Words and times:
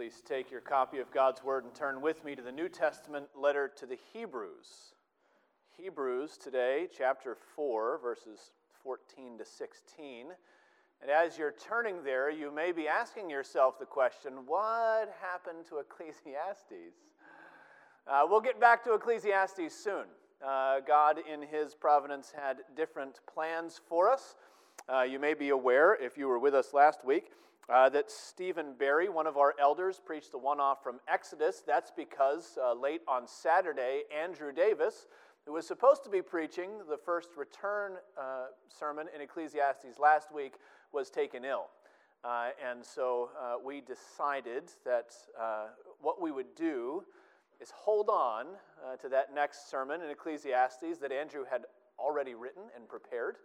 Please 0.00 0.22
take 0.26 0.50
your 0.50 0.62
copy 0.62 0.98
of 0.98 1.10
God's 1.10 1.44
Word 1.44 1.64
and 1.64 1.74
turn 1.74 2.00
with 2.00 2.24
me 2.24 2.34
to 2.34 2.40
the 2.40 2.50
New 2.50 2.70
Testament 2.70 3.26
letter 3.38 3.70
to 3.76 3.84
the 3.84 3.98
Hebrews. 4.14 4.94
Hebrews 5.76 6.38
today, 6.38 6.88
chapter 6.90 7.36
4, 7.54 7.98
verses 8.02 8.52
14 8.82 9.36
to 9.36 9.44
16. 9.44 10.28
And 11.02 11.10
as 11.10 11.36
you're 11.36 11.52
turning 11.52 12.02
there, 12.02 12.30
you 12.30 12.50
may 12.50 12.72
be 12.72 12.88
asking 12.88 13.28
yourself 13.28 13.78
the 13.78 13.84
question 13.84 14.46
what 14.46 15.14
happened 15.20 15.66
to 15.68 15.80
Ecclesiastes? 15.80 16.96
Uh, 18.10 18.22
we'll 18.26 18.40
get 18.40 18.58
back 18.58 18.82
to 18.84 18.94
Ecclesiastes 18.94 19.74
soon. 19.84 20.06
Uh, 20.42 20.80
God, 20.80 21.18
in 21.30 21.42
His 21.42 21.74
providence, 21.74 22.32
had 22.34 22.60
different 22.74 23.20
plans 23.30 23.78
for 23.86 24.10
us. 24.10 24.36
Uh, 24.88 25.02
you 25.02 25.18
may 25.18 25.34
be 25.34 25.50
aware, 25.50 25.94
if 26.02 26.16
you 26.16 26.26
were 26.26 26.38
with 26.38 26.54
us 26.54 26.72
last 26.72 27.04
week, 27.04 27.32
uh, 27.68 27.88
that 27.88 28.10
Stephen 28.10 28.74
Barry, 28.78 29.08
one 29.08 29.26
of 29.26 29.36
our 29.36 29.54
elders, 29.60 30.00
preached 30.04 30.32
the 30.32 30.38
one 30.38 30.58
off 30.58 30.82
from 30.82 30.98
Exodus. 31.06 31.62
That's 31.64 31.90
because 31.90 32.58
uh, 32.60 32.74
late 32.74 33.02
on 33.06 33.28
Saturday, 33.28 34.02
Andrew 34.16 34.52
Davis, 34.52 35.06
who 35.46 35.52
was 35.52 35.66
supposed 35.66 36.02
to 36.04 36.10
be 36.10 36.22
preaching 36.22 36.70
the 36.88 36.96
first 36.96 37.28
return 37.36 37.92
uh, 38.18 38.46
sermon 38.68 39.06
in 39.14 39.20
Ecclesiastes 39.20 39.98
last 40.00 40.34
week, 40.34 40.54
was 40.92 41.10
taken 41.10 41.44
ill. 41.44 41.66
Uh, 42.24 42.48
and 42.68 42.84
so 42.84 43.30
uh, 43.40 43.54
we 43.64 43.80
decided 43.80 44.64
that 44.84 45.12
what 46.00 46.20
we 46.20 46.30
would 46.30 46.54
do 46.56 47.04
is 47.60 47.70
hold 47.74 48.08
on 48.08 48.46
to 49.00 49.08
that 49.08 49.34
next 49.34 49.70
sermon 49.70 50.02
in 50.02 50.10
Ecclesiastes 50.10 50.98
that 51.00 51.12
Andrew 51.12 51.44
had 51.48 51.62
already 51.98 52.34
written 52.34 52.64
and 52.74 52.88
prepared. 52.88 53.36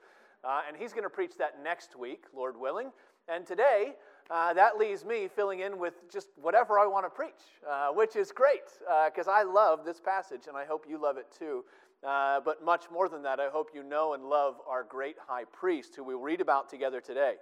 and 0.68 0.76
he's 0.76 0.92
going 0.92 1.04
to 1.04 1.10
preach 1.10 1.38
that 1.38 1.62
next 1.64 1.98
week, 1.98 2.26
Lord 2.34 2.58
willing. 2.60 2.92
And 3.28 3.46
today, 3.46 3.96
uh, 4.30 4.54
that 4.54 4.78
leaves 4.78 5.04
me 5.04 5.28
filling 5.28 5.62
in 5.62 5.80
with 5.80 6.12
just 6.12 6.28
whatever 6.40 6.78
I 6.78 6.86
want 6.86 7.08
to 7.08 7.10
preach, 7.10 7.32
uh, 7.68 7.90
which 7.90 8.16
is 8.16 8.32
great 8.32 8.62
because 9.10 9.28
uh, 9.28 9.32
I 9.32 9.44
love 9.44 9.84
this 9.84 10.00
passage 10.00 10.42
and 10.48 10.56
I 10.56 10.66
hope 10.66 10.86
you 10.88 11.02
love 11.02 11.18
it 11.18 11.26
too. 11.38 11.64
Uh, 12.06 12.40
but 12.40 12.64
much 12.64 12.86
more 12.92 13.10
than 13.10 13.24
that, 13.24 13.40
I 13.40 13.50
hope 13.50 13.70
you 13.74 13.82
know 13.82 14.14
and 14.14 14.26
love 14.26 14.58
our 14.68 14.84
great 14.84 15.16
high 15.28 15.46
priest 15.46 15.96
who 15.96 16.04
we'll 16.04 16.20
read 16.20 16.40
about 16.40 16.70
together 16.70 17.02
today. 17.02 17.36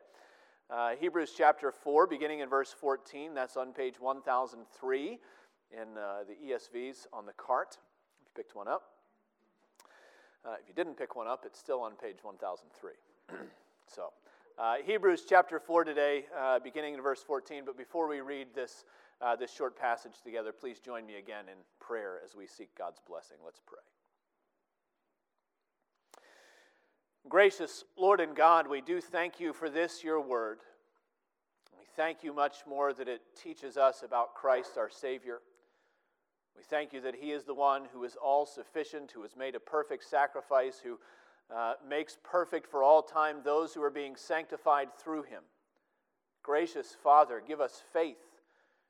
Uh, 0.69 0.91
Hebrews 0.97 1.33
chapter 1.37 1.69
4, 1.69 2.07
beginning 2.07 2.39
in 2.39 2.47
verse 2.47 2.73
14, 2.79 3.33
that's 3.33 3.57
on 3.57 3.73
page 3.73 3.99
1003 3.99 5.19
in 5.71 5.79
uh, 5.97 6.23
the 6.25 6.53
ESVs 6.53 7.07
on 7.11 7.25
the 7.25 7.33
cart, 7.33 7.77
if 8.21 8.25
you 8.25 8.31
picked 8.35 8.55
one 8.55 8.69
up. 8.69 8.83
if 10.61 10.67
you 10.69 10.73
didn't 10.73 10.95
pick 10.95 11.17
one 11.17 11.27
up, 11.27 11.43
it's 11.45 11.59
still 11.59 11.81
on 11.81 11.93
page 11.95 12.17
1003. 12.21 13.37
so. 13.87 14.13
Uh, 14.55 14.75
Hebrews 14.85 15.23
chapter 15.27 15.59
4 15.59 15.83
today, 15.83 16.25
uh, 16.39 16.59
beginning 16.59 16.93
in 16.93 17.01
verse 17.01 17.23
14. 17.23 17.63
But 17.65 17.75
before 17.75 18.07
we 18.07 18.21
read 18.21 18.49
this, 18.53 18.85
uh, 19.19 19.35
this 19.35 19.51
short 19.51 19.75
passage 19.75 20.21
together, 20.23 20.51
please 20.51 20.79
join 20.79 21.07
me 21.07 21.15
again 21.15 21.45
in 21.47 21.57
prayer 21.79 22.19
as 22.23 22.35
we 22.35 22.45
seek 22.45 22.69
God's 22.77 22.99
blessing. 23.07 23.37
Let's 23.43 23.61
pray. 23.65 23.79
Gracious 27.27 27.83
Lord 27.97 28.19
and 28.19 28.35
God, 28.35 28.67
we 28.67 28.79
do 28.79 29.01
thank 29.01 29.39
you 29.39 29.53
for 29.53 29.71
this, 29.71 30.03
your 30.03 30.21
word. 30.21 30.59
We 31.79 31.85
thank 31.95 32.23
you 32.23 32.31
much 32.31 32.57
more 32.67 32.93
that 32.93 33.07
it 33.07 33.21
teaches 33.35 33.75
us 33.75 34.03
about 34.03 34.35
Christ 34.35 34.77
our 34.77 34.89
Savior. 34.91 35.39
We 36.55 36.61
thank 36.61 36.93
you 36.93 37.01
that 37.01 37.15
He 37.15 37.31
is 37.31 37.43
the 37.43 37.55
one 37.55 37.85
who 37.91 38.03
is 38.03 38.15
all 38.23 38.45
sufficient, 38.45 39.13
who 39.13 39.23
has 39.23 39.35
made 39.35 39.55
a 39.55 39.59
perfect 39.59 40.03
sacrifice, 40.03 40.79
who 40.83 40.99
uh, 41.53 41.73
makes 41.87 42.17
perfect 42.23 42.69
for 42.69 42.83
all 42.83 43.01
time 43.01 43.37
those 43.43 43.73
who 43.73 43.81
are 43.81 43.89
being 43.89 44.15
sanctified 44.15 44.89
through 44.97 45.23
him. 45.23 45.43
Gracious 46.43 46.95
Father, 47.01 47.41
give 47.45 47.61
us 47.61 47.81
faith 47.93 48.17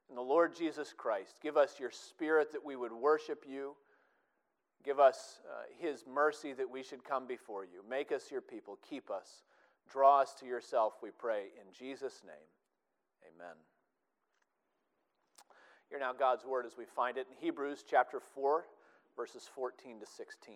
in 0.10 0.16
the 0.16 0.22
Lord 0.22 0.56
Jesus 0.56 0.94
Christ. 0.96 1.40
Give 1.42 1.58
us 1.58 1.80
your 1.80 1.92
Spirit 1.92 2.52
that 2.52 2.66
we 2.66 2.76
would 2.76 2.92
worship 2.92 3.46
you. 3.48 3.76
Give 4.84 5.00
us 5.00 5.40
uh, 5.50 5.64
his 5.80 6.04
mercy 6.12 6.54
that 6.54 6.70
we 6.70 6.84
should 6.84 7.04
come 7.04 7.26
before 7.26 7.64
you. 7.64 7.84
Make 7.90 8.12
us 8.12 8.30
your 8.32 8.42
people. 8.42 8.78
Keep 8.90 9.10
us. 9.10 9.44
Draw 9.90 10.22
us 10.22 10.34
to 10.40 10.46
yourself, 10.46 10.94
we 11.02 11.10
pray. 11.12 11.48
In 11.62 11.72
Jesus' 11.72 12.22
name, 12.26 12.36
amen. 13.36 13.56
Hear 15.90 16.00
now 16.00 16.14
God's 16.14 16.46
word 16.46 16.66
as 16.66 16.78
we 16.78 16.86
find 16.86 17.18
it 17.18 17.28
in 17.30 17.38
Hebrews 17.40 17.84
chapter 17.88 18.20
4, 18.34 18.66
verses 19.16 19.50
14 19.54 20.00
to 20.00 20.06
16. 20.06 20.56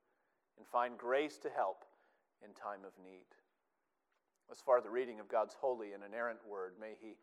and 0.61 0.67
find 0.67 0.95
grace 0.95 1.39
to 1.39 1.49
help 1.49 1.85
in 2.45 2.53
time 2.53 2.85
of 2.85 2.93
need. 3.03 3.25
As 4.51 4.59
far 4.61 4.77
as 4.77 4.83
the 4.83 4.91
reading 4.91 5.19
of 5.19 5.27
God's 5.27 5.55
holy 5.59 5.93
and 5.93 6.03
inerrant 6.03 6.37
word, 6.47 6.73
may 6.79 6.93
He 7.01 7.15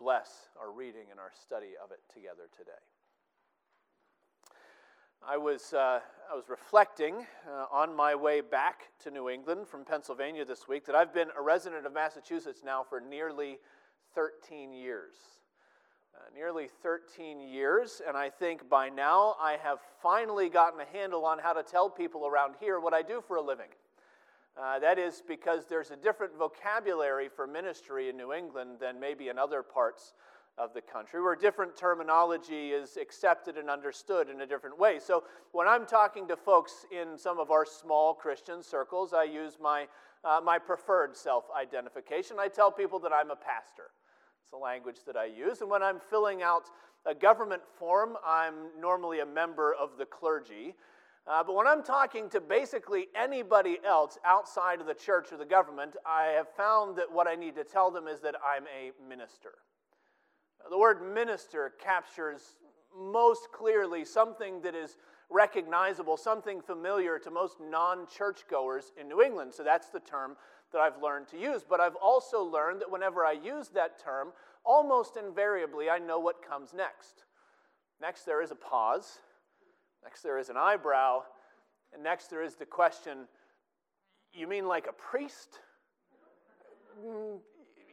bless 0.00 0.48
our 0.60 0.72
reading 0.72 1.06
and 1.12 1.20
our 1.20 1.30
study 1.40 1.78
of 1.82 1.92
it 1.92 2.00
together 2.12 2.50
today. 2.58 2.72
I 5.24 5.36
was, 5.36 5.72
uh, 5.72 6.00
I 6.28 6.34
was 6.34 6.48
reflecting 6.48 7.24
uh, 7.48 7.66
on 7.70 7.94
my 7.94 8.16
way 8.16 8.40
back 8.40 8.88
to 9.04 9.12
New 9.12 9.28
England 9.28 9.68
from 9.68 9.84
Pennsylvania 9.84 10.44
this 10.44 10.66
week 10.66 10.84
that 10.86 10.96
I've 10.96 11.14
been 11.14 11.28
a 11.38 11.40
resident 11.40 11.86
of 11.86 11.92
Massachusetts 11.92 12.62
now 12.64 12.82
for 12.82 13.00
nearly 13.00 13.60
13 14.16 14.72
years. 14.72 15.14
Uh, 16.14 16.18
nearly 16.34 16.68
13 16.82 17.40
years, 17.40 18.02
and 18.06 18.16
I 18.16 18.28
think 18.28 18.68
by 18.68 18.90
now 18.90 19.34
I 19.40 19.56
have 19.62 19.78
finally 20.02 20.50
gotten 20.50 20.78
a 20.78 20.84
handle 20.84 21.24
on 21.24 21.38
how 21.38 21.54
to 21.54 21.62
tell 21.62 21.88
people 21.88 22.26
around 22.26 22.54
here 22.60 22.80
what 22.80 22.92
I 22.92 23.00
do 23.00 23.22
for 23.26 23.36
a 23.36 23.40
living. 23.40 23.68
Uh, 24.60 24.78
that 24.78 24.98
is 24.98 25.22
because 25.26 25.64
there's 25.66 25.90
a 25.90 25.96
different 25.96 26.36
vocabulary 26.36 27.30
for 27.34 27.46
ministry 27.46 28.10
in 28.10 28.16
New 28.18 28.32
England 28.32 28.72
than 28.78 29.00
maybe 29.00 29.28
in 29.28 29.38
other 29.38 29.62
parts 29.62 30.12
of 30.58 30.74
the 30.74 30.82
country, 30.82 31.22
where 31.22 31.34
different 31.34 31.76
terminology 31.76 32.72
is 32.72 32.98
accepted 32.98 33.56
and 33.56 33.70
understood 33.70 34.28
in 34.28 34.42
a 34.42 34.46
different 34.46 34.78
way. 34.78 34.98
So 34.98 35.24
when 35.52 35.66
I'm 35.66 35.86
talking 35.86 36.28
to 36.28 36.36
folks 36.36 36.84
in 36.92 37.16
some 37.16 37.38
of 37.38 37.50
our 37.50 37.64
small 37.64 38.12
Christian 38.12 38.62
circles, 38.62 39.14
I 39.14 39.24
use 39.24 39.56
my, 39.60 39.86
uh, 40.24 40.40
my 40.44 40.58
preferred 40.58 41.16
self 41.16 41.44
identification. 41.58 42.36
I 42.38 42.48
tell 42.48 42.70
people 42.70 42.98
that 42.98 43.12
I'm 43.12 43.30
a 43.30 43.36
pastor. 43.36 43.84
It's 44.42 44.50
the 44.50 44.56
language 44.56 44.98
that 45.06 45.16
I 45.16 45.26
use. 45.26 45.60
And 45.60 45.70
when 45.70 45.82
I'm 45.82 46.00
filling 46.00 46.42
out 46.42 46.64
a 47.06 47.14
government 47.14 47.62
form, 47.78 48.16
I'm 48.26 48.54
normally 48.80 49.20
a 49.20 49.26
member 49.26 49.72
of 49.74 49.90
the 49.98 50.04
clergy. 50.04 50.74
Uh, 51.26 51.44
but 51.44 51.54
when 51.54 51.68
I'm 51.68 51.84
talking 51.84 52.28
to 52.30 52.40
basically 52.40 53.06
anybody 53.14 53.78
else 53.86 54.18
outside 54.24 54.80
of 54.80 54.86
the 54.86 54.94
church 54.94 55.32
or 55.32 55.36
the 55.36 55.44
government, 55.44 55.94
I 56.04 56.34
have 56.36 56.48
found 56.56 56.96
that 56.96 57.10
what 57.10 57.28
I 57.28 57.36
need 57.36 57.54
to 57.54 57.64
tell 57.64 57.92
them 57.92 58.08
is 58.08 58.20
that 58.20 58.34
I'm 58.44 58.64
a 58.64 58.90
minister. 59.08 59.52
The 60.68 60.78
word 60.78 61.02
minister 61.14 61.72
captures 61.82 62.56
most 62.96 63.48
clearly 63.52 64.04
something 64.04 64.60
that 64.62 64.74
is 64.74 64.96
recognizable, 65.30 66.16
something 66.16 66.60
familiar 66.60 67.18
to 67.20 67.30
most 67.30 67.58
non 67.60 68.06
churchgoers 68.06 68.92
in 69.00 69.08
New 69.08 69.22
England. 69.22 69.54
So 69.54 69.62
that's 69.62 69.88
the 69.88 70.00
term 70.00 70.36
that 70.72 70.80
I've 70.80 71.02
learned 71.02 71.28
to 71.28 71.38
use. 71.38 71.62
But 71.68 71.80
I've 71.80 71.96
also 71.96 72.42
learned 72.42 72.80
that 72.80 72.90
whenever 72.90 73.24
I 73.24 73.32
use 73.32 73.68
that 73.70 74.02
term, 74.02 74.28
almost 74.64 75.16
invariably 75.16 75.90
I 75.90 75.98
know 75.98 76.18
what 76.18 76.46
comes 76.46 76.72
next. 76.74 77.24
Next, 78.00 78.24
there 78.24 78.42
is 78.42 78.50
a 78.50 78.56
pause. 78.56 79.18
Next, 80.02 80.22
there 80.22 80.38
is 80.38 80.48
an 80.48 80.56
eyebrow. 80.56 81.22
And 81.92 82.02
next, 82.02 82.28
there 82.28 82.42
is 82.42 82.56
the 82.56 82.66
question 82.66 83.28
You 84.32 84.48
mean 84.48 84.66
like 84.66 84.86
a 84.86 84.92
priest? 84.92 85.60
Mm, 87.04 87.38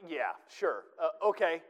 yeah, 0.08 0.32
sure. 0.58 0.84
Uh, 1.02 1.28
okay. 1.28 1.62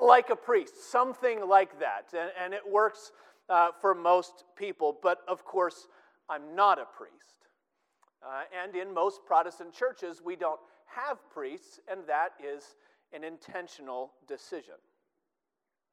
Like 0.00 0.30
a 0.30 0.36
priest, 0.36 0.90
something 0.90 1.48
like 1.48 1.80
that. 1.80 2.12
And, 2.12 2.30
and 2.42 2.52
it 2.52 2.62
works 2.68 3.12
uh, 3.48 3.68
for 3.80 3.94
most 3.94 4.44
people. 4.56 4.98
But 5.02 5.20
of 5.28 5.44
course, 5.44 5.88
I'm 6.28 6.54
not 6.54 6.78
a 6.78 6.84
priest. 6.84 7.45
Uh, 8.26 8.42
and 8.64 8.74
in 8.74 8.92
most 8.92 9.24
Protestant 9.24 9.72
churches, 9.72 10.20
we 10.24 10.34
don't 10.34 10.58
have 10.86 11.18
priests, 11.30 11.78
and 11.90 12.00
that 12.08 12.32
is 12.42 12.74
an 13.12 13.22
intentional 13.22 14.10
decision. 14.26 14.74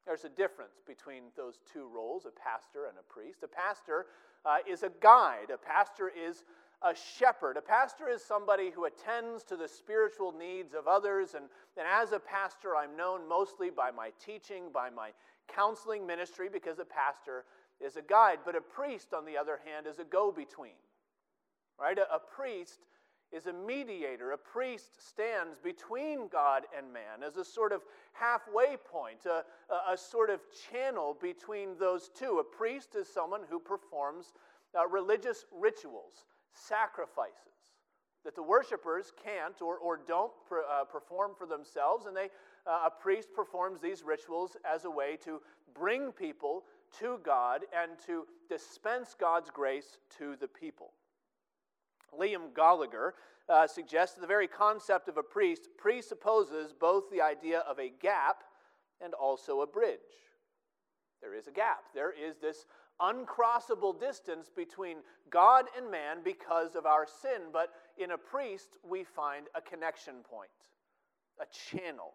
There's 0.04 0.24
a 0.24 0.28
difference 0.28 0.82
between 0.86 1.24
those 1.36 1.60
two 1.72 1.88
roles, 1.94 2.26
a 2.26 2.30
pastor 2.30 2.86
and 2.88 2.98
a 2.98 3.12
priest. 3.12 3.44
A 3.44 3.48
pastor 3.48 4.06
uh, 4.44 4.56
is 4.68 4.82
a 4.82 4.90
guide, 5.00 5.50
a 5.54 5.56
pastor 5.56 6.10
is 6.10 6.42
a 6.82 6.94
shepherd. 6.94 7.56
A 7.56 7.62
pastor 7.62 8.08
is 8.08 8.22
somebody 8.22 8.70
who 8.70 8.84
attends 8.84 9.42
to 9.44 9.56
the 9.56 9.68
spiritual 9.68 10.32
needs 10.32 10.74
of 10.74 10.86
others. 10.86 11.34
And, 11.34 11.46
and 11.78 11.86
as 11.90 12.12
a 12.12 12.18
pastor, 12.18 12.76
I'm 12.76 12.96
known 12.96 13.26
mostly 13.26 13.70
by 13.70 13.90
my 13.90 14.10
teaching, 14.24 14.64
by 14.72 14.90
my 14.90 15.10
counseling 15.48 16.06
ministry, 16.06 16.48
because 16.52 16.78
a 16.78 16.84
pastor 16.84 17.44
is 17.80 17.96
a 17.96 18.02
guide. 18.02 18.40
But 18.44 18.54
a 18.54 18.60
priest, 18.60 19.14
on 19.14 19.24
the 19.24 19.36
other 19.36 19.60
hand, 19.64 19.86
is 19.86 19.98
a 19.98 20.04
go 20.04 20.30
between. 20.30 20.76
Right? 21.80 21.98
A, 21.98 22.14
a 22.14 22.18
priest 22.18 22.80
is 23.32 23.46
a 23.46 23.52
mediator. 23.52 24.32
A 24.32 24.38
priest 24.38 25.08
stands 25.08 25.56
between 25.58 26.28
God 26.28 26.64
and 26.76 26.92
man 26.92 27.22
as 27.26 27.36
a 27.36 27.44
sort 27.44 27.72
of 27.72 27.82
halfway 28.12 28.76
point, 28.76 29.26
a, 29.26 29.44
a, 29.72 29.94
a 29.94 29.96
sort 29.96 30.30
of 30.30 30.40
channel 30.70 31.16
between 31.20 31.76
those 31.78 32.10
two. 32.16 32.38
A 32.38 32.44
priest 32.44 32.94
is 32.94 33.08
someone 33.08 33.40
who 33.48 33.58
performs 33.58 34.32
uh, 34.78 34.86
religious 34.86 35.44
rituals, 35.52 36.26
sacrifices 36.52 37.54
that 38.24 38.34
the 38.34 38.42
worshipers 38.42 39.12
can't 39.22 39.60
or, 39.60 39.76
or 39.76 40.00
don't 40.08 40.32
uh, 40.50 40.84
perform 40.84 41.32
for 41.36 41.46
themselves, 41.46 42.06
and 42.06 42.16
they, 42.16 42.30
uh, 42.66 42.86
a 42.86 42.90
priest 42.90 43.28
performs 43.34 43.80
these 43.80 44.02
rituals 44.02 44.56
as 44.64 44.86
a 44.86 44.90
way 44.90 45.16
to 45.22 45.40
bring 45.78 46.10
people 46.10 46.64
to 46.98 47.20
God 47.22 47.62
and 47.78 47.92
to 48.06 48.26
dispense 48.48 49.14
God's 49.18 49.50
grace 49.50 49.98
to 50.18 50.36
the 50.40 50.48
people. 50.48 50.92
Liam 52.18 52.52
Goligher 52.52 53.10
uh, 53.48 53.66
suggests 53.66 54.16
the 54.16 54.26
very 54.26 54.48
concept 54.48 55.08
of 55.08 55.16
a 55.16 55.22
priest 55.22 55.68
presupposes 55.76 56.72
both 56.72 57.10
the 57.10 57.20
idea 57.20 57.60
of 57.60 57.78
a 57.78 57.92
gap 58.00 58.44
and 59.02 59.14
also 59.14 59.60
a 59.60 59.66
bridge. 59.66 59.98
There 61.20 61.34
is 61.34 61.46
a 61.46 61.52
gap. 61.52 61.84
There 61.94 62.12
is 62.12 62.36
this 62.38 62.66
uncrossable 63.00 63.98
distance 63.98 64.50
between 64.54 64.98
God 65.30 65.66
and 65.76 65.90
man 65.90 66.18
because 66.24 66.74
of 66.74 66.86
our 66.86 67.06
sin. 67.06 67.48
But 67.52 67.70
in 67.98 68.12
a 68.12 68.18
priest, 68.18 68.78
we 68.88 69.04
find 69.04 69.46
a 69.54 69.60
connection 69.60 70.16
point, 70.22 70.50
a 71.40 71.46
channel. 71.46 72.12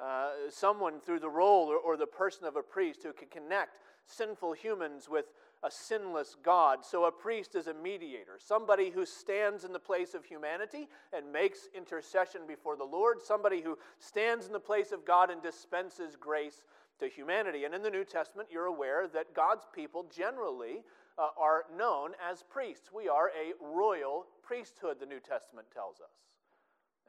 Uh, 0.00 0.30
someone 0.48 1.00
through 1.00 1.18
the 1.18 1.28
role 1.28 1.66
or, 1.66 1.76
or 1.76 1.96
the 1.96 2.06
person 2.06 2.46
of 2.46 2.54
a 2.54 2.62
priest 2.62 3.02
who 3.02 3.12
can 3.12 3.28
connect 3.28 3.78
sinful 4.06 4.52
humans 4.52 5.08
with 5.10 5.26
a 5.62 5.70
sinless 5.70 6.36
God. 6.42 6.84
So 6.84 7.04
a 7.04 7.12
priest 7.12 7.54
is 7.54 7.66
a 7.66 7.74
mediator, 7.74 8.38
somebody 8.38 8.90
who 8.90 9.04
stands 9.04 9.64
in 9.64 9.72
the 9.72 9.78
place 9.78 10.14
of 10.14 10.24
humanity 10.24 10.88
and 11.12 11.32
makes 11.32 11.68
intercession 11.74 12.42
before 12.46 12.76
the 12.76 12.84
Lord, 12.84 13.20
somebody 13.20 13.60
who 13.60 13.76
stands 13.98 14.46
in 14.46 14.52
the 14.52 14.60
place 14.60 14.92
of 14.92 15.04
God 15.04 15.30
and 15.30 15.42
dispenses 15.42 16.16
grace 16.16 16.62
to 17.00 17.08
humanity. 17.08 17.64
And 17.64 17.74
in 17.74 17.82
the 17.82 17.90
New 17.90 18.04
Testament, 18.04 18.48
you're 18.50 18.66
aware 18.66 19.08
that 19.08 19.34
God's 19.34 19.66
people 19.74 20.06
generally 20.14 20.84
uh, 21.18 21.28
are 21.36 21.64
known 21.76 22.12
as 22.30 22.44
priests. 22.48 22.90
We 22.94 23.08
are 23.08 23.28
a 23.28 23.52
royal 23.64 24.26
priesthood, 24.42 24.98
the 25.00 25.06
New 25.06 25.20
Testament 25.20 25.66
tells 25.72 26.00
us. 26.00 26.12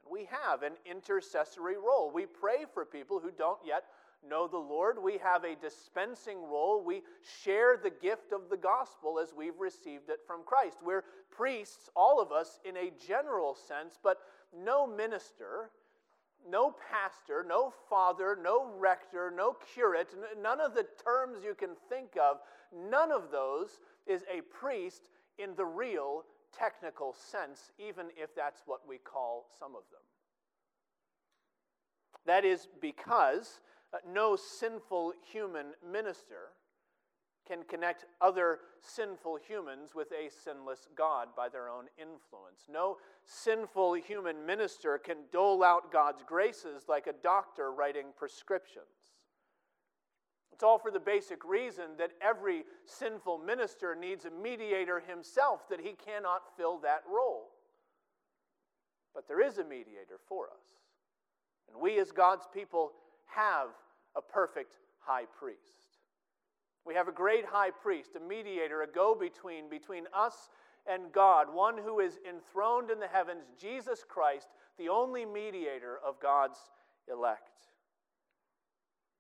And 0.03 0.11
we 0.11 0.25
have 0.25 0.63
an 0.63 0.73
intercessory 0.89 1.77
role. 1.77 2.11
We 2.11 2.25
pray 2.25 2.65
for 2.73 2.85
people 2.85 3.19
who 3.19 3.31
don't 3.31 3.59
yet 3.65 3.83
know 4.27 4.47
the 4.47 4.57
Lord. 4.57 4.97
We 5.01 5.17
have 5.19 5.43
a 5.43 5.55
dispensing 5.55 6.37
role. 6.37 6.83
We 6.83 7.03
share 7.43 7.77
the 7.77 7.89
gift 7.89 8.31
of 8.31 8.49
the 8.49 8.57
gospel 8.57 9.19
as 9.19 9.33
we've 9.35 9.59
received 9.59 10.09
it 10.09 10.19
from 10.27 10.43
Christ. 10.45 10.77
We're 10.83 11.03
priests, 11.31 11.89
all 11.95 12.21
of 12.21 12.31
us, 12.31 12.59
in 12.65 12.77
a 12.77 12.91
general 13.07 13.55
sense, 13.55 13.97
but 14.01 14.17
no 14.55 14.85
minister, 14.85 15.71
no 16.49 16.75
pastor, 16.91 17.45
no 17.47 17.73
father, 17.89 18.37
no 18.41 18.71
rector, 18.77 19.31
no 19.35 19.55
curate, 19.73 20.09
none 20.41 20.59
of 20.59 20.73
the 20.73 20.85
terms 21.03 21.39
you 21.43 21.53
can 21.53 21.71
think 21.89 22.09
of, 22.21 22.37
none 22.89 23.11
of 23.11 23.31
those 23.31 23.79
is 24.07 24.23
a 24.23 24.41
priest 24.41 25.09
in 25.37 25.55
the 25.55 25.65
real 25.65 26.23
technical 26.57 27.13
sense, 27.13 27.71
even 27.77 28.07
if 28.17 28.35
that's 28.35 28.63
what 28.65 28.81
we 28.87 28.97
call 28.97 29.45
some 29.59 29.75
of 29.75 29.83
them. 29.91 30.01
That 32.25 32.45
is 32.45 32.67
because 32.81 33.61
Uh, 33.93 33.97
no 34.07 34.35
sinful 34.35 35.13
human 35.31 35.67
minister 35.89 36.53
can 37.47 37.63
connect 37.63 38.05
other 38.21 38.59
sinful 38.79 39.39
humans 39.47 39.95
with 39.95 40.09
a 40.11 40.29
sinless 40.43 40.87
God 40.95 41.29
by 41.35 41.49
their 41.49 41.67
own 41.67 41.85
influence. 41.97 42.67
No 42.71 42.97
sinful 43.25 43.93
human 43.95 44.45
minister 44.45 44.99
can 44.99 45.17
dole 45.31 45.63
out 45.63 45.91
God's 45.91 46.21
graces 46.23 46.83
like 46.87 47.07
a 47.07 47.13
doctor 47.23 47.71
writing 47.71 48.07
prescriptions. 48.15 48.85
It's 50.53 50.63
all 50.63 50.77
for 50.77 50.91
the 50.91 50.99
basic 50.99 51.43
reason 51.45 51.85
that 51.97 52.11
every 52.21 52.65
sinful 52.85 53.39
minister 53.39 53.95
needs 53.95 54.25
a 54.25 54.29
mediator 54.29 54.99
himself, 54.99 55.67
that 55.69 55.79
he 55.79 55.93
cannot 55.93 56.41
fill 56.57 56.79
that 56.79 57.01
role. 57.09 57.47
But 59.15 59.27
there 59.27 59.41
is 59.41 59.57
a 59.57 59.63
mediator 59.63 60.19
for 60.27 60.47
us. 60.47 60.61
And 61.71 61.81
we, 61.81 61.97
as 61.99 62.11
God's 62.11 62.45
people, 62.53 62.91
have 63.35 63.69
a 64.15 64.21
perfect 64.21 64.75
high 64.99 65.25
priest. 65.37 65.59
We 66.85 66.93
have 66.95 67.07
a 67.07 67.13
great 67.13 67.45
high 67.45 67.71
priest, 67.71 68.11
a 68.15 68.19
mediator, 68.19 68.81
a 68.81 68.87
go 68.87 69.15
between 69.15 69.69
between 69.69 70.05
us 70.13 70.49
and 70.87 71.11
God, 71.11 71.53
one 71.53 71.77
who 71.77 71.99
is 71.99 72.19
enthroned 72.27 72.89
in 72.89 72.99
the 72.99 73.07
heavens, 73.07 73.43
Jesus 73.59 74.03
Christ, 74.07 74.47
the 74.77 74.89
only 74.89 75.25
mediator 75.25 75.99
of 76.05 76.19
God's 76.19 76.57
elect. 77.11 77.67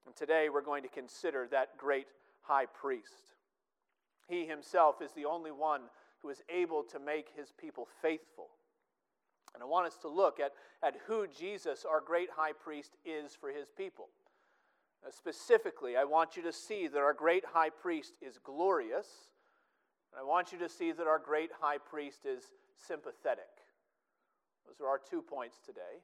And 0.05 0.15
today 0.15 0.49
we're 0.49 0.61
going 0.61 0.83
to 0.83 0.89
consider 0.89 1.47
that 1.51 1.77
great 1.77 2.07
high 2.41 2.65
priest. 2.65 3.35
He 4.27 4.45
himself 4.45 5.01
is 5.01 5.11
the 5.11 5.25
only 5.25 5.51
one 5.51 5.81
who 6.21 6.29
is 6.29 6.41
able 6.49 6.83
to 6.83 6.99
make 6.99 7.27
his 7.35 7.53
people 7.59 7.87
faithful. 8.01 8.47
And 9.59 9.65
I 9.65 9.67
want 9.67 9.87
us 9.87 9.97
to 10.03 10.07
look 10.07 10.39
at, 10.39 10.53
at 10.81 10.95
who 11.05 11.27
Jesus, 11.27 11.85
our 11.89 11.99
great 11.99 12.29
high 12.33 12.53
priest, 12.53 12.95
is 13.03 13.35
for 13.35 13.49
his 13.49 13.67
people. 13.69 14.07
Uh, 15.05 15.11
specifically, 15.11 15.97
I 15.97 16.05
want 16.05 16.37
you 16.37 16.43
to 16.43 16.53
see 16.53 16.87
that 16.87 16.97
our 16.97 17.13
great 17.13 17.43
high 17.43 17.69
priest 17.69 18.13
is 18.21 18.39
glorious. 18.41 19.07
And 20.13 20.21
I 20.21 20.23
want 20.23 20.53
you 20.53 20.59
to 20.59 20.69
see 20.69 20.93
that 20.93 21.07
our 21.07 21.19
great 21.19 21.49
high 21.59 21.77
priest 21.77 22.25
is 22.25 22.43
sympathetic. 22.87 23.49
Those 24.65 24.79
are 24.79 24.87
our 24.87 25.01
two 25.09 25.21
points 25.21 25.57
today 25.65 25.99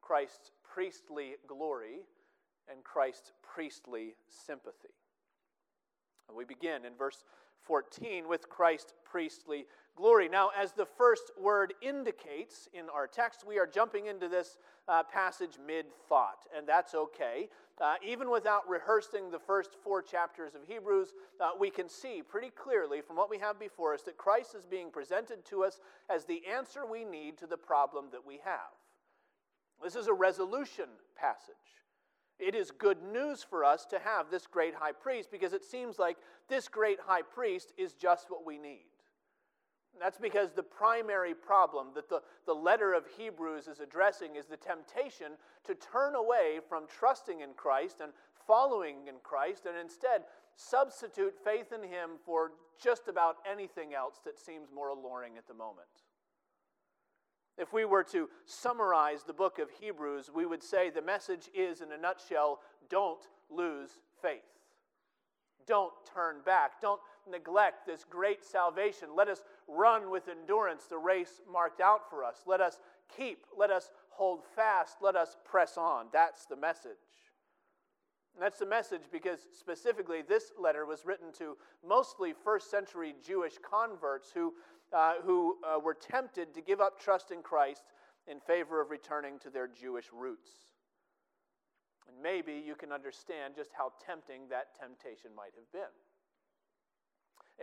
Christ's 0.00 0.50
priestly 0.74 1.36
glory 1.46 2.00
and 2.68 2.82
Christ's 2.82 3.30
priestly 3.54 4.16
sympathy. 4.28 4.96
And 6.26 6.36
we 6.36 6.44
begin 6.44 6.84
in 6.84 6.96
verse 6.98 7.22
14 7.64 8.28
with 8.28 8.48
Christ's 8.48 8.94
priestly 9.04 9.66
glory. 9.96 10.28
Now, 10.28 10.50
as 10.58 10.72
the 10.72 10.86
first 10.86 11.30
word 11.40 11.74
indicates 11.82 12.68
in 12.72 12.88
our 12.88 13.06
text, 13.06 13.46
we 13.46 13.58
are 13.58 13.66
jumping 13.66 14.06
into 14.06 14.28
this 14.28 14.58
uh, 14.88 15.02
passage 15.02 15.58
mid 15.64 15.86
thought, 16.08 16.46
and 16.56 16.66
that's 16.66 16.94
okay. 16.94 17.48
Uh, 17.80 17.94
even 18.06 18.30
without 18.30 18.68
rehearsing 18.68 19.30
the 19.30 19.38
first 19.38 19.76
four 19.82 20.02
chapters 20.02 20.54
of 20.54 20.62
Hebrews, 20.66 21.14
uh, 21.40 21.50
we 21.58 21.70
can 21.70 21.88
see 21.88 22.22
pretty 22.26 22.50
clearly 22.50 23.00
from 23.00 23.16
what 23.16 23.30
we 23.30 23.38
have 23.38 23.58
before 23.58 23.94
us 23.94 24.02
that 24.02 24.16
Christ 24.16 24.54
is 24.54 24.64
being 24.64 24.90
presented 24.90 25.44
to 25.46 25.64
us 25.64 25.80
as 26.10 26.24
the 26.24 26.42
answer 26.46 26.86
we 26.86 27.04
need 27.04 27.38
to 27.38 27.46
the 27.46 27.56
problem 27.56 28.06
that 28.12 28.24
we 28.26 28.40
have. 28.44 28.72
This 29.82 29.96
is 29.96 30.06
a 30.06 30.12
resolution 30.12 30.86
passage. 31.16 31.81
It 32.42 32.56
is 32.56 32.72
good 32.72 32.98
news 33.04 33.44
for 33.48 33.64
us 33.64 33.86
to 33.86 34.00
have 34.00 34.28
this 34.28 34.48
great 34.48 34.74
high 34.74 34.90
priest 34.90 35.30
because 35.30 35.52
it 35.52 35.64
seems 35.64 36.00
like 36.00 36.16
this 36.48 36.66
great 36.66 36.98
high 36.98 37.22
priest 37.22 37.72
is 37.78 37.92
just 37.92 38.30
what 38.30 38.44
we 38.44 38.58
need. 38.58 38.86
That's 40.00 40.18
because 40.18 40.50
the 40.50 40.64
primary 40.64 41.34
problem 41.34 41.88
that 41.94 42.08
the, 42.08 42.20
the 42.46 42.52
letter 42.52 42.94
of 42.94 43.04
Hebrews 43.16 43.68
is 43.68 43.78
addressing 43.78 44.34
is 44.34 44.46
the 44.46 44.56
temptation 44.56 45.32
to 45.64 45.76
turn 45.76 46.16
away 46.16 46.58
from 46.68 46.86
trusting 46.88 47.42
in 47.42 47.50
Christ 47.54 48.00
and 48.02 48.12
following 48.44 49.06
in 49.06 49.16
Christ 49.22 49.66
and 49.66 49.78
instead 49.78 50.22
substitute 50.56 51.34
faith 51.44 51.72
in 51.72 51.88
Him 51.88 52.18
for 52.24 52.50
just 52.82 53.06
about 53.06 53.36
anything 53.48 53.94
else 53.94 54.20
that 54.24 54.36
seems 54.36 54.68
more 54.74 54.88
alluring 54.88 55.36
at 55.38 55.46
the 55.46 55.54
moment. 55.54 55.86
If 57.58 57.72
we 57.72 57.84
were 57.84 58.04
to 58.04 58.28
summarize 58.46 59.22
the 59.22 59.32
book 59.32 59.58
of 59.58 59.68
Hebrews, 59.80 60.30
we 60.34 60.46
would 60.46 60.62
say 60.62 60.90
the 60.90 61.02
message 61.02 61.50
is, 61.54 61.80
in 61.80 61.92
a 61.92 61.98
nutshell, 61.98 62.60
don't 62.88 63.20
lose 63.50 63.90
faith. 64.20 64.40
Don't 65.66 65.92
turn 66.12 66.36
back. 66.44 66.80
Don't 66.80 67.00
neglect 67.30 67.86
this 67.86 68.04
great 68.08 68.44
salvation. 68.44 69.10
Let 69.14 69.28
us 69.28 69.44
run 69.68 70.10
with 70.10 70.28
endurance 70.28 70.84
the 70.84 70.98
race 70.98 71.40
marked 71.50 71.80
out 71.80 72.08
for 72.10 72.24
us. 72.24 72.42
Let 72.46 72.60
us 72.60 72.78
keep, 73.16 73.44
let 73.56 73.70
us 73.70 73.90
hold 74.08 74.44
fast, 74.56 74.96
let 75.00 75.16
us 75.16 75.36
press 75.44 75.76
on. 75.76 76.06
That's 76.12 76.46
the 76.46 76.56
message. 76.56 76.96
And 78.34 78.42
that's 78.42 78.58
the 78.58 78.66
message 78.66 79.02
because 79.12 79.40
specifically 79.58 80.22
this 80.26 80.52
letter 80.58 80.86
was 80.86 81.04
written 81.04 81.32
to 81.38 81.56
mostly 81.86 82.32
first 82.32 82.70
century 82.70 83.14
Jewish 83.24 83.54
converts 83.58 84.30
who, 84.32 84.54
uh, 84.92 85.14
who 85.24 85.56
uh, 85.64 85.78
were 85.78 85.94
tempted 85.94 86.54
to 86.54 86.60
give 86.60 86.80
up 86.80 87.00
trust 87.00 87.30
in 87.30 87.42
Christ 87.42 87.84
in 88.26 88.40
favor 88.40 88.80
of 88.80 88.90
returning 88.90 89.38
to 89.40 89.50
their 89.50 89.66
Jewish 89.68 90.06
roots. 90.12 90.50
And 92.08 92.22
maybe 92.22 92.62
you 92.64 92.74
can 92.74 92.92
understand 92.92 93.54
just 93.56 93.70
how 93.76 93.92
tempting 94.04 94.48
that 94.50 94.78
temptation 94.78 95.30
might 95.34 95.54
have 95.56 95.70
been. 95.72 95.92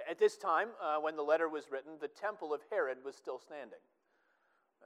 At 0.10 0.20
this 0.20 0.38
time, 0.38 0.70
uh, 0.82 0.98
when 0.98 1.16
the 1.16 1.24
letter 1.24 1.50
was 1.50 1.72
written, 1.72 1.94
the 2.00 2.08
temple 2.08 2.54
of 2.54 2.62
Herod 2.70 3.00
was 3.04 3.16
still 3.16 3.40
standing. 3.40 3.80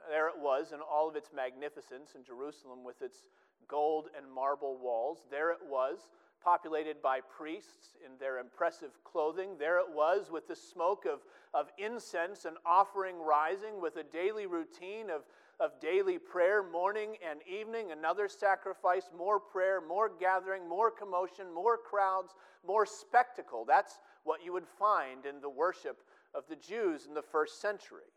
There 0.08 0.28
it 0.28 0.38
was 0.38 0.72
in 0.72 0.80
all 0.80 1.08
of 1.08 1.16
its 1.16 1.30
magnificence 1.34 2.14
in 2.14 2.24
Jerusalem 2.24 2.84
with 2.84 3.00
its 3.00 3.22
gold 3.68 4.08
and 4.16 4.30
marble 4.30 4.76
walls. 4.78 5.24
There 5.30 5.50
it 5.52 5.60
was, 5.66 6.10
populated 6.44 7.00
by 7.02 7.20
priests 7.20 7.96
in 8.04 8.18
their 8.18 8.38
impressive 8.38 8.90
clothing. 9.02 9.50
There 9.58 9.78
it 9.78 9.90
was, 9.90 10.30
with 10.30 10.46
the 10.46 10.54
smoke 10.54 11.06
of, 11.10 11.20
of 11.54 11.68
incense 11.78 12.44
and 12.44 12.56
offering 12.66 13.16
rising, 13.18 13.80
with 13.80 13.96
a 13.96 14.02
daily 14.02 14.46
routine 14.46 15.08
of, 15.08 15.22
of 15.58 15.80
daily 15.80 16.18
prayer, 16.18 16.62
morning 16.62 17.16
and 17.28 17.40
evening, 17.50 17.92
another 17.92 18.28
sacrifice, 18.28 19.10
more 19.16 19.40
prayer, 19.40 19.80
more 19.80 20.10
gathering, 20.20 20.68
more 20.68 20.90
commotion, 20.90 21.46
more 21.54 21.78
crowds, 21.78 22.34
more 22.66 22.84
spectacle. 22.84 23.64
That's 23.66 23.98
what 24.24 24.44
you 24.44 24.52
would 24.52 24.68
find 24.78 25.24
in 25.24 25.40
the 25.40 25.50
worship 25.50 26.02
of 26.34 26.44
the 26.48 26.56
Jews 26.56 27.06
in 27.06 27.14
the 27.14 27.22
first 27.22 27.60
century. 27.60 28.10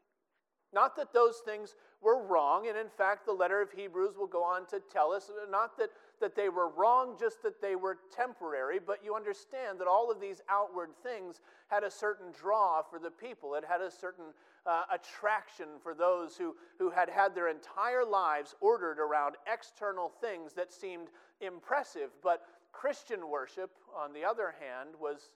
Not 0.74 0.98
that 0.98 1.14
those 1.14 1.38
things 1.46 1.76
were 2.02 2.24
wrong, 2.24 2.68
and 2.68 2.78
in 2.78 2.90
fact, 2.90 3.26
the 3.26 3.34
letter 3.34 3.62
of 3.62 3.72
Hebrews 3.72 4.16
will 4.18 4.28
go 4.28 4.44
on 4.44 4.68
to 4.68 4.82
tell 4.92 5.12
us 5.12 5.32
not 5.50 5.78
that, 5.78 5.90
that 6.22 6.36
they 6.36 6.50
were 6.50 6.70
wrong, 6.70 7.16
just 7.20 7.42
that 7.44 7.62
they 7.62 7.76
were 7.76 7.98
temporary, 8.16 8.80
but 8.80 9.04
you 9.04 9.16
understand 9.16 9.80
that 9.80 9.88
all 9.88 10.12
of 10.12 10.22
these 10.22 10.42
outward 10.48 10.90
things 11.02 11.42
had 11.70 11.84
a 11.84 11.90
certain 11.90 12.28
draw 12.32 12.84
for 12.84 13.00
the 13.00 13.10
people. 13.10 13.56
It 13.56 13.64
had 13.68 13.82
a 13.82 13.90
certain 13.90 14.26
uh, 14.66 14.84
attraction 14.94 15.68
for 15.82 15.96
those 15.96 16.38
who, 16.38 16.56
who 16.78 16.92
had 16.92 17.10
had 17.10 17.34
their 17.34 17.48
entire 17.48 18.06
lives 18.06 18.54
ordered 18.62 19.00
around 19.00 19.36
external 19.52 20.10
things 20.22 20.54
that 20.54 20.72
seemed 20.72 21.08
impressive. 21.42 22.10
But 22.22 22.44
Christian 22.72 23.28
worship, 23.28 23.72
on 23.98 24.14
the 24.14 24.24
other 24.24 24.54
hand, 24.60 24.90
was 25.00 25.32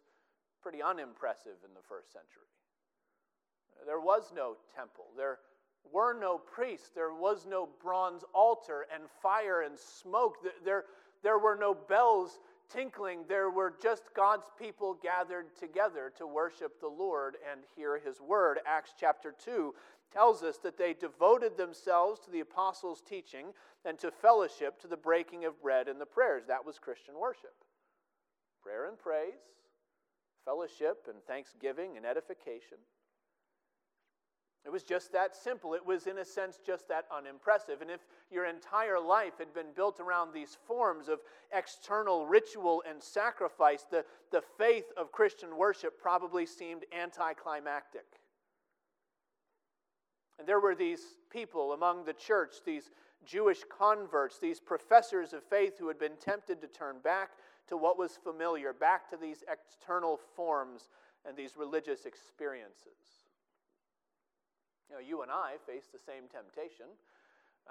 pretty 0.61 0.83
unimpressive 0.83 1.57
in 1.65 1.73
the 1.73 1.81
first 1.89 2.13
century. 2.13 2.45
There 3.85 3.99
was 3.99 4.31
no 4.35 4.57
temple. 4.75 5.05
There 5.17 5.39
were 5.91 6.13
no 6.13 6.37
priests. 6.37 6.89
There 6.93 7.13
was 7.13 7.45
no 7.45 7.69
bronze 7.81 8.23
altar 8.33 8.85
and 8.93 9.03
fire 9.21 9.61
and 9.61 9.77
smoke. 9.77 10.37
There, 10.63 10.85
there 11.23 11.39
were 11.39 11.55
no 11.55 11.73
bells 11.73 12.39
tinkling. 12.69 13.25
There 13.27 13.49
were 13.49 13.73
just 13.81 14.03
God's 14.15 14.49
people 14.57 14.97
gathered 15.01 15.55
together 15.55 16.11
to 16.17 16.25
worship 16.27 16.79
the 16.79 16.87
Lord 16.87 17.35
and 17.49 17.61
hear 17.75 17.99
his 17.99 18.21
word. 18.21 18.59
Acts 18.65 18.93
chapter 18.99 19.33
2 19.43 19.73
tells 20.11 20.43
us 20.43 20.57
that 20.57 20.77
they 20.77 20.93
devoted 20.93 21.57
themselves 21.57 22.19
to 22.21 22.31
the 22.31 22.41
apostles' 22.41 23.01
teaching 23.01 23.47
and 23.85 23.97
to 23.99 24.11
fellowship, 24.11 24.79
to 24.81 24.87
the 24.87 24.97
breaking 24.97 25.45
of 25.45 25.61
bread 25.61 25.87
and 25.87 25.99
the 25.99 26.05
prayers. 26.05 26.43
That 26.47 26.65
was 26.65 26.79
Christian 26.79 27.15
worship. 27.19 27.55
Prayer 28.61 28.87
and 28.87 28.99
praise, 28.99 29.41
fellowship 30.45 31.07
and 31.09 31.23
thanksgiving 31.23 31.97
and 31.97 32.05
edification. 32.05 32.77
It 34.63 34.71
was 34.71 34.83
just 34.83 35.11
that 35.13 35.35
simple. 35.35 35.73
It 35.73 35.85
was, 35.85 36.05
in 36.05 36.19
a 36.19 36.25
sense, 36.25 36.59
just 36.63 36.87
that 36.87 37.05
unimpressive. 37.15 37.81
And 37.81 37.89
if 37.89 38.01
your 38.29 38.45
entire 38.45 38.99
life 38.99 39.33
had 39.39 39.53
been 39.53 39.73
built 39.75 39.99
around 39.99 40.33
these 40.33 40.57
forms 40.67 41.07
of 41.07 41.19
external 41.51 42.27
ritual 42.27 42.83
and 42.87 43.01
sacrifice, 43.01 43.85
the, 43.89 44.05
the 44.31 44.43
faith 44.59 44.85
of 44.97 45.11
Christian 45.11 45.57
worship 45.57 45.99
probably 45.99 46.45
seemed 46.45 46.85
anticlimactic. 46.93 48.05
And 50.37 50.47
there 50.47 50.59
were 50.59 50.75
these 50.75 51.01
people 51.31 51.73
among 51.73 52.05
the 52.05 52.13
church, 52.13 52.57
these 52.63 52.91
Jewish 53.25 53.63
converts, 53.69 54.37
these 54.39 54.59
professors 54.59 55.33
of 55.33 55.43
faith 55.43 55.77
who 55.79 55.87
had 55.87 55.99
been 55.99 56.17
tempted 56.19 56.61
to 56.61 56.67
turn 56.67 56.97
back 57.03 57.31
to 57.67 57.77
what 57.77 57.97
was 57.97 58.17
familiar, 58.23 58.73
back 58.73 59.09
to 59.09 59.17
these 59.17 59.43
external 59.51 60.19
forms 60.35 60.89
and 61.25 61.35
these 61.35 61.57
religious 61.57 62.05
experiences. 62.05 63.20
You 64.91 64.97
you 65.07 65.21
and 65.21 65.31
I 65.31 65.55
face 65.65 65.87
the 65.91 65.99
same 65.99 66.27
temptation. 66.27 66.87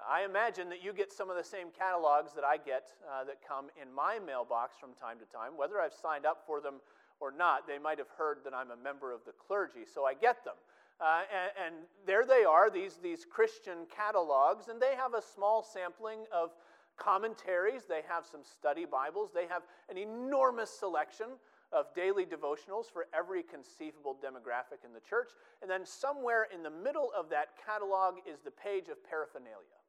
I 0.09 0.23
imagine 0.23 0.69
that 0.69 0.83
you 0.83 0.93
get 0.93 1.11
some 1.11 1.29
of 1.29 1.37
the 1.37 1.43
same 1.43 1.67
catalogs 1.77 2.33
that 2.33 2.43
I 2.43 2.57
get 2.57 2.93
uh, 3.05 3.23
that 3.25 3.37
come 3.45 3.67
in 3.79 3.93
my 3.93 4.17
mailbox 4.19 4.75
from 4.79 4.93
time 4.93 5.19
to 5.19 5.25
time. 5.25 5.53
Whether 5.55 5.79
I've 5.79 5.93
signed 5.93 6.25
up 6.25 6.43
for 6.47 6.61
them 6.61 6.75
or 7.19 7.31
not, 7.31 7.67
they 7.67 7.77
might 7.77 7.99
have 7.99 8.09
heard 8.17 8.39
that 8.45 8.53
I'm 8.53 8.71
a 8.71 8.77
member 8.81 9.11
of 9.13 9.21
the 9.25 9.33
clergy, 9.33 9.85
so 9.85 10.05
I 10.05 10.13
get 10.13 10.43
them. 10.43 10.55
Uh, 10.99 11.21
and, 11.29 11.51
and, 11.65 11.75
there 12.05 12.25
they 12.25 12.43
are, 12.43 12.69
these, 12.69 12.97
these 13.01 13.25
Christian 13.25 13.85
catalogs, 13.95 14.67
and 14.67 14.79
they 14.79 14.95
have 14.95 15.15
a 15.15 15.21
small 15.21 15.63
sampling 15.63 16.19
of 16.31 16.51
commentaries. 16.95 17.83
They 17.89 18.01
have 18.07 18.25
some 18.25 18.41
study 18.43 18.85
Bibles. 18.85 19.31
They 19.33 19.47
have 19.47 19.63
an 19.89 19.97
enormous 19.97 20.69
selection 20.69 21.25
of 21.71 21.93
daily 21.95 22.25
devotionals 22.25 22.91
for 22.91 23.07
every 23.13 23.43
conceivable 23.43 24.17
demographic 24.21 24.83
in 24.85 24.93
the 24.93 24.99
church. 24.99 25.29
And 25.61 25.71
then 25.71 25.85
somewhere 25.85 26.47
in 26.53 26.63
the 26.63 26.69
middle 26.69 27.11
of 27.17 27.29
that 27.29 27.49
catalog 27.65 28.15
is 28.31 28.39
the 28.41 28.51
page 28.51 28.89
of 28.89 29.03
paraphernalia. 29.03 29.79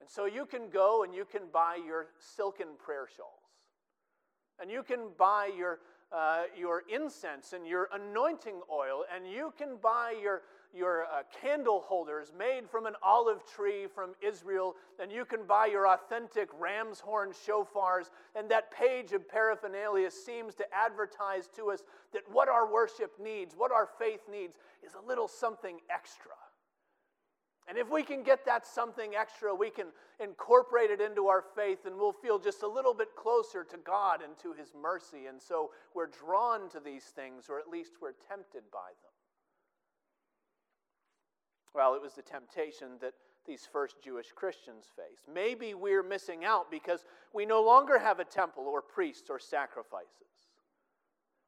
And 0.00 0.08
so 0.10 0.24
you 0.24 0.46
can 0.46 0.68
go 0.68 1.04
and 1.04 1.14
you 1.14 1.24
can 1.24 1.42
buy 1.52 1.78
your 1.86 2.06
silken 2.18 2.68
prayer 2.78 3.06
shawls. 3.14 3.30
And 4.60 4.70
you 4.70 4.82
can 4.82 5.10
buy 5.18 5.50
your, 5.56 5.80
uh, 6.10 6.44
your 6.58 6.82
incense 6.92 7.52
and 7.52 7.66
your 7.66 7.88
anointing 7.92 8.60
oil. 8.70 9.04
And 9.14 9.30
you 9.30 9.52
can 9.56 9.76
buy 9.80 10.14
your 10.20 10.42
your 10.74 11.04
uh, 11.04 11.22
candle 11.40 11.84
holders 11.86 12.32
made 12.38 12.68
from 12.68 12.86
an 12.86 12.94
olive 13.02 13.44
tree 13.44 13.86
from 13.86 14.14
Israel, 14.20 14.74
and 15.00 15.12
you 15.12 15.24
can 15.24 15.44
buy 15.46 15.66
your 15.66 15.86
authentic 15.86 16.48
ram's 16.58 17.00
horn 17.00 17.32
shofars. 17.32 18.10
And 18.34 18.50
that 18.50 18.70
page 18.70 19.12
of 19.12 19.28
paraphernalia 19.28 20.10
seems 20.10 20.54
to 20.56 20.64
advertise 20.72 21.48
to 21.56 21.70
us 21.70 21.82
that 22.12 22.22
what 22.30 22.48
our 22.48 22.70
worship 22.70 23.12
needs, 23.22 23.54
what 23.56 23.72
our 23.72 23.88
faith 23.98 24.22
needs, 24.30 24.56
is 24.84 24.94
a 24.94 25.06
little 25.06 25.28
something 25.28 25.78
extra. 25.90 26.32
And 27.68 27.78
if 27.78 27.88
we 27.90 28.02
can 28.02 28.22
get 28.22 28.44
that 28.46 28.66
something 28.66 29.14
extra, 29.14 29.54
we 29.54 29.70
can 29.70 29.86
incorporate 30.18 30.90
it 30.90 31.00
into 31.00 31.28
our 31.28 31.44
faith 31.54 31.86
and 31.86 31.96
we'll 31.96 32.12
feel 32.12 32.38
just 32.38 32.62
a 32.62 32.68
little 32.68 32.92
bit 32.92 33.14
closer 33.16 33.62
to 33.64 33.76
God 33.78 34.20
and 34.22 34.36
to 34.38 34.52
His 34.52 34.72
mercy. 34.80 35.26
And 35.28 35.40
so 35.40 35.70
we're 35.94 36.08
drawn 36.08 36.68
to 36.70 36.80
these 36.80 37.04
things, 37.04 37.46
or 37.48 37.60
at 37.60 37.68
least 37.68 37.92
we're 38.00 38.14
tempted 38.28 38.64
by 38.72 38.90
them. 39.02 39.11
Well, 41.74 41.94
it 41.94 42.02
was 42.02 42.14
the 42.14 42.22
temptation 42.22 42.98
that 43.00 43.14
these 43.46 43.66
first 43.70 43.96
Jewish 44.02 44.32
Christians 44.34 44.86
faced. 44.96 45.24
Maybe 45.32 45.74
we're 45.74 46.02
missing 46.02 46.44
out 46.44 46.70
because 46.70 47.04
we 47.32 47.46
no 47.46 47.62
longer 47.62 47.98
have 47.98 48.20
a 48.20 48.24
temple 48.24 48.64
or 48.64 48.82
priests 48.82 49.30
or 49.30 49.38
sacrifices. 49.38 50.08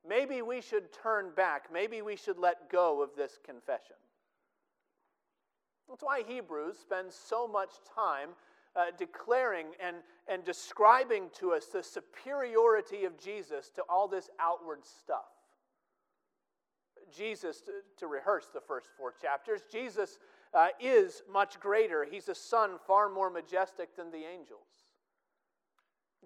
Maybe 0.06 0.42
we 0.42 0.60
should 0.60 0.92
turn 0.92 1.30
back. 1.34 1.68
Maybe 1.72 2.02
we 2.02 2.16
should 2.16 2.38
let 2.38 2.70
go 2.70 3.02
of 3.02 3.10
this 3.16 3.38
confession. 3.44 3.96
That's 5.88 6.02
why 6.02 6.22
Hebrews 6.26 6.78
spends 6.78 7.14
so 7.14 7.46
much 7.46 7.70
time 7.94 8.30
uh, 8.76 8.86
declaring 8.98 9.66
and, 9.80 9.96
and 10.28 10.44
describing 10.44 11.30
to 11.38 11.52
us 11.52 11.66
the 11.66 11.82
superiority 11.82 13.04
of 13.04 13.18
Jesus 13.18 13.70
to 13.70 13.82
all 13.88 14.08
this 14.08 14.30
outward 14.40 14.84
stuff. 14.84 15.30
Jesus, 17.14 17.60
to, 17.62 17.72
to 17.98 18.06
rehearse 18.06 18.46
the 18.52 18.60
first 18.60 18.88
four 18.96 19.12
chapters, 19.20 19.62
Jesus 19.70 20.18
uh, 20.52 20.68
is 20.80 21.22
much 21.30 21.58
greater. 21.60 22.04
He's 22.04 22.28
a 22.28 22.34
son 22.34 22.72
far 22.86 23.08
more 23.08 23.30
majestic 23.30 23.96
than 23.96 24.10
the 24.10 24.24
angels. 24.24 24.68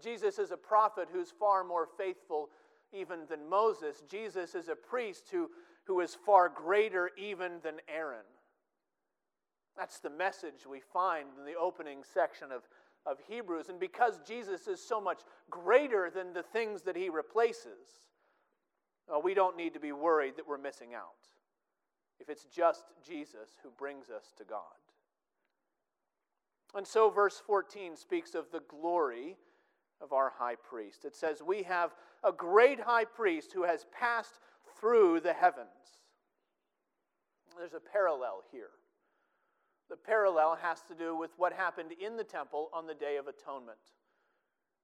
Jesus 0.03 0.39
is 0.39 0.51
a 0.51 0.57
prophet 0.57 1.09
who's 1.13 1.31
far 1.31 1.65
more 1.65 1.89
faithful 1.97 2.51
even 2.93 3.21
than 3.29 3.49
Moses. 3.49 4.03
Jesus 4.09 4.55
is 4.55 4.69
a 4.69 4.77
priest 4.77 5.25
who, 5.31 5.51
who 5.85 6.01
is 6.01 6.17
far 6.27 6.49
greater 6.49 7.11
even 7.17 7.53
than 7.63 7.75
Aaron. 7.89 8.25
That's 9.77 10.01
the 10.01 10.11
message 10.11 10.67
we 10.69 10.81
find 10.81 11.29
in 11.39 11.45
the 11.45 11.59
opening 11.59 11.99
section 12.03 12.51
of, 12.51 12.63
of 13.07 13.19
Hebrews. 13.29 13.69
And 13.69 13.79
because 13.79 14.21
Jesus 14.27 14.67
is 14.67 14.83
so 14.83 15.01
much 15.01 15.21
greater 15.51 16.11
than 16.11 16.33
the 16.33 16.43
things 16.43 16.83
that 16.83 16.97
he 16.97 17.09
replaces, 17.09 18.08
uh, 19.15 19.19
we 19.19 19.35
don't 19.35 19.57
need 19.57 19.75
to 19.75 19.81
be 19.81 19.93
worried 19.93 20.37
that 20.37 20.47
we're 20.47 20.59
missing 20.59 20.95
out 20.95 21.29
if 22.21 22.29
it's 22.29 22.45
just 22.45 22.85
Jesus 23.07 23.51
who 23.63 23.71
brings 23.71 24.11
us 24.11 24.33
to 24.37 24.45
God. 24.45 24.63
And 26.75 26.87
so, 26.87 27.09
verse 27.09 27.41
14 27.47 27.97
speaks 27.97 28.35
of 28.35 28.51
the 28.53 28.63
glory 28.69 29.37
of 30.01 30.13
our 30.13 30.33
high 30.37 30.57
priest. 30.57 31.05
It 31.05 31.17
says, 31.17 31.43
We 31.43 31.63
have 31.63 31.95
a 32.23 32.33
great 32.33 32.81
high 32.81 33.05
priest 33.05 33.53
who 33.53 33.65
has 33.65 33.87
passed 33.93 34.41
through 34.79 35.21
the 35.21 35.33
heavens. 35.33 35.69
There's 37.57 37.75
a 37.75 37.81
parallel 37.81 38.43
here. 38.53 38.71
The 39.89 39.97
parallel 39.97 40.59
has 40.61 40.83
to 40.83 40.95
do 40.95 41.17
with 41.17 41.31
what 41.39 41.53
happened 41.53 41.93
in 41.99 42.17
the 42.17 42.25
temple 42.25 42.69
on 42.75 42.87
the 42.87 42.95
Day 42.95 43.17
of 43.17 43.27
Atonement. 43.27 43.79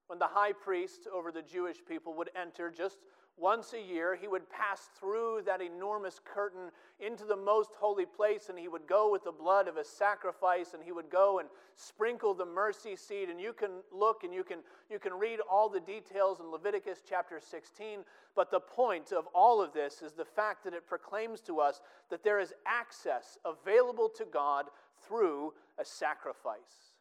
When 0.07 0.19
the 0.19 0.27
high 0.27 0.53
priest 0.53 1.07
over 1.15 1.31
the 1.31 1.43
Jewish 1.43 1.79
people 1.87 2.15
would 2.15 2.31
enter 2.35 2.71
just 2.71 2.99
Once 3.37 3.73
a 3.73 3.81
year, 3.81 4.15
he 4.15 4.29
would 4.29 4.49
pass 4.49 4.89
through 4.99 5.43
that 5.45 5.61
enormous 5.61 6.21
curtain 6.25 6.71
into 7.01 7.25
the 7.25 7.37
most 7.37 7.71
holy 7.81 8.07
place, 8.07 8.49
and 8.49 8.57
he 8.57 8.69
would 8.69 8.87
go 8.87 9.11
with 9.11 9.25
the 9.25 9.33
blood 9.33 9.67
of 9.67 9.77
a 9.77 9.85
sacrifice, 9.85 10.73
and 10.73 10.85
he 10.85 10.93
would 10.93 11.11
go 11.11 11.41
and 11.41 11.49
sprinkle 11.75 12.33
the 12.33 12.45
mercy 12.45 12.95
seat. 12.95 13.29
And 13.29 13.41
you 13.41 13.53
can 13.53 13.71
look 13.91 14.23
and 14.23 14.33
you 14.33 14.45
can, 14.45 14.59
you 14.89 15.01
can 15.01 15.13
read 15.15 15.41
all 15.51 15.69
the 15.69 15.81
details 15.81 16.39
in 16.39 16.47
Leviticus 16.47 17.01
chapter 17.09 17.41
16. 17.41 18.01
But 18.37 18.53
the 18.53 18.61
point 18.61 19.11
of 19.11 19.27
all 19.35 19.61
of 19.61 19.73
this 19.73 20.01
is 20.01 20.13
the 20.13 20.25
fact 20.25 20.63
that 20.63 20.73
it 20.73 20.87
proclaims 20.87 21.41
to 21.43 21.59
us 21.59 21.81
that 22.11 22.23
there 22.23 22.39
is 22.39 22.55
access 22.67 23.37
available 23.45 24.09
to 24.17 24.25
God 24.25 24.67
through 25.09 25.55
a 25.79 25.85
sacrifice. 25.85 26.95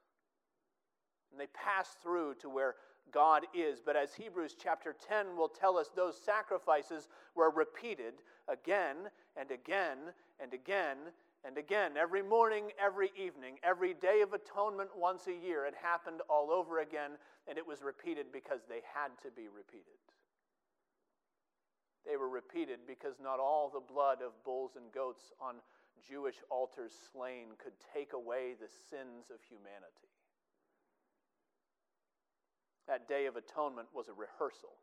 And 1.31 1.39
they 1.39 1.47
pass 1.53 1.89
through 2.01 2.35
to 2.41 2.49
where 2.49 2.75
God 3.12 3.43
is. 3.53 3.79
But 3.83 3.95
as 3.95 4.13
Hebrews 4.13 4.55
chapter 4.62 4.95
10 5.07 5.36
will 5.38 5.50
tell 5.50 5.77
us, 5.77 5.89
those 5.95 6.17
sacrifices 6.17 7.07
were 7.36 7.50
repeated 7.50 8.13
again 8.48 9.10
and 9.36 9.51
again 9.51 9.98
and 10.39 10.53
again 10.53 10.98
and 11.45 11.57
again. 11.57 11.93
Every 11.98 12.22
morning, 12.24 12.72
every 12.83 13.12
evening, 13.17 13.55
every 13.63 13.93
day 13.93 14.22
of 14.22 14.33
atonement 14.33 14.89
once 14.98 15.27
a 15.27 15.33
year, 15.33 15.65
it 15.65 15.75
happened 15.81 16.22
all 16.29 16.51
over 16.51 16.79
again, 16.79 17.12
and 17.48 17.57
it 17.57 17.67
was 17.67 17.81
repeated 17.81 18.27
because 18.31 18.62
they 18.67 18.81
had 18.93 19.10
to 19.24 19.31
be 19.31 19.48
repeated. 19.53 20.00
They 22.05 22.17
were 22.17 22.29
repeated 22.29 22.79
because 22.88 23.15
not 23.22 23.39
all 23.39 23.69
the 23.74 23.93
blood 23.93 24.19
of 24.22 24.31
bulls 24.43 24.72
and 24.75 24.91
goats 24.91 25.31
on 25.39 25.55
Jewish 26.07 26.36
altars 26.50 26.91
slain 27.12 27.55
could 27.57 27.74
take 27.93 28.13
away 28.13 28.55
the 28.60 28.67
sins 28.89 29.31
of 29.31 29.39
humanity. 29.48 30.12
That 32.87 33.07
Day 33.07 33.25
of 33.25 33.35
Atonement 33.35 33.87
was 33.93 34.07
a 34.07 34.13
rehearsal. 34.13 34.75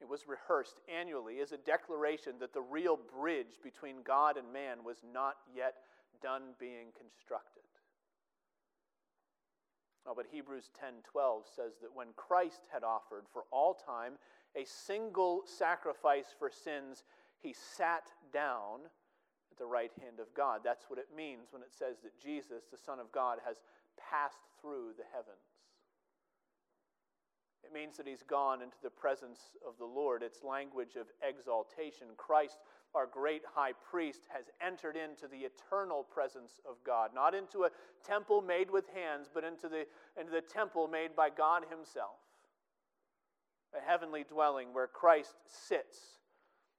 It 0.00 0.08
was 0.08 0.26
rehearsed 0.26 0.80
annually 0.88 1.40
as 1.40 1.52
a 1.52 1.56
declaration 1.56 2.34
that 2.40 2.52
the 2.52 2.60
real 2.60 2.96
bridge 2.96 3.60
between 3.62 4.02
God 4.02 4.36
and 4.36 4.52
man 4.52 4.84
was 4.84 5.02
not 5.12 5.36
yet 5.54 5.76
done 6.20 6.54
being 6.58 6.88
constructed. 6.98 7.62
Oh, 10.06 10.14
but 10.14 10.26
Hebrews 10.26 10.70
10:12 10.74 11.46
says 11.46 11.78
that 11.80 11.94
when 11.94 12.12
Christ 12.14 12.66
had 12.70 12.84
offered 12.84 13.26
for 13.32 13.44
all 13.50 13.74
time 13.74 14.18
a 14.54 14.64
single 14.64 15.46
sacrifice 15.46 16.34
for 16.38 16.50
sins, 16.50 17.04
he 17.38 17.52
sat 17.52 18.12
down 18.32 18.90
at 19.50 19.56
the 19.56 19.66
right 19.66 19.92
hand 20.00 20.20
of 20.20 20.34
God. 20.34 20.62
That's 20.62 20.90
what 20.90 20.98
it 20.98 21.14
means 21.14 21.52
when 21.52 21.62
it 21.62 21.72
says 21.72 22.00
that 22.00 22.18
Jesus, 22.18 22.64
the 22.70 22.76
Son 22.76 23.00
of 23.00 23.10
God, 23.12 23.40
has 23.46 23.62
passed 23.96 24.42
through 24.60 24.92
the 24.98 25.04
heavens. 25.12 25.53
It 27.64 27.72
means 27.72 27.96
that 27.96 28.06
he's 28.06 28.22
gone 28.22 28.60
into 28.62 28.76
the 28.82 28.90
presence 28.90 29.40
of 29.66 29.78
the 29.78 29.84
Lord. 29.84 30.22
It's 30.22 30.42
language 30.42 30.96
of 30.96 31.06
exaltation. 31.26 32.08
Christ, 32.16 32.58
our 32.94 33.06
great 33.06 33.42
high 33.54 33.72
priest, 33.90 34.22
has 34.28 34.50
entered 34.64 34.96
into 34.96 35.26
the 35.28 35.46
eternal 35.46 36.04
presence 36.04 36.60
of 36.68 36.76
God, 36.84 37.10
not 37.14 37.34
into 37.34 37.64
a 37.64 37.70
temple 38.06 38.42
made 38.42 38.70
with 38.70 38.84
hands, 38.94 39.28
but 39.32 39.44
into 39.44 39.68
the, 39.68 39.86
into 40.20 40.30
the 40.30 40.42
temple 40.42 40.88
made 40.88 41.16
by 41.16 41.30
God 41.30 41.64
himself. 41.70 42.18
A 43.76 43.80
heavenly 43.80 44.24
dwelling 44.28 44.74
where 44.74 44.86
Christ 44.86 45.34
sits, 45.46 45.98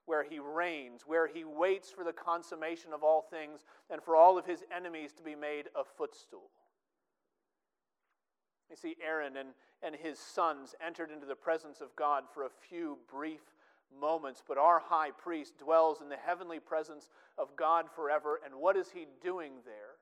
where 0.05 0.23
he 0.23 0.39
reigns, 0.39 1.01
where 1.05 1.27
he 1.27 1.43
waits 1.43 1.89
for 1.89 2.03
the 2.03 2.13
consummation 2.13 2.93
of 2.93 3.03
all 3.03 3.23
things 3.23 3.65
and 3.89 4.03
for 4.03 4.15
all 4.15 4.37
of 4.37 4.45
his 4.45 4.63
enemies 4.75 5.11
to 5.13 5.23
be 5.23 5.35
made 5.35 5.65
a 5.75 5.83
footstool. 5.83 6.51
You 8.69 8.75
see, 8.75 8.95
Aaron 9.05 9.37
and, 9.37 9.49
and 9.83 9.95
his 9.95 10.17
sons 10.17 10.73
entered 10.85 11.11
into 11.11 11.25
the 11.25 11.35
presence 11.35 11.81
of 11.81 11.95
God 11.95 12.23
for 12.33 12.43
a 12.43 12.49
few 12.67 12.97
brief 13.11 13.41
moments, 13.99 14.43
but 14.47 14.57
our 14.57 14.79
high 14.79 15.11
priest 15.11 15.57
dwells 15.57 16.01
in 16.01 16.09
the 16.09 16.17
heavenly 16.17 16.59
presence 16.59 17.09
of 17.37 17.55
God 17.55 17.85
forever. 17.95 18.39
And 18.43 18.55
what 18.55 18.75
is 18.75 18.89
he 18.89 19.05
doing 19.21 19.53
there? 19.65 19.95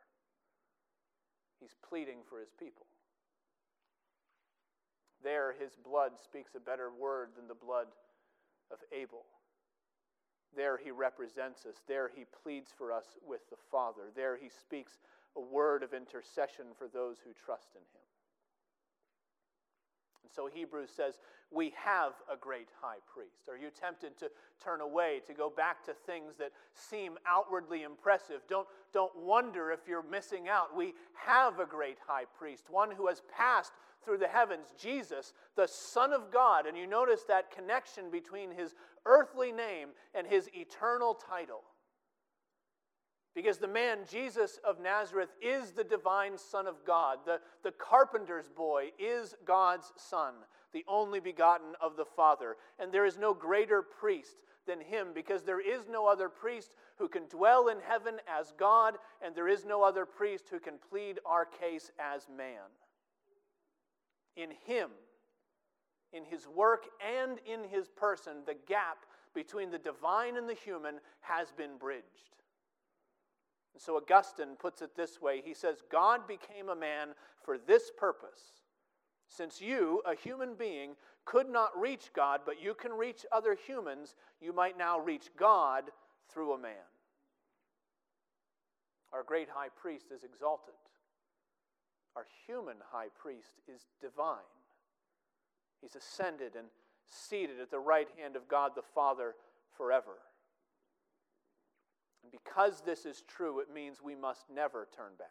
He's 1.60 1.75
pleading 1.88 2.20
for 2.27 2.39
his 2.39 2.51
people. 2.58 2.86
There, 5.24 5.53
his 5.58 5.75
blood 5.75 6.13
speaks 6.22 6.55
a 6.55 6.60
better 6.60 6.89
word 6.91 7.29
than 7.38 7.48
the 7.48 7.53
blood 7.53 7.88
of 8.72 8.79
Abel. 8.91 9.24
There, 10.55 10.77
he 10.77 10.91
represents 10.91 11.65
us. 11.65 11.77
There, 11.88 12.12
he 12.13 12.25
pleads 12.43 12.72
for 12.77 12.91
us 12.91 13.05
with 13.25 13.50
the 13.50 13.55
Father. 13.72 14.12
There, 14.15 14.36
he 14.36 14.50
speaks 14.50 15.00
a 15.36 15.41
word 15.41 15.82
of 15.82 15.93
intercession 15.93 16.65
for 16.77 16.88
those 16.88 17.17
who 17.24 17.32
trust 17.34 17.70
in 17.75 17.82
him. 17.82 18.02
So 20.34 20.50
Hebrews 20.52 20.90
says, 20.96 21.20
We 21.52 21.74
have 21.84 22.13
a 22.32 22.36
great 22.36 22.69
high 22.82 22.98
priest. 23.13 23.50
Are 23.50 23.58
you 23.58 23.69
tempted 23.69 24.17
to 24.17 24.30
turn 24.63 24.82
away, 24.82 25.22
to 25.28 25.34
go 25.34 25.50
back 25.50 25.84
to 25.86 25.93
things 25.93 26.36
that 26.38 26.52
seem 26.74 27.17
outwardly 27.28 27.84
impressive? 27.84 28.41
Don't, 28.50 28.67
don't 28.93 29.15
wonder 29.15 29.72
if 29.72 29.82
you're 29.88 30.04
missing 30.04 30.48
out. 30.50 30.76
We 30.76 30.93
have 31.13 31.60
a 31.60 31.65
great 31.65 31.98
high 32.06 32.26
priest, 32.38 32.65
one 32.69 32.91
who 32.91 33.08
has 33.08 33.22
passed 33.36 33.74
through 34.04 34.17
the 34.17 34.28
heavens, 34.28 34.67
Jesus, 34.80 35.34
the 35.56 35.67
Son 35.67 36.12
of 36.12 36.32
God. 36.32 36.65
And 36.65 36.78
you 36.78 36.88
notice 36.88 37.24
that 37.28 37.52
connection 37.52 38.12
between 38.12 38.52
his 38.52 38.74
earthly 39.06 39.52
name 39.52 39.89
and 40.13 40.28
his 40.28 40.50
eternal 40.54 41.13
title. 41.13 41.62
Because 43.36 43.58
the 43.58 43.67
man, 43.67 44.00
Jesus 44.10 44.60
of 44.63 44.80
Nazareth, 44.80 45.30
is 45.41 45.72
the 45.72 45.84
divine 45.84 46.38
Son 46.38 46.67
of 46.67 46.86
God. 46.86 47.19
The, 47.26 47.39
the 47.63 47.72
carpenter's 47.72 48.48
boy 48.48 48.91
is 49.00 49.36
God's 49.43 49.91
Son, 49.98 50.36
the 50.72 50.86
only 50.88 51.19
begotten 51.19 51.74
of 51.82 51.96
the 51.96 52.06
Father. 52.06 52.58
And 52.78 52.91
there 52.91 53.08
is 53.08 53.17
no 53.17 53.34
greater 53.34 53.82
priest 53.82 54.36
than 54.67 54.80
him, 54.80 55.08
because 55.13 55.43
there 55.43 55.60
is 55.60 55.89
no 55.89 56.08
other 56.08 56.30
priest 56.30 56.76
who 56.98 57.08
can 57.08 57.28
dwell 57.28 57.69
in 57.69 57.78
heaven 57.86 58.15
as 58.28 58.54
God, 58.58 58.96
and 59.26 59.36
there 59.36 59.48
is 59.48 59.65
no 59.65 59.84
other 59.84 60.06
priest 60.06 60.46
who 60.50 60.60
can 60.60 60.76
plead 60.89 61.19
our 61.26 61.46
case 61.46 61.91
as 62.00 62.28
man. 62.30 62.69
In 64.38 64.52
him, 64.65 64.89
in 66.13 66.24
his 66.24 66.48
work 66.48 66.86
and 67.02 67.39
in 67.46 67.67
his 67.67 67.89
person, 67.89 68.43
the 68.46 68.56
gap 68.67 69.00
between 69.34 69.72
the 69.72 69.80
divine 69.80 70.38
and 70.38 70.48
the 70.48 70.54
human 70.54 70.96
has 71.22 71.52
been 71.52 71.78
bridged. 71.80 72.38
And 73.73 73.81
so 73.81 73.97
Augustine 73.97 74.55
puts 74.59 74.81
it 74.81 74.95
this 74.95 75.21
way 75.21 75.41
he 75.43 75.53
says, 75.53 75.77
God 75.91 76.27
became 76.27 76.69
a 76.69 76.75
man 76.75 77.09
for 77.43 77.57
this 77.57 77.91
purpose. 77.97 78.41
Since 79.27 79.62
you, 79.62 80.01
a 80.05 80.15
human 80.15 80.53
being, 80.55 80.91
could 81.25 81.49
not 81.49 81.79
reach 81.79 82.12
God, 82.15 82.41
but 82.45 82.62
you 82.62 82.73
can 82.73 82.91
reach 82.91 83.25
other 83.31 83.55
humans, 83.55 84.15
you 84.39 84.53
might 84.53 84.77
now 84.77 84.99
reach 84.99 85.29
God 85.38 85.86
through 86.29 86.53
a 86.53 86.59
man. 86.59 86.73
Our 89.12 89.23
great 89.23 89.49
high 89.49 89.69
priest 89.69 90.07
is 90.13 90.23
exalted. 90.23 90.73
Our 92.15 92.25
human 92.45 92.77
high 92.91 93.07
priest 93.17 93.53
is 93.73 93.81
divine. 94.01 94.38
He's 95.81 95.95
ascended 95.95 96.55
and 96.55 96.67
seated 97.07 97.59
at 97.59 97.71
the 97.71 97.79
right 97.79 98.07
hand 98.19 98.36
of 98.36 98.47
God 98.47 98.71
the 98.75 98.83
Father 98.93 99.36
forever. 99.77 100.19
And 102.23 102.31
because 102.31 102.81
this 102.81 103.05
is 103.05 103.23
true, 103.27 103.59
it 103.59 103.73
means 103.73 104.01
we 104.01 104.15
must 104.15 104.49
never 104.49 104.88
turn 104.95 105.12
back. 105.19 105.27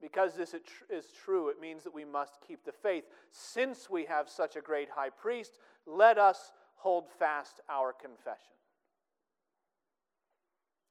Because 0.00 0.34
this 0.34 0.52
is 0.90 1.06
true, 1.24 1.48
it 1.48 1.60
means 1.60 1.84
that 1.84 1.94
we 1.94 2.04
must 2.04 2.40
keep 2.46 2.64
the 2.64 2.72
faith. 2.72 3.04
Since 3.30 3.88
we 3.88 4.04
have 4.06 4.28
such 4.28 4.56
a 4.56 4.60
great 4.60 4.88
high 4.90 5.10
priest, 5.10 5.58
let 5.86 6.18
us 6.18 6.50
hold 6.74 7.08
fast 7.08 7.60
our 7.70 7.92
confession. 7.92 8.56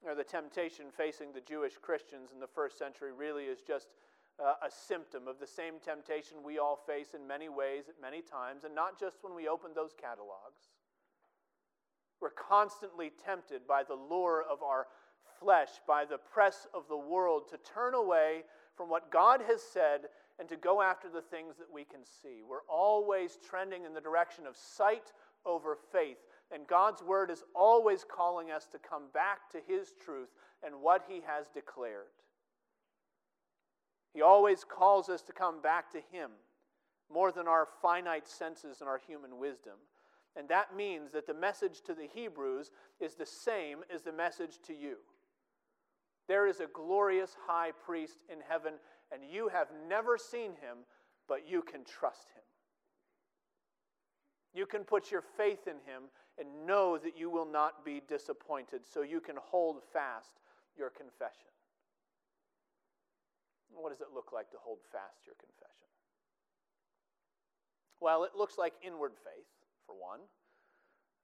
Or 0.02 0.14
the 0.14 0.24
temptation 0.24 0.86
facing 0.96 1.32
the 1.32 1.42
Jewish 1.42 1.74
Christians 1.80 2.30
in 2.32 2.40
the 2.40 2.46
first 2.46 2.78
century 2.78 3.12
really 3.12 3.44
is 3.44 3.60
just 3.60 3.88
uh, 4.42 4.54
a 4.66 4.70
symptom 4.70 5.28
of 5.28 5.38
the 5.38 5.46
same 5.46 5.74
temptation 5.84 6.38
we 6.42 6.58
all 6.58 6.76
face 6.86 7.14
in 7.14 7.26
many 7.26 7.50
ways 7.50 7.84
at 7.90 8.00
many 8.00 8.22
times, 8.22 8.64
and 8.64 8.74
not 8.74 8.98
just 8.98 9.18
when 9.20 9.34
we 9.34 9.46
open 9.46 9.72
those 9.74 9.92
catalogs. 10.00 10.71
We're 12.22 12.30
constantly 12.30 13.10
tempted 13.24 13.66
by 13.66 13.82
the 13.82 13.94
lure 13.94 14.44
of 14.48 14.62
our 14.62 14.86
flesh, 15.40 15.68
by 15.88 16.04
the 16.04 16.18
press 16.18 16.68
of 16.72 16.84
the 16.88 16.96
world, 16.96 17.48
to 17.50 17.58
turn 17.58 17.94
away 17.94 18.44
from 18.76 18.88
what 18.88 19.10
God 19.10 19.40
has 19.48 19.60
said 19.60 20.02
and 20.38 20.48
to 20.48 20.56
go 20.56 20.80
after 20.80 21.08
the 21.08 21.20
things 21.20 21.56
that 21.58 21.72
we 21.72 21.84
can 21.84 22.00
see. 22.22 22.42
We're 22.48 22.66
always 22.68 23.38
trending 23.48 23.84
in 23.84 23.92
the 23.92 24.00
direction 24.00 24.46
of 24.46 24.56
sight 24.56 25.12
over 25.44 25.76
faith. 25.90 26.18
And 26.54 26.66
God's 26.66 27.02
word 27.02 27.30
is 27.30 27.42
always 27.54 28.04
calling 28.04 28.50
us 28.50 28.66
to 28.72 28.78
come 28.78 29.04
back 29.12 29.50
to 29.50 29.58
his 29.66 29.92
truth 30.04 30.28
and 30.64 30.80
what 30.80 31.04
he 31.08 31.22
has 31.26 31.48
declared. 31.48 32.12
He 34.14 34.22
always 34.22 34.62
calls 34.62 35.08
us 35.08 35.22
to 35.22 35.32
come 35.32 35.60
back 35.60 35.90
to 35.92 36.00
him 36.12 36.30
more 37.12 37.32
than 37.32 37.48
our 37.48 37.66
finite 37.80 38.28
senses 38.28 38.80
and 38.80 38.88
our 38.88 39.00
human 39.06 39.38
wisdom. 39.38 39.74
And 40.36 40.48
that 40.48 40.74
means 40.74 41.12
that 41.12 41.26
the 41.26 41.34
message 41.34 41.82
to 41.82 41.94
the 41.94 42.08
Hebrews 42.14 42.70
is 43.00 43.14
the 43.14 43.26
same 43.26 43.78
as 43.94 44.02
the 44.02 44.12
message 44.12 44.58
to 44.66 44.72
you. 44.72 44.96
There 46.28 46.46
is 46.46 46.60
a 46.60 46.68
glorious 46.72 47.36
high 47.46 47.72
priest 47.84 48.18
in 48.30 48.38
heaven, 48.48 48.74
and 49.12 49.22
you 49.30 49.48
have 49.48 49.68
never 49.88 50.16
seen 50.16 50.52
him, 50.52 50.78
but 51.28 51.48
you 51.48 51.62
can 51.62 51.84
trust 51.84 52.28
him. 52.34 52.42
You 54.54 54.66
can 54.66 54.84
put 54.84 55.10
your 55.10 55.22
faith 55.36 55.66
in 55.66 55.76
Him 55.86 56.12
and 56.38 56.66
know 56.66 56.98
that 56.98 57.16
you 57.16 57.30
will 57.30 57.46
not 57.46 57.84
be 57.84 58.02
disappointed, 58.06 58.82
so 58.86 59.02
you 59.02 59.20
can 59.20 59.36
hold 59.40 59.82
fast 59.92 60.40
your 60.76 60.90
confession. 60.90 61.48
What 63.74 63.90
does 63.90 64.00
it 64.00 64.08
look 64.14 64.32
like 64.32 64.50
to 64.50 64.58
hold 64.62 64.78
fast 64.90 65.24
your 65.24 65.34
confession? 65.36 65.88
Well, 68.00 68.24
it 68.24 68.32
looks 68.36 68.58
like 68.58 68.74
inward 68.82 69.12
faith, 69.24 69.48
for 69.92 70.00
one, 70.00 70.20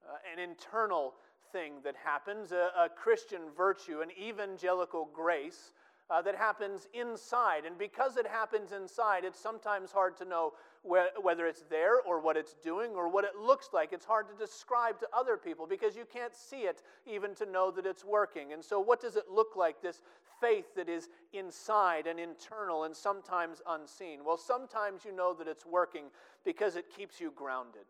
uh, 0.07 0.17
an 0.33 0.39
internal 0.39 1.15
thing 1.53 1.75
that 1.85 1.95
happens, 1.97 2.53
a, 2.53 2.71
a 2.79 2.89
Christian 2.89 3.41
virtue, 3.57 4.01
an 4.01 4.11
evangelical 4.21 5.09
grace 5.13 5.73
uh, 6.11 6.23
that 6.23 6.35
happens 6.35 6.89
inside. 6.95 7.65
And 7.67 7.77
because 7.79 8.17
it 8.17 8.27
happens 8.27 8.73
inside, 8.73 9.25
it's 9.25 9.39
sometimes 9.41 9.93
hard 9.93 10.17
to 10.19 10.25
know 10.25 10.53
wh- 10.83 11.23
whether 11.23 11.47
it's 11.47 11.65
there 11.69 12.01
or 12.01 12.21
what 12.21 12.37
it's 12.37 12.55
doing 12.55 12.93
or 12.93 13.09
what 13.11 13.25
it 13.25 13.37
looks 13.39 13.71
like. 13.73 13.93
It's 13.93 14.07
hard 14.07 14.27
to 14.29 14.35
describe 14.35 14.99
to 15.01 15.09
other 15.13 15.37
people 15.37 15.67
because 15.67 15.97
you 15.97 16.05
can't 16.11 16.35
see 16.35 16.63
it 16.63 16.83
even 17.07 17.35
to 17.37 17.47
know 17.47 17.71
that 17.71 17.85
it's 17.87 18.05
working. 18.05 18.53
And 18.53 18.65
so, 18.65 18.81
what 18.81 19.01
does 19.01 19.17
it 19.17 19.25
look 19.31 19.57
like, 19.57 19.83
this 19.83 20.01
faith 20.41 20.75
that 20.77 20.89
is 20.89 21.09
inside 21.33 22.07
and 22.07 22.19
internal 22.19 22.85
and 22.85 22.97
sometimes 22.97 23.61
unseen? 23.69 24.21
Well, 24.25 24.39
sometimes 24.39 25.05
you 25.05 25.13
know 25.13 25.35
that 25.35 25.49
it's 25.49 25.67
working 25.67 26.05
because 26.45 26.77
it 26.77 26.87
keeps 26.97 27.21
you 27.21 27.33
grounded. 27.35 27.85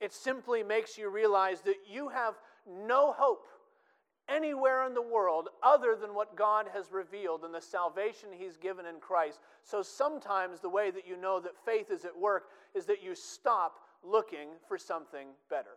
It 0.00 0.12
simply 0.12 0.62
makes 0.62 0.96
you 0.96 1.08
realize 1.10 1.60
that 1.62 1.76
you 1.90 2.08
have 2.08 2.34
no 2.66 3.12
hope 3.12 3.46
anywhere 4.28 4.86
in 4.86 4.94
the 4.94 5.02
world 5.02 5.48
other 5.62 5.96
than 5.96 6.14
what 6.14 6.36
God 6.36 6.66
has 6.72 6.92
revealed 6.92 7.44
and 7.44 7.54
the 7.54 7.60
salvation 7.60 8.28
He's 8.32 8.56
given 8.56 8.86
in 8.86 9.00
Christ. 9.00 9.40
So 9.64 9.82
sometimes 9.82 10.60
the 10.60 10.68
way 10.68 10.90
that 10.90 11.06
you 11.06 11.16
know 11.16 11.40
that 11.40 11.64
faith 11.64 11.90
is 11.90 12.04
at 12.04 12.16
work 12.16 12.44
is 12.74 12.84
that 12.86 13.02
you 13.02 13.14
stop 13.14 13.76
looking 14.04 14.48
for 14.68 14.78
something 14.78 15.28
better. 15.50 15.76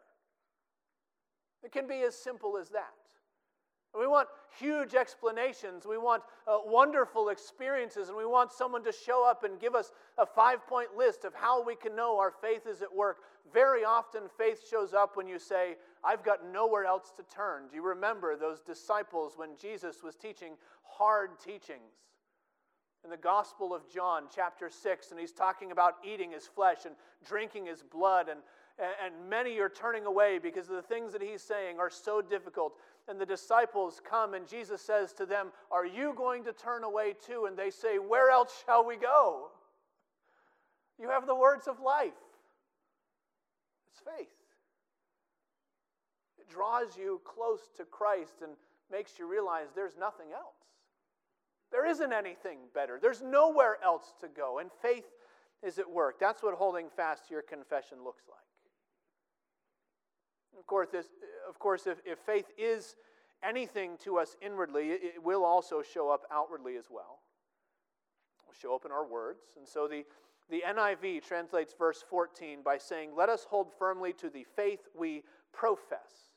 It 1.64 1.72
can 1.72 1.88
be 1.88 2.02
as 2.02 2.16
simple 2.16 2.58
as 2.58 2.70
that. 2.70 2.94
We 3.98 4.08
want 4.08 4.30
huge 4.58 4.96
explanations. 4.96 5.86
We 5.86 5.98
want 5.98 6.24
uh, 6.48 6.60
wonderful 6.66 7.30
experiences, 7.30 8.08
and 8.08 8.18
we 8.18 8.26
want 8.26 8.52
someone 8.52 8.84
to 8.86 8.92
show 8.92 9.28
up 9.28 9.44
and 9.44 9.60
give 9.60 9.76
us 9.76 9.92
a 10.18 10.26
five 10.26 10.66
point 10.66 10.96
list 10.98 11.26
of 11.26 11.34
how 11.34 11.64
we 11.64 11.76
can 11.76 11.96
know 11.96 12.18
our 12.18 12.32
faith 12.32 12.68
is 12.68 12.82
at 12.82 12.94
work. 12.94 13.18
Very 13.54 13.84
often, 13.84 14.24
faith 14.38 14.62
shows 14.70 14.94
up 14.94 15.18
when 15.18 15.28
you 15.28 15.38
say, 15.38 15.76
I've 16.04 16.24
got 16.24 16.40
nowhere 16.52 16.86
else 16.86 17.12
to 17.18 17.24
turn. 17.24 17.64
Do 17.70 17.76
you 17.76 17.86
remember 17.86 18.38
those 18.38 18.62
disciples 18.62 19.34
when 19.36 19.50
Jesus 19.60 20.02
was 20.02 20.16
teaching 20.16 20.54
hard 20.84 21.32
teachings? 21.40 21.92
In 23.04 23.10
the 23.10 23.18
Gospel 23.18 23.74
of 23.74 23.90
John, 23.90 24.26
chapter 24.34 24.70
6, 24.70 25.12
and 25.12 25.20
he's 25.20 25.32
talking 25.32 25.72
about 25.72 25.96
eating 26.04 26.32
his 26.32 26.46
flesh 26.46 26.86
and 26.86 26.96
drinking 27.26 27.66
his 27.66 27.82
blood, 27.82 28.30
and, 28.30 28.40
and 29.04 29.28
many 29.28 29.58
are 29.60 29.70
turning 29.70 30.06
away 30.06 30.38
because 30.38 30.68
the 30.68 30.84
things 30.84 31.12
that 31.14 31.22
he's 31.22 31.42
saying 31.42 31.80
are 31.80 31.90
so 31.90 32.22
difficult. 32.22 32.74
And 33.08 33.20
the 33.20 33.26
disciples 33.26 34.00
come, 34.08 34.34
and 34.34 34.48
Jesus 34.48 34.82
says 34.82 35.12
to 35.14 35.26
them, 35.26 35.52
Are 35.72 35.86
you 35.86 36.14
going 36.16 36.44
to 36.46 36.54
turn 36.54 36.84
away 36.84 37.14
too? 37.26 37.46
And 37.46 37.58
they 37.58 37.70
say, 37.70 37.98
Where 37.98 38.30
else 38.30 38.64
shall 38.66 38.86
we 38.86 38.96
go? 38.96 39.50
You 41.00 41.10
have 41.10 41.26
the 41.26 41.36
words 41.36 41.68
of 41.68 41.80
life. 41.80 42.14
It's 43.92 44.02
faith 44.18 44.30
It 46.40 46.48
draws 46.50 46.96
you 46.96 47.22
close 47.26 47.70
to 47.78 47.86
Christ 47.86 48.36
and 48.44 48.52
makes 48.92 49.18
you 49.18 49.30
realize 49.30 49.68
there's 49.76 49.98
nothing 49.98 50.28
else. 50.34 50.56
There 51.72 51.86
isn't 51.86 52.14
anything 52.14 52.60
better. 52.74 53.00
There's 53.02 53.22
nowhere 53.22 53.78
else 53.84 54.14
to 54.22 54.28
go. 54.28 54.60
And 54.60 54.70
faith 54.82 55.06
is 55.64 55.80
at 55.80 55.90
work. 55.90 56.20
That's 56.20 56.44
what 56.44 56.54
holding 56.56 56.90
fast 56.90 57.28
to 57.28 57.34
your 57.34 57.44
confession 57.44 58.04
looks 58.04 58.24
like. 58.30 58.51
Of 60.58 60.68
course, 60.68 60.90
this, 60.92 61.08
of 61.48 61.60
course 61.60 61.88
if, 61.88 62.00
if 62.06 62.20
faith 62.20 62.52
is 62.58 62.96
anything 63.44 63.98
to 64.04 64.18
us 64.18 64.36
inwardly, 64.42 64.90
it, 64.90 65.02
it 65.16 65.24
will 65.24 65.44
also 65.44 65.82
show 65.82 66.10
up 66.10 66.24
outwardly 66.32 66.78
as 66.78 66.86
well. 66.90 67.20
It 68.40 68.48
will 68.48 68.60
show 68.60 68.76
up 68.76 68.86
in 68.86 68.92
our 68.92 69.06
words. 69.06 69.56
And 69.58 69.68
so 69.68 69.88
the, 69.88 70.04
the 70.50 70.64
NIV 70.68 71.24
translates 71.24 71.74
verse 71.78 72.04
14 72.10 72.60
by 72.64 72.78
saying, 72.78 73.12
Let 73.16 73.30
us 73.30 73.46
hold 73.50 73.72
firmly 73.78 74.14
to 74.14 74.30
the 74.30 74.46
faith 74.56 74.82
we 74.96 75.24
profess. 75.54 76.32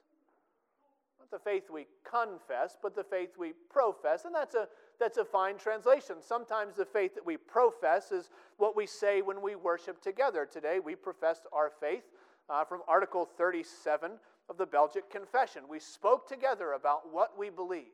Not 1.19 1.31
the 1.31 1.39
faith 1.39 1.71
we 1.71 1.87
confess, 2.09 2.77
but 2.83 2.95
the 2.95 3.05
faith 3.05 3.31
we 3.39 3.53
profess. 3.71 4.25
And 4.25 4.35
that's 4.35 4.55
a, 4.55 4.69
that's 5.01 5.19
a 5.19 5.25
fine 5.25 5.57
translation. 5.57 6.17
Sometimes 6.21 6.77
the 6.77 6.85
faith 6.85 7.15
that 7.15 7.25
we 7.25 7.37
profess 7.37 8.13
is 8.13 8.31
what 8.59 8.77
we 8.77 8.87
say 8.87 9.23
when 9.23 9.41
we 9.41 9.55
worship 9.55 10.01
together. 10.01 10.47
Today 10.47 10.81
we 10.85 10.95
professed 10.95 11.47
our 11.53 11.71
faith 11.81 12.05
uh, 12.49 12.65
from 12.65 12.81
Article 12.89 13.25
37 13.25 14.13
of 14.49 14.59
the 14.59 14.67
Belgic 14.67 15.11
Confession. 15.11 15.63
We 15.69 15.81
spoke 15.81 16.29
together 16.29 16.73
about 16.73 17.13
what 17.13 17.39
we 17.39 17.51
believe. 17.51 17.85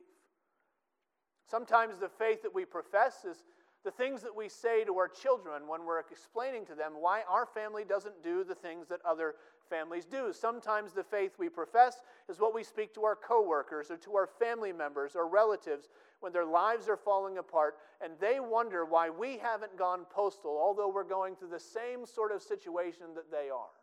Sometimes 1.49 1.97
the 1.97 2.09
faith 2.09 2.41
that 2.43 2.53
we 2.53 2.65
profess 2.65 3.25
is 3.25 3.43
the 3.83 3.91
things 3.91 4.21
that 4.21 4.35
we 4.35 4.47
say 4.47 4.83
to 4.83 4.97
our 4.97 5.07
children 5.07 5.67
when 5.67 5.85
we're 5.85 5.99
explaining 5.99 6.65
to 6.67 6.75
them 6.75 6.93
why 6.99 7.23
our 7.27 7.45
family 7.45 7.83
doesn't 7.83 8.23
do 8.23 8.43
the 8.43 8.55
things 8.55 8.87
that 8.87 8.99
other 9.05 9.35
families 9.69 10.05
do. 10.05 10.31
Sometimes 10.31 10.93
the 10.93 11.03
faith 11.03 11.31
we 11.39 11.49
profess 11.49 12.01
is 12.29 12.39
what 12.39 12.53
we 12.53 12.63
speak 12.63 12.93
to 12.93 13.03
our 13.03 13.15
coworkers 13.15 13.89
or 13.89 13.97
to 13.97 14.15
our 14.15 14.27
family 14.27 14.71
members 14.71 15.15
or 15.15 15.27
relatives 15.27 15.89
when 16.19 16.31
their 16.31 16.45
lives 16.45 16.87
are 16.87 16.97
falling 16.97 17.39
apart 17.39 17.75
and 18.03 18.13
they 18.19 18.39
wonder 18.39 18.85
why 18.85 19.09
we 19.09 19.37
haven't 19.37 19.75
gone 19.77 20.05
postal, 20.11 20.59
although 20.61 20.89
we're 20.89 21.03
going 21.03 21.35
through 21.35 21.49
the 21.49 21.59
same 21.59 22.05
sort 22.05 22.31
of 22.31 22.41
situation 22.41 23.07
that 23.15 23.31
they 23.31 23.49
are. 23.49 23.80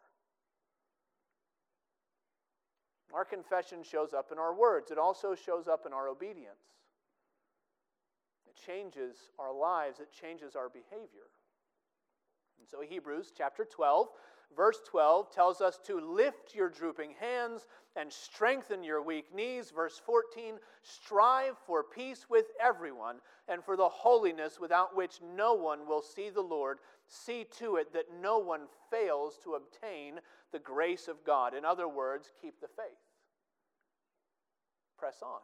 Our 3.15 3.25
confession 3.25 3.83
shows 3.83 4.13
up 4.13 4.31
in 4.33 4.39
our 4.39 4.55
words, 4.55 4.91
it 4.91 4.99
also 4.99 5.35
shows 5.35 5.67
up 5.69 5.87
in 5.87 5.93
our 5.93 6.09
obedience. 6.09 6.61
It 8.47 8.57
changes 8.67 9.17
our 9.39 9.53
lives, 9.53 10.01
it 10.01 10.09
changes 10.13 10.57
our 10.57 10.69
behavior. 10.69 11.29
And 12.59 12.69
so, 12.69 12.81
Hebrews 12.81 13.33
chapter 13.37 13.65
12 13.65 14.09
Verse 14.57 14.81
12 14.87 15.31
tells 15.31 15.61
us 15.61 15.79
to 15.85 16.01
lift 16.01 16.55
your 16.55 16.71
drooping 16.71 17.15
hands 17.21 17.67
and 17.97 18.13
strengthen 18.13 18.83
your 18.83 19.03
weak 19.03 19.35
knees. 19.35 19.71
Verse 19.71 20.01
14, 20.05 20.55
strive 20.83 21.57
for 21.67 21.85
peace 21.85 22.27
with 22.31 22.47
everyone 22.61 23.17
and 23.47 23.63
for 23.63 23.77
the 23.77 23.89
holiness 23.89 24.59
without 24.59 24.97
which 24.97 25.21
no 25.37 25.55
one 25.55 25.87
will 25.87 26.03
see 26.03 26.31
the 26.31 26.41
Lord. 26.41 26.79
See 27.07 27.45
to 27.59 27.77
it 27.77 27.93
that 27.93 28.07
no 28.23 28.39
one 28.39 28.63
fails 28.91 29.39
to 29.45 29.55
obtain 29.55 30.21
the 30.51 30.59
grace 30.59 31.09
of 31.09 31.25
God. 31.25 31.55
In 31.55 31.65
other 31.65 31.89
words, 31.89 32.31
keep 32.41 32.61
the 32.61 32.69
faith. 32.69 32.99
Press 34.99 35.19
on. 35.23 35.41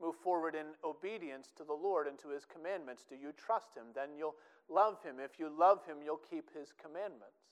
Move 0.00 0.16
forward 0.16 0.54
in 0.54 0.66
obedience 0.84 1.52
to 1.56 1.64
the 1.64 1.72
Lord 1.72 2.06
and 2.06 2.18
to 2.18 2.28
his 2.28 2.44
commandments. 2.44 3.04
Do 3.08 3.16
you 3.16 3.32
trust 3.32 3.74
him? 3.74 3.86
Then 3.94 4.10
you'll 4.16 4.36
love 4.68 5.02
him. 5.02 5.16
If 5.22 5.38
you 5.38 5.48
love 5.48 5.84
him, 5.86 5.98
you'll 6.04 6.20
keep 6.30 6.52
his 6.54 6.72
commandments. 6.72 7.46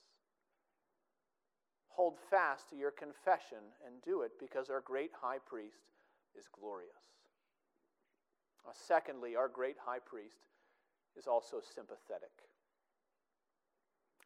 Hold 1.89 2.17
fast 2.29 2.69
to 2.69 2.75
your 2.75 2.91
confession 2.91 3.71
and 3.85 4.01
do 4.03 4.21
it 4.21 4.33
because 4.39 4.69
our 4.69 4.81
great 4.81 5.11
high 5.19 5.39
priest 5.39 5.89
is 6.37 6.45
glorious. 6.51 7.15
Uh, 8.67 8.71
secondly, 8.73 9.35
our 9.35 9.47
great 9.47 9.77
high 9.83 9.99
priest 9.99 10.43
is 11.17 11.25
also 11.25 11.57
sympathetic. 11.63 12.33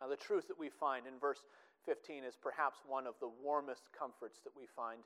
Now, 0.02 0.08
the 0.08 0.16
truth 0.16 0.48
that 0.48 0.60
we 0.60 0.70
find 0.70 1.06
in 1.06 1.20
verse 1.20 1.44
15 1.86 2.24
is 2.24 2.36
perhaps 2.36 2.80
one 2.88 3.06
of 3.06 3.16
the 3.20 3.30
warmest 3.44 3.84
comforts 3.98 4.40
that 4.44 4.56
we 4.58 4.66
find 4.66 5.02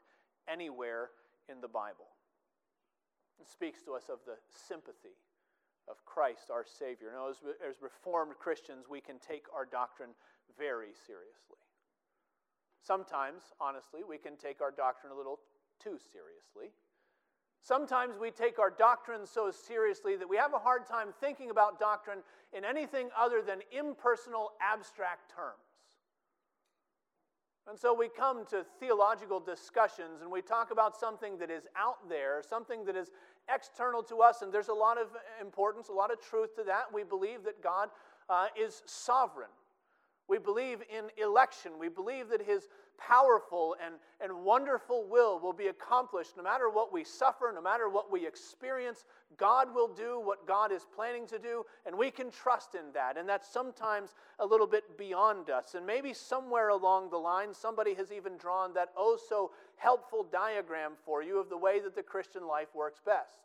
anywhere 0.48 1.10
in 1.50 1.62
the 1.62 1.68
Bible. 1.68 2.13
It 3.44 3.52
speaks 3.52 3.84
to 3.84 3.92
us 3.92 4.08
of 4.08 4.20
the 4.26 4.40
sympathy 4.48 5.20
of 5.92 6.00
Christ 6.06 6.48
our 6.50 6.64
Savior. 6.64 7.12
Now, 7.12 7.28
as, 7.28 7.44
as 7.60 7.82
Reformed 7.82 8.40
Christians, 8.40 8.86
we 8.90 9.02
can 9.02 9.20
take 9.20 9.44
our 9.54 9.66
doctrine 9.66 10.12
very 10.58 10.96
seriously. 11.06 11.60
Sometimes, 12.80 13.52
honestly, 13.60 14.00
we 14.08 14.18
can 14.18 14.38
take 14.38 14.62
our 14.62 14.72
doctrine 14.72 15.12
a 15.12 15.16
little 15.16 15.40
too 15.76 16.00
seriously. 16.00 16.72
Sometimes 17.60 18.16
we 18.16 18.32
take 18.32 18.60
our 18.60 18.72
doctrine 18.72 19.26
so 19.26 19.52
seriously 19.52 20.16
that 20.16 20.30
we 20.30 20.38
have 20.38 20.54
a 20.54 20.58
hard 20.60 20.88
time 20.88 21.10
thinking 21.20 21.50
about 21.50 21.78
doctrine 21.78 22.20
in 22.56 22.64
anything 22.64 23.10
other 23.12 23.42
than 23.42 23.60
impersonal, 23.78 24.54
abstract 24.62 25.36
terms. 25.36 25.73
And 27.68 27.80
so 27.80 27.94
we 27.94 28.10
come 28.10 28.46
to 28.48 28.66
theological 28.80 29.40
discussions 29.40 30.22
and 30.22 30.30
we 30.30 30.42
talk 30.42 30.72
about 30.72 30.98
something 30.98 31.38
that 31.38 31.50
is 31.50 31.64
out 31.78 32.10
there, 32.10 32.42
something 32.48 32.84
that 32.86 32.96
is 32.96 33.12
external 33.54 34.04
to 34.04 34.18
us, 34.18 34.42
and 34.42 34.52
there's 34.52 34.68
a 34.68 34.74
lot 34.74 34.98
of 34.98 35.08
importance, 35.42 35.88
a 35.88 35.94
lot 35.94 36.12
of 36.12 36.20
truth 36.22 36.56
to 36.56 36.64
that. 36.64 36.94
We 36.94 37.04
believe 37.04 37.44
that 37.46 37.64
God 37.64 37.90
uh, 38.30 38.48
is 38.60 38.84
sovereign. 38.86 39.50
We 40.34 40.40
believe 40.40 40.80
in 40.90 41.12
election. 41.24 41.74
We 41.80 41.90
believe 41.90 42.30
that 42.30 42.42
His 42.42 42.68
powerful 42.98 43.76
and, 43.86 43.94
and 44.20 44.44
wonderful 44.44 45.06
will 45.08 45.40
will 45.40 45.54
be 45.54 45.68
accomplished 45.68 46.36
no 46.36 46.42
matter 46.42 46.72
what 46.72 46.92
we 46.92 47.04
suffer, 47.04 47.52
no 47.54 47.62
matter 47.62 47.88
what 47.88 48.12
we 48.12 48.26
experience. 48.26 49.06
God 49.38 49.76
will 49.76 49.90
do 49.94 50.20
what 50.20 50.48
God 50.48 50.72
is 50.72 50.88
planning 50.96 51.28
to 51.28 51.38
do, 51.38 51.68
and 51.86 51.96
we 51.96 52.10
can 52.10 52.32
trust 52.32 52.74
in 52.74 52.92
that. 52.96 53.16
And 53.16 53.30
that's 53.30 53.48
sometimes 53.48 54.16
a 54.40 54.46
little 54.46 54.66
bit 54.66 54.98
beyond 54.98 55.52
us. 55.52 55.76
And 55.76 55.86
maybe 55.86 56.16
somewhere 56.16 56.70
along 56.70 57.12
the 57.12 57.18
line, 57.18 57.54
somebody 57.54 57.94
has 57.94 58.12
even 58.12 58.36
drawn 58.38 58.74
that 58.74 58.90
oh 58.98 59.20
so 59.30 59.52
helpful 59.76 60.26
diagram 60.32 60.94
for 61.06 61.22
you 61.22 61.40
of 61.40 61.50
the 61.50 61.58
way 61.60 61.80
that 61.80 61.94
the 61.94 62.02
Christian 62.02 62.48
life 62.48 62.70
works 62.74 63.02
best. 63.06 63.36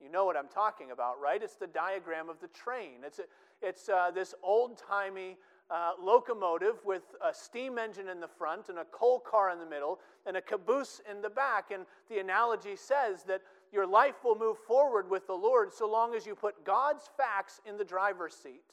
You 0.00 0.10
know 0.10 0.24
what 0.24 0.36
I'm 0.36 0.48
talking 0.48 0.92
about, 0.92 1.20
right? 1.20 1.42
It's 1.42 1.56
the 1.56 1.66
diagram 1.66 2.30
of 2.30 2.40
the 2.40 2.48
train. 2.48 3.04
It's, 3.04 3.18
a, 3.18 3.24
it's 3.62 3.88
uh, 3.88 4.10
this 4.10 4.34
old 4.42 4.78
timey 4.78 5.36
uh, 5.70 5.92
locomotive 6.02 6.76
with 6.84 7.02
a 7.24 7.32
steam 7.32 7.78
engine 7.78 8.08
in 8.08 8.20
the 8.20 8.28
front 8.28 8.68
and 8.68 8.78
a 8.78 8.84
coal 8.86 9.20
car 9.20 9.50
in 9.50 9.58
the 9.58 9.66
middle 9.66 10.00
and 10.26 10.36
a 10.36 10.40
caboose 10.40 11.00
in 11.08 11.22
the 11.22 11.30
back. 11.30 11.70
And 11.70 11.86
the 12.08 12.18
analogy 12.18 12.74
says 12.74 13.22
that 13.24 13.42
your 13.72 13.86
life 13.86 14.24
will 14.24 14.36
move 14.36 14.58
forward 14.58 15.08
with 15.08 15.26
the 15.26 15.34
Lord 15.34 15.72
so 15.72 15.88
long 15.88 16.14
as 16.14 16.26
you 16.26 16.34
put 16.34 16.64
God's 16.64 17.08
facts 17.16 17.60
in 17.64 17.76
the 17.76 17.84
driver's 17.84 18.34
seat. 18.34 18.64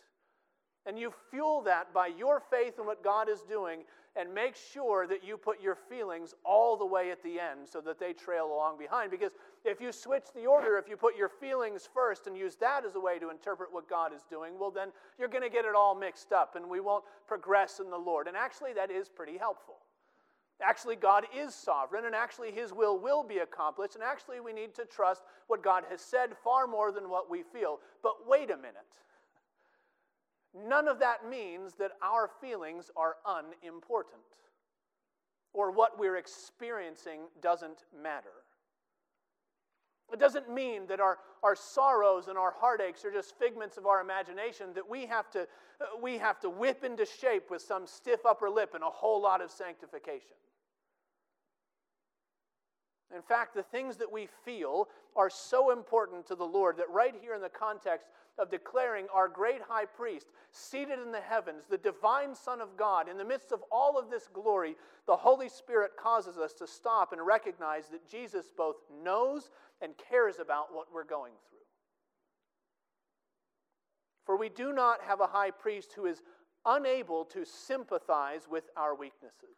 And 0.87 0.97
you 0.97 1.13
fuel 1.29 1.61
that 1.63 1.93
by 1.93 2.07
your 2.07 2.39
faith 2.39 2.79
in 2.79 2.85
what 2.85 3.03
God 3.03 3.29
is 3.29 3.41
doing 3.41 3.83
and 4.17 4.33
make 4.33 4.55
sure 4.55 5.05
that 5.07 5.23
you 5.23 5.37
put 5.37 5.61
your 5.61 5.75
feelings 5.75 6.33
all 6.43 6.75
the 6.75 6.85
way 6.85 7.11
at 7.11 7.21
the 7.21 7.39
end 7.39 7.67
so 7.69 7.79
that 7.81 7.99
they 7.99 8.13
trail 8.13 8.47
along 8.47 8.77
behind. 8.77 9.11
Because 9.11 9.31
if 9.63 9.79
you 9.79 9.91
switch 9.91 10.25
the 10.33 10.45
order, 10.45 10.77
if 10.77 10.89
you 10.89 10.97
put 10.97 11.15
your 11.15 11.29
feelings 11.29 11.87
first 11.93 12.25
and 12.25 12.35
use 12.35 12.55
that 12.55 12.85
as 12.85 12.95
a 12.95 12.99
way 12.99 13.19
to 13.19 13.29
interpret 13.29 13.71
what 13.71 13.89
God 13.89 14.13
is 14.13 14.23
doing, 14.29 14.53
well, 14.59 14.71
then 14.71 14.89
you're 15.19 15.27
going 15.27 15.43
to 15.43 15.49
get 15.49 15.65
it 15.65 15.75
all 15.75 15.93
mixed 15.93 16.31
up 16.31 16.55
and 16.55 16.67
we 16.67 16.79
won't 16.79 17.03
progress 17.27 17.79
in 17.79 17.89
the 17.89 17.97
Lord. 17.97 18.27
And 18.27 18.35
actually, 18.35 18.73
that 18.73 18.89
is 18.89 19.07
pretty 19.07 19.37
helpful. 19.37 19.75
Actually, 20.61 20.95
God 20.95 21.25
is 21.37 21.53
sovereign, 21.53 22.05
and 22.05 22.15
actually, 22.15 22.51
His 22.51 22.73
will 22.73 22.97
will 22.97 23.23
be 23.23 23.37
accomplished, 23.37 23.93
and 23.93 24.03
actually, 24.03 24.39
we 24.39 24.53
need 24.53 24.73
to 24.73 24.85
trust 24.85 25.21
what 25.45 25.61
God 25.61 25.83
has 25.87 26.01
said 26.01 26.31
far 26.43 26.65
more 26.65 26.91
than 26.91 27.09
what 27.09 27.29
we 27.29 27.43
feel. 27.43 27.79
But 28.01 28.27
wait 28.27 28.49
a 28.49 28.57
minute. 28.57 28.97
None 30.53 30.87
of 30.87 30.99
that 30.99 31.29
means 31.29 31.73
that 31.75 31.91
our 32.01 32.29
feelings 32.41 32.89
are 32.95 33.17
unimportant 33.25 34.21
or 35.53 35.71
what 35.71 35.99
we're 35.99 36.17
experiencing 36.17 37.21
doesn't 37.41 37.83
matter. 38.01 38.29
It 40.11 40.19
doesn't 40.19 40.53
mean 40.53 40.87
that 40.87 40.99
our, 40.99 41.17
our 41.43 41.55
sorrows 41.55 42.27
and 42.27 42.37
our 42.37 42.53
heartaches 42.57 43.03
are 43.03 43.11
just 43.11 43.37
figments 43.37 43.77
of 43.77 43.85
our 43.85 43.99
imagination, 43.99 44.67
that 44.75 44.89
we 44.89 45.05
have, 45.05 45.29
to, 45.31 45.41
uh, 45.41 45.85
we 46.01 46.17
have 46.17 46.39
to 46.41 46.49
whip 46.49 46.83
into 46.83 47.05
shape 47.05 47.51
with 47.51 47.61
some 47.61 47.85
stiff 47.85 48.25
upper 48.25 48.49
lip 48.49 48.73
and 48.73 48.83
a 48.83 48.89
whole 48.89 49.21
lot 49.21 49.41
of 49.41 49.51
sanctification. 49.51 50.37
In 53.15 53.21
fact, 53.21 53.55
the 53.55 53.63
things 53.63 53.97
that 53.97 54.11
we 54.11 54.27
feel 54.43 54.89
are 55.15 55.29
so 55.29 55.71
important 55.71 56.27
to 56.27 56.35
the 56.35 56.43
Lord 56.43 56.77
that 56.77 56.89
right 56.89 57.15
here 57.21 57.33
in 57.33 57.41
the 57.41 57.49
context 57.49 58.09
of 58.37 58.51
declaring 58.51 59.07
our 59.13 59.27
great 59.27 59.61
high 59.67 59.85
priest, 59.85 60.27
seated 60.51 60.99
in 60.99 61.11
the 61.11 61.21
heavens, 61.21 61.63
the 61.69 61.77
divine 61.77 62.35
Son 62.35 62.61
of 62.61 62.77
God, 62.77 63.09
in 63.09 63.17
the 63.17 63.25
midst 63.25 63.51
of 63.51 63.63
all 63.71 63.97
of 63.97 64.09
this 64.09 64.27
glory, 64.31 64.75
the 65.07 65.15
Holy 65.15 65.49
Spirit 65.49 65.91
causes 65.97 66.37
us 66.37 66.53
to 66.53 66.67
stop 66.67 67.13
and 67.13 67.25
recognize 67.25 67.87
that 67.87 68.07
Jesus 68.07 68.51
both 68.55 68.75
knows 69.03 69.49
and 69.81 69.93
cares 70.09 70.35
about 70.39 70.73
what 70.73 70.87
we're 70.93 71.03
going 71.03 71.33
through. 71.49 71.57
For 74.25 74.37
we 74.37 74.49
do 74.49 74.73
not 74.73 75.01
have 75.07 75.21
a 75.21 75.27
high 75.27 75.51
priest 75.51 75.93
who 75.95 76.05
is 76.05 76.21
unable 76.65 77.23
to 77.25 77.45
sympathize 77.45 78.47
with 78.49 78.65
our 78.75 78.93
weaknesses. 78.93 79.55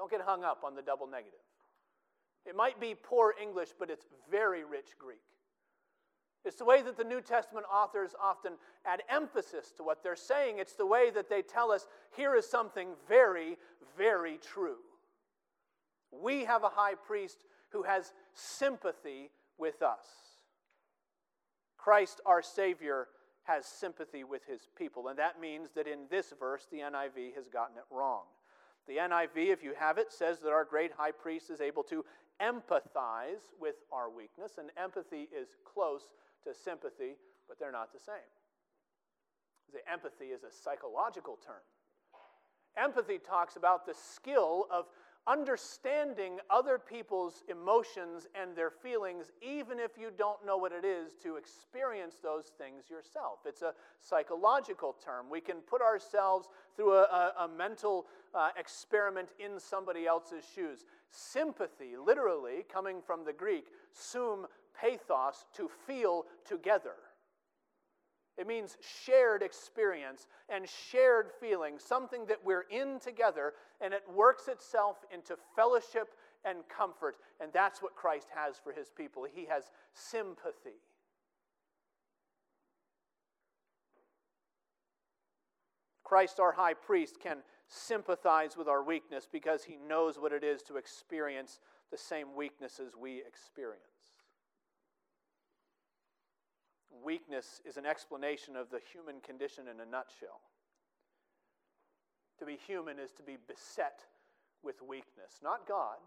Don't 0.00 0.10
get 0.10 0.22
hung 0.22 0.44
up 0.44 0.64
on 0.64 0.74
the 0.74 0.80
double 0.80 1.06
negative. 1.06 1.44
It 2.46 2.56
might 2.56 2.80
be 2.80 2.94
poor 2.94 3.34
English, 3.38 3.68
but 3.78 3.90
it's 3.90 4.06
very 4.30 4.64
rich 4.64 4.96
Greek. 4.98 5.20
It's 6.42 6.56
the 6.56 6.64
way 6.64 6.80
that 6.80 6.96
the 6.96 7.04
New 7.04 7.20
Testament 7.20 7.66
authors 7.70 8.14
often 8.18 8.52
add 8.86 9.02
emphasis 9.10 9.72
to 9.76 9.82
what 9.82 10.02
they're 10.02 10.16
saying. 10.16 10.58
It's 10.58 10.72
the 10.72 10.86
way 10.86 11.10
that 11.10 11.28
they 11.28 11.42
tell 11.42 11.70
us 11.70 11.86
here 12.16 12.34
is 12.34 12.48
something 12.48 12.92
very, 13.10 13.58
very 13.98 14.38
true. 14.38 14.78
We 16.10 16.46
have 16.46 16.64
a 16.64 16.70
high 16.70 16.94
priest 16.94 17.44
who 17.68 17.82
has 17.82 18.14
sympathy 18.32 19.28
with 19.58 19.82
us. 19.82 20.06
Christ, 21.76 22.22
our 22.24 22.40
Savior, 22.40 23.08
has 23.42 23.66
sympathy 23.66 24.24
with 24.24 24.46
his 24.46 24.62
people. 24.78 25.08
And 25.08 25.18
that 25.18 25.38
means 25.38 25.72
that 25.74 25.86
in 25.86 26.06
this 26.10 26.32
verse, 26.40 26.66
the 26.72 26.78
NIV 26.78 27.34
has 27.36 27.48
gotten 27.48 27.76
it 27.76 27.84
wrong. 27.90 28.22
The 28.88 28.96
NIV, 28.96 29.52
if 29.52 29.62
you 29.62 29.74
have 29.78 29.98
it, 29.98 30.12
says 30.12 30.40
that 30.40 30.50
our 30.50 30.64
great 30.64 30.92
high 30.96 31.12
priest 31.12 31.50
is 31.50 31.60
able 31.60 31.82
to 31.84 32.04
empathize 32.40 33.52
with 33.60 33.76
our 33.92 34.10
weakness, 34.10 34.52
and 34.58 34.70
empathy 34.76 35.28
is 35.36 35.48
close 35.64 36.02
to 36.44 36.54
sympathy, 36.54 37.16
but 37.48 37.58
they're 37.58 37.72
not 37.72 37.92
the 37.92 38.00
same. 38.00 38.14
The 39.72 39.88
empathy 39.90 40.26
is 40.26 40.42
a 40.42 40.50
psychological 40.50 41.38
term. 41.44 41.62
Empathy 42.76 43.18
talks 43.18 43.56
about 43.56 43.86
the 43.86 43.94
skill 43.94 44.66
of 44.70 44.86
understanding 45.26 46.38
other 46.48 46.78
people's 46.78 47.44
emotions 47.48 48.26
and 48.40 48.56
their 48.56 48.70
feelings, 48.70 49.30
even 49.42 49.78
if 49.78 49.92
you 49.98 50.10
don't 50.16 50.44
know 50.44 50.56
what 50.56 50.72
it 50.72 50.84
is 50.84 51.12
to 51.22 51.36
experience 51.36 52.16
those 52.22 52.52
things 52.58 52.90
yourself. 52.90 53.40
It's 53.46 53.62
a 53.62 53.74
psychological 54.00 54.96
term. 55.04 55.26
We 55.30 55.40
can 55.40 55.56
put 55.58 55.82
ourselves 55.82 56.48
through 56.76 56.94
a, 56.94 57.02
a, 57.02 57.44
a 57.44 57.48
mental 57.48 58.06
uh, 58.34 58.50
experiment 58.58 59.30
in 59.38 59.60
somebody 59.60 60.06
else's 60.06 60.44
shoes. 60.54 60.84
Sympathy, 61.10 61.96
literally, 61.96 62.64
coming 62.72 63.02
from 63.04 63.24
the 63.24 63.32
Greek, 63.32 63.66
sum 63.92 64.46
pathos, 64.80 65.44
to 65.54 65.68
feel 65.86 66.26
together. 66.44 66.94
It 68.40 68.46
means 68.46 68.78
shared 69.04 69.42
experience 69.42 70.26
and 70.48 70.66
shared 70.66 71.30
feeling, 71.40 71.78
something 71.78 72.24
that 72.26 72.38
we're 72.42 72.64
in 72.70 72.98
together, 72.98 73.52
and 73.82 73.92
it 73.92 74.02
works 74.10 74.48
itself 74.48 74.96
into 75.12 75.36
fellowship 75.54 76.14
and 76.46 76.60
comfort. 76.74 77.16
And 77.38 77.52
that's 77.52 77.82
what 77.82 77.94
Christ 77.94 78.28
has 78.34 78.56
for 78.56 78.72
his 78.72 78.88
people. 78.88 79.26
He 79.30 79.44
has 79.44 79.64
sympathy. 79.92 80.80
Christ, 86.02 86.40
our 86.40 86.52
high 86.52 86.74
priest, 86.74 87.20
can 87.20 87.42
sympathize 87.68 88.56
with 88.56 88.68
our 88.68 88.82
weakness 88.82 89.28
because 89.30 89.64
he 89.64 89.76
knows 89.86 90.18
what 90.18 90.32
it 90.32 90.42
is 90.42 90.62
to 90.62 90.78
experience 90.78 91.60
the 91.90 91.98
same 91.98 92.34
weaknesses 92.34 92.94
we 92.98 93.18
experience. 93.18 93.89
Weakness 97.04 97.60
is 97.64 97.76
an 97.76 97.86
explanation 97.86 98.56
of 98.56 98.70
the 98.70 98.80
human 98.92 99.20
condition 99.20 99.64
in 99.68 99.80
a 99.80 99.86
nutshell. 99.86 100.40
To 102.38 102.46
be 102.46 102.58
human 102.66 102.98
is 102.98 103.12
to 103.12 103.22
be 103.22 103.36
beset 103.46 104.00
with 104.62 104.76
weakness, 104.86 105.40
not 105.42 105.66
God. 105.68 105.98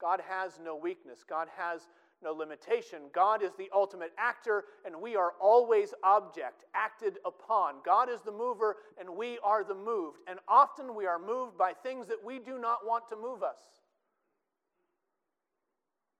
God 0.00 0.20
has 0.28 0.58
no 0.62 0.76
weakness, 0.76 1.24
God 1.28 1.48
has 1.56 1.88
no 2.22 2.32
limitation. 2.32 3.00
God 3.12 3.42
is 3.42 3.52
the 3.58 3.68
ultimate 3.74 4.12
actor, 4.16 4.64
and 4.84 5.00
we 5.00 5.16
are 5.16 5.32
always 5.40 5.92
object, 6.04 6.64
acted 6.74 7.18
upon. 7.26 7.76
God 7.84 8.08
is 8.08 8.20
the 8.20 8.32
mover, 8.32 8.76
and 8.98 9.16
we 9.16 9.38
are 9.42 9.64
the 9.64 9.74
moved. 9.74 10.18
And 10.28 10.38
often 10.46 10.94
we 10.94 11.06
are 11.06 11.18
moved 11.18 11.58
by 11.58 11.72
things 11.72 12.06
that 12.06 12.24
we 12.24 12.38
do 12.38 12.58
not 12.58 12.86
want 12.86 13.08
to 13.08 13.16
move 13.16 13.42
us 13.42 13.58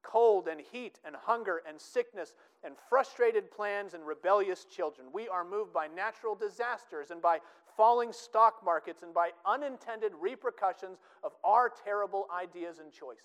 cold 0.02 0.48
and 0.48 0.60
heat 0.60 0.98
and 1.04 1.14
hunger 1.16 1.62
and 1.68 1.80
sickness 1.80 2.34
and 2.64 2.74
frustrated 2.88 3.50
plans 3.50 3.94
and 3.94 4.06
rebellious 4.06 4.64
children. 4.64 5.08
We 5.12 5.28
are 5.28 5.44
moved 5.44 5.72
by 5.72 5.88
natural 5.88 6.34
disasters 6.34 7.10
and 7.10 7.22
by 7.22 7.38
falling 7.76 8.12
stock 8.12 8.64
markets 8.64 9.02
and 9.02 9.14
by 9.14 9.30
unintended 9.46 10.12
repercussions 10.20 10.98
of 11.22 11.32
our 11.44 11.70
terrible 11.84 12.26
ideas 12.34 12.78
and 12.78 12.92
choices. 12.92 13.24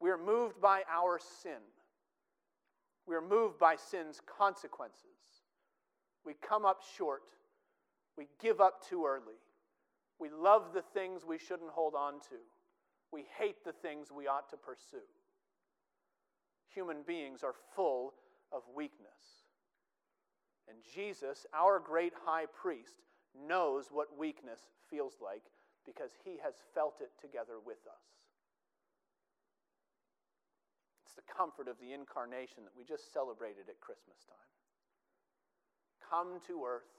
We 0.00 0.10
are 0.10 0.18
moved 0.18 0.60
by 0.60 0.82
our 0.92 1.18
sin. 1.42 1.62
We 3.06 3.14
are 3.14 3.22
moved 3.22 3.58
by 3.58 3.76
sin's 3.76 4.20
consequences. 4.38 5.04
We 6.24 6.34
come 6.46 6.64
up 6.64 6.82
short. 6.96 7.22
We 8.16 8.26
give 8.40 8.60
up 8.60 8.86
too 8.86 9.06
early. 9.06 9.38
We 10.18 10.28
love 10.30 10.72
the 10.72 10.82
things 10.82 11.24
we 11.24 11.38
shouldn't 11.38 11.70
hold 11.70 11.94
on 11.94 12.14
to 12.14 12.36
we 13.14 13.24
hate 13.38 13.64
the 13.64 13.72
things 13.72 14.10
we 14.10 14.26
ought 14.26 14.50
to 14.50 14.56
pursue. 14.56 15.06
Human 16.74 17.02
beings 17.06 17.44
are 17.44 17.54
full 17.76 18.14
of 18.52 18.62
weakness. 18.74 19.46
And 20.68 20.78
Jesus, 20.82 21.46
our 21.54 21.78
great 21.78 22.12
high 22.26 22.46
priest, 22.46 22.96
knows 23.34 23.86
what 23.92 24.18
weakness 24.18 24.60
feels 24.90 25.14
like 25.22 25.42
because 25.86 26.10
he 26.24 26.38
has 26.42 26.54
felt 26.74 26.94
it 27.00 27.10
together 27.20 27.62
with 27.64 27.86
us. 27.86 28.04
It's 31.04 31.14
the 31.14 31.22
comfort 31.30 31.68
of 31.68 31.78
the 31.78 31.92
incarnation 31.92 32.64
that 32.64 32.74
we 32.76 32.84
just 32.84 33.12
celebrated 33.12 33.68
at 33.68 33.80
Christmas 33.80 34.18
time. 34.26 34.50
come 36.10 36.40
to 36.46 36.64
earth 36.66 36.90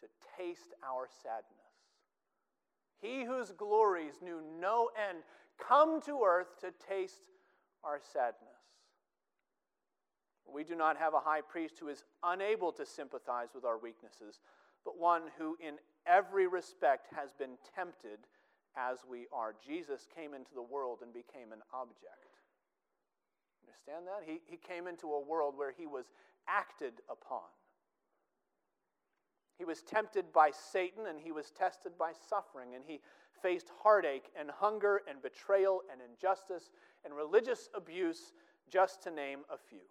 to 0.00 0.06
taste 0.36 0.74
our 0.84 1.08
sadness. 1.22 1.66
He 3.00 3.24
whose 3.24 3.52
glories 3.52 4.20
knew 4.22 4.40
no 4.60 4.90
end, 4.96 5.22
come 5.58 6.00
to 6.02 6.22
earth 6.26 6.60
to 6.60 6.72
taste 6.88 7.22
our 7.84 8.00
sadness. 8.12 8.56
We 10.52 10.64
do 10.64 10.76
not 10.76 10.96
have 10.96 11.14
a 11.14 11.20
high 11.20 11.40
priest 11.40 11.74
who 11.80 11.88
is 11.88 12.04
unable 12.22 12.72
to 12.72 12.86
sympathize 12.86 13.48
with 13.54 13.64
our 13.64 13.78
weaknesses, 13.78 14.40
but 14.84 14.98
one 14.98 15.22
who, 15.38 15.56
in 15.60 15.74
every 16.06 16.46
respect, 16.46 17.08
has 17.14 17.32
been 17.32 17.58
tempted 17.74 18.20
as 18.76 18.98
we 19.08 19.26
are. 19.32 19.54
Jesus 19.66 20.06
came 20.14 20.34
into 20.34 20.54
the 20.54 20.62
world 20.62 20.98
and 21.02 21.12
became 21.12 21.52
an 21.52 21.62
object. 21.72 22.38
Understand 23.66 24.06
that? 24.06 24.22
He, 24.24 24.40
he 24.46 24.56
came 24.56 24.86
into 24.86 25.08
a 25.08 25.20
world 25.20 25.54
where 25.56 25.72
he 25.76 25.86
was 25.86 26.06
acted 26.48 26.92
upon. 27.10 27.42
He 29.58 29.64
was 29.64 29.82
tempted 29.82 30.32
by 30.32 30.50
Satan 30.50 31.06
and 31.08 31.18
he 31.18 31.32
was 31.32 31.50
tested 31.50 31.92
by 31.98 32.12
suffering, 32.28 32.74
and 32.74 32.84
he 32.86 33.00
faced 33.42 33.70
heartache 33.82 34.30
and 34.38 34.50
hunger 34.50 35.02
and 35.08 35.22
betrayal 35.22 35.82
and 35.90 36.00
injustice 36.00 36.70
and 37.04 37.14
religious 37.14 37.68
abuse, 37.74 38.32
just 38.70 39.02
to 39.02 39.10
name 39.10 39.40
a 39.52 39.56
few. 39.56 39.86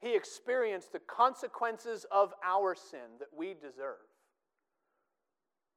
He 0.00 0.14
experienced 0.14 0.92
the 0.92 0.98
consequences 0.98 2.04
of 2.10 2.34
our 2.44 2.74
sin 2.74 3.18
that 3.20 3.28
we 3.34 3.54
deserve. 3.54 4.04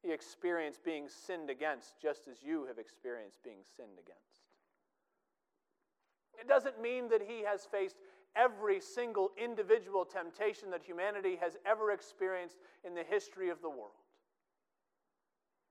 He 0.04 0.12
experienced 0.12 0.84
being 0.84 1.08
sinned 1.08 1.50
against 1.50 2.00
just 2.02 2.28
as 2.28 2.44
you 2.44 2.66
have 2.66 2.78
experienced 2.78 3.42
being 3.44 3.64
sinned 3.76 4.00
against. 4.00 4.48
It 6.40 6.48
doesn't 6.48 6.82
mean 6.82 7.10
that 7.10 7.22
he 7.22 7.44
has 7.44 7.66
faced 7.66 7.96
every 8.36 8.80
single 8.80 9.32
individual 9.42 10.06
temptation 10.06 10.70
that 10.72 10.84
humanity 10.84 11.38
has 11.42 11.58
ever 11.66 11.92
experienced 11.92 12.58
in 12.86 12.94
the 12.94 13.04
history 13.04 13.50
of 13.50 13.62
the 13.62 13.70
world. 13.70 14.07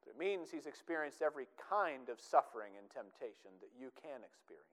It 0.08 0.18
means 0.18 0.50
he's 0.50 0.66
experienced 0.66 1.22
every 1.22 1.46
kind 1.68 2.08
of 2.08 2.20
suffering 2.20 2.72
and 2.78 2.88
temptation 2.90 3.50
that 3.60 3.70
you 3.78 3.90
can 4.00 4.22
experience. 4.24 4.66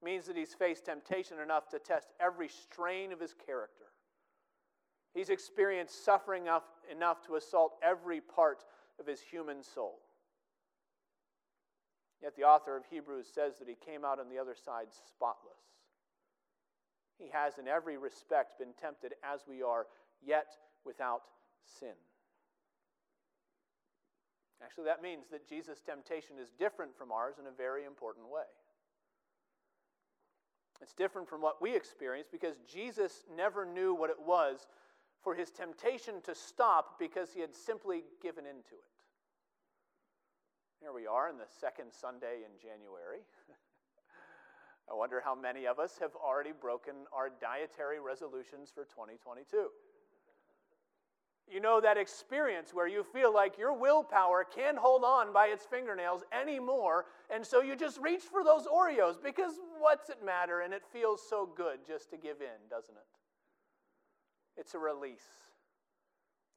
It 0.00 0.04
means 0.04 0.26
that 0.26 0.36
he's 0.36 0.54
faced 0.54 0.86
temptation 0.86 1.38
enough 1.38 1.68
to 1.70 1.78
test 1.78 2.08
every 2.20 2.48
strain 2.48 3.12
of 3.12 3.20
his 3.20 3.34
character. 3.34 3.84
He's 5.12 5.28
experienced 5.28 6.04
suffering 6.04 6.44
enough, 6.44 6.62
enough 6.90 7.26
to 7.26 7.34
assault 7.34 7.74
every 7.82 8.20
part 8.20 8.64
of 8.98 9.06
his 9.06 9.20
human 9.20 9.62
soul. 9.62 9.98
Yet 12.22 12.36
the 12.36 12.44
author 12.44 12.76
of 12.76 12.84
Hebrews 12.90 13.26
says 13.34 13.58
that 13.58 13.68
he 13.68 13.74
came 13.74 14.04
out 14.04 14.20
on 14.20 14.28
the 14.28 14.38
other 14.38 14.54
side 14.54 14.88
spotless. 15.08 15.58
He 17.18 17.28
has, 17.32 17.58
in 17.58 17.66
every 17.66 17.96
respect, 17.96 18.58
been 18.58 18.72
tempted 18.80 19.14
as 19.22 19.40
we 19.48 19.62
are, 19.62 19.86
yet 20.24 20.46
without 20.84 21.22
sin. 21.78 21.94
Actually, 24.62 24.84
that 24.84 25.02
means 25.02 25.26
that 25.30 25.48
Jesus' 25.48 25.80
temptation 25.80 26.36
is 26.40 26.50
different 26.58 26.96
from 26.96 27.10
ours 27.10 27.36
in 27.40 27.46
a 27.46 27.56
very 27.56 27.84
important 27.84 28.28
way. 28.28 28.48
It's 30.82 30.94
different 30.94 31.28
from 31.28 31.42
what 31.42 31.60
we 31.60 31.74
experience 31.74 32.28
because 32.30 32.56
Jesus 32.70 33.24
never 33.34 33.66
knew 33.66 33.94
what 33.94 34.10
it 34.10 34.20
was 34.20 34.66
for 35.22 35.34
his 35.34 35.50
temptation 35.50 36.22
to 36.24 36.34
stop 36.34 36.98
because 36.98 37.32
he 37.32 37.40
had 37.40 37.54
simply 37.54 38.04
given 38.22 38.44
into 38.44 38.74
it. 38.74 38.90
Here 40.80 40.92
we 40.92 41.06
are 41.06 41.28
in 41.28 41.36
the 41.36 41.48
second 41.60 41.92
Sunday 41.92 42.40
in 42.44 42.56
January. 42.58 43.20
I 44.90 44.94
wonder 44.94 45.20
how 45.22 45.34
many 45.34 45.66
of 45.66 45.78
us 45.78 45.98
have 46.00 46.16
already 46.16 46.52
broken 46.58 46.94
our 47.12 47.28
dietary 47.28 48.00
resolutions 48.00 48.70
for 48.74 48.84
2022. 48.84 49.68
You 51.50 51.60
know 51.60 51.80
that 51.80 51.96
experience 51.96 52.72
where 52.72 52.86
you 52.86 53.02
feel 53.02 53.34
like 53.34 53.58
your 53.58 53.72
willpower 53.72 54.44
can't 54.44 54.78
hold 54.78 55.02
on 55.02 55.32
by 55.32 55.46
its 55.46 55.64
fingernails 55.64 56.22
anymore, 56.32 57.06
and 57.28 57.44
so 57.44 57.60
you 57.60 57.74
just 57.74 57.98
reach 57.98 58.22
for 58.22 58.44
those 58.44 58.66
Oreos 58.66 59.20
because 59.22 59.54
what's 59.78 60.10
it 60.10 60.24
matter? 60.24 60.60
And 60.60 60.72
it 60.72 60.82
feels 60.92 61.20
so 61.28 61.48
good 61.56 61.80
just 61.86 62.10
to 62.10 62.16
give 62.16 62.40
in, 62.40 62.68
doesn't 62.70 62.94
it? 62.94 64.60
It's 64.60 64.74
a 64.74 64.78
release. 64.78 65.26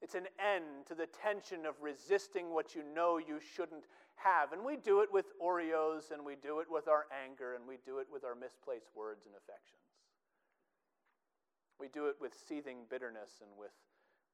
It's 0.02 0.16
an 0.16 0.28
end 0.38 0.86
to 0.88 0.96
the 0.96 1.08
tension 1.08 1.66
of 1.66 1.76
resisting 1.82 2.54
what 2.54 2.76
you 2.76 2.84
know 2.94 3.18
you 3.18 3.40
shouldn't 3.40 3.86
have. 4.16 4.52
And 4.52 4.64
we 4.64 4.76
do 4.76 5.02
it 5.02 5.10
with 5.12 5.26
Oreos, 5.42 6.12
and 6.12 6.26
we 6.26 6.36
do 6.36 6.60
it 6.60 6.68
with 6.70 6.88
our 6.88 7.06
anger, 7.24 7.56
and 7.56 7.66
we 7.66 7.78
do 7.86 8.00
it 8.00 8.08
with 8.12 8.26
our 8.26 8.36
misplaced 8.36 8.92
words 8.96 9.26
and 9.26 9.34
affections. 9.34 9.80
We 11.80 11.88
do 11.88 12.08
it 12.08 12.16
with 12.20 12.34
seething 12.48 12.80
bitterness 12.90 13.42
and 13.42 13.50
with, 13.58 13.72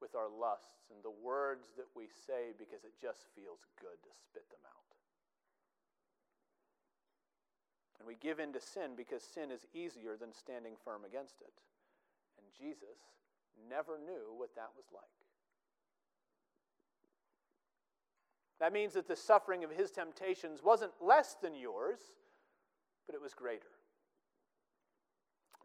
with 0.02 0.16
our 0.16 0.32
lusts 0.32 0.90
and 0.90 1.04
the 1.04 1.14
words 1.24 1.76
that 1.78 1.88
we 1.96 2.08
say 2.08 2.56
because 2.58 2.84
it 2.84 2.96
just 3.00 3.28
feels 3.36 3.68
good 3.80 4.00
to 4.04 4.12
spit 4.16 4.48
them 4.50 4.64
out. 4.66 4.90
And 8.00 8.08
we 8.08 8.16
give 8.16 8.40
in 8.40 8.54
to 8.54 8.62
sin 8.62 8.96
because 8.96 9.22
sin 9.24 9.52
is 9.52 9.68
easier 9.76 10.16
than 10.16 10.32
standing 10.32 10.74
firm 10.84 11.04
against 11.04 11.42
it. 11.42 11.54
And 12.40 12.48
Jesus 12.56 13.00
never 13.70 14.00
knew 14.00 14.32
what 14.38 14.56
that 14.56 14.72
was 14.76 14.88
like. 14.94 15.20
That 18.60 18.74
means 18.74 18.94
that 18.94 19.08
the 19.08 19.16
suffering 19.16 19.64
of 19.64 19.72
his 19.72 19.92
temptations 19.92 20.62
wasn't 20.64 20.92
less 21.02 21.36
than 21.42 21.56
yours, 21.56 22.00
but 23.06 23.16
it 23.16 23.22
was 23.22 23.34
greater. 23.34 23.72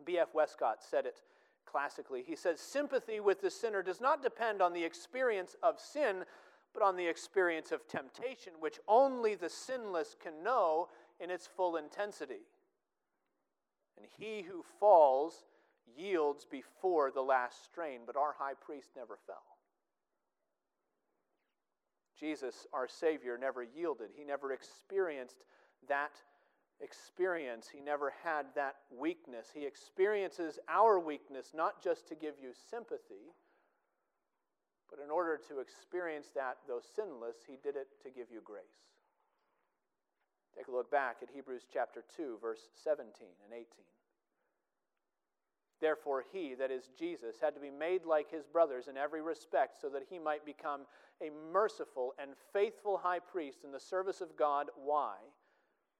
B.F. 0.04 0.28
Westcott 0.34 0.82
said 0.82 1.06
it 1.06 1.22
classically. 1.64 2.22
He 2.26 2.36
says, 2.36 2.60
Sympathy 2.60 3.20
with 3.20 3.40
the 3.40 3.50
sinner 3.50 3.82
does 3.82 4.00
not 4.00 4.22
depend 4.22 4.62
on 4.62 4.72
the 4.72 4.84
experience 4.84 5.56
of 5.62 5.80
sin, 5.80 6.24
but 6.72 6.82
on 6.82 6.96
the 6.96 7.06
experience 7.06 7.72
of 7.72 7.86
temptation, 7.86 8.52
which 8.60 8.80
only 8.88 9.34
the 9.34 9.48
sinless 9.48 10.16
can 10.20 10.42
know 10.42 10.88
in 11.20 11.30
its 11.30 11.46
full 11.46 11.76
intensity. 11.76 12.46
And 13.96 14.06
he 14.18 14.42
who 14.42 14.64
falls 14.80 15.44
yields 15.96 16.44
before 16.44 17.10
the 17.10 17.22
last 17.22 17.64
strain, 17.64 18.00
but 18.06 18.16
our 18.16 18.34
high 18.38 18.54
priest 18.54 18.90
never 18.96 19.18
fell. 19.26 19.44
Jesus, 22.18 22.66
our 22.72 22.88
Savior, 22.88 23.36
never 23.38 23.62
yielded. 23.62 24.10
He 24.14 24.24
never 24.24 24.52
experienced 24.52 25.44
that 25.88 26.12
experience. 26.80 27.68
He 27.72 27.80
never 27.80 28.12
had 28.22 28.46
that 28.54 28.76
weakness. 28.90 29.48
He 29.54 29.66
experiences 29.66 30.58
our 30.68 30.98
weakness 30.98 31.52
not 31.54 31.82
just 31.82 32.08
to 32.08 32.14
give 32.14 32.34
you 32.40 32.50
sympathy, 32.70 33.32
but 34.90 35.02
in 35.02 35.10
order 35.10 35.38
to 35.48 35.60
experience 35.60 36.28
that, 36.34 36.58
though 36.68 36.80
sinless, 36.94 37.36
He 37.46 37.56
did 37.62 37.76
it 37.76 37.88
to 38.02 38.10
give 38.10 38.30
you 38.30 38.40
grace. 38.44 38.62
Take 40.56 40.68
a 40.68 40.70
look 40.70 40.90
back 40.90 41.16
at 41.22 41.28
Hebrews 41.34 41.66
chapter 41.72 42.04
2, 42.16 42.38
verse 42.40 42.68
17 42.84 43.26
and 43.44 43.52
18. 43.52 43.66
Therefore, 45.80 46.24
he, 46.32 46.54
that 46.54 46.70
is 46.70 46.90
Jesus, 46.98 47.36
had 47.40 47.54
to 47.54 47.60
be 47.60 47.70
made 47.70 48.06
like 48.06 48.30
his 48.30 48.46
brothers 48.46 48.86
in 48.88 48.96
every 48.96 49.20
respect, 49.20 49.80
so 49.80 49.88
that 49.88 50.04
he 50.08 50.18
might 50.18 50.46
become 50.46 50.82
a 51.20 51.30
merciful 51.52 52.14
and 52.18 52.30
faithful 52.52 52.96
high 52.96 53.18
priest 53.18 53.64
in 53.64 53.72
the 53.72 53.80
service 53.80 54.20
of 54.20 54.36
God. 54.36 54.68
Why? 54.76 55.16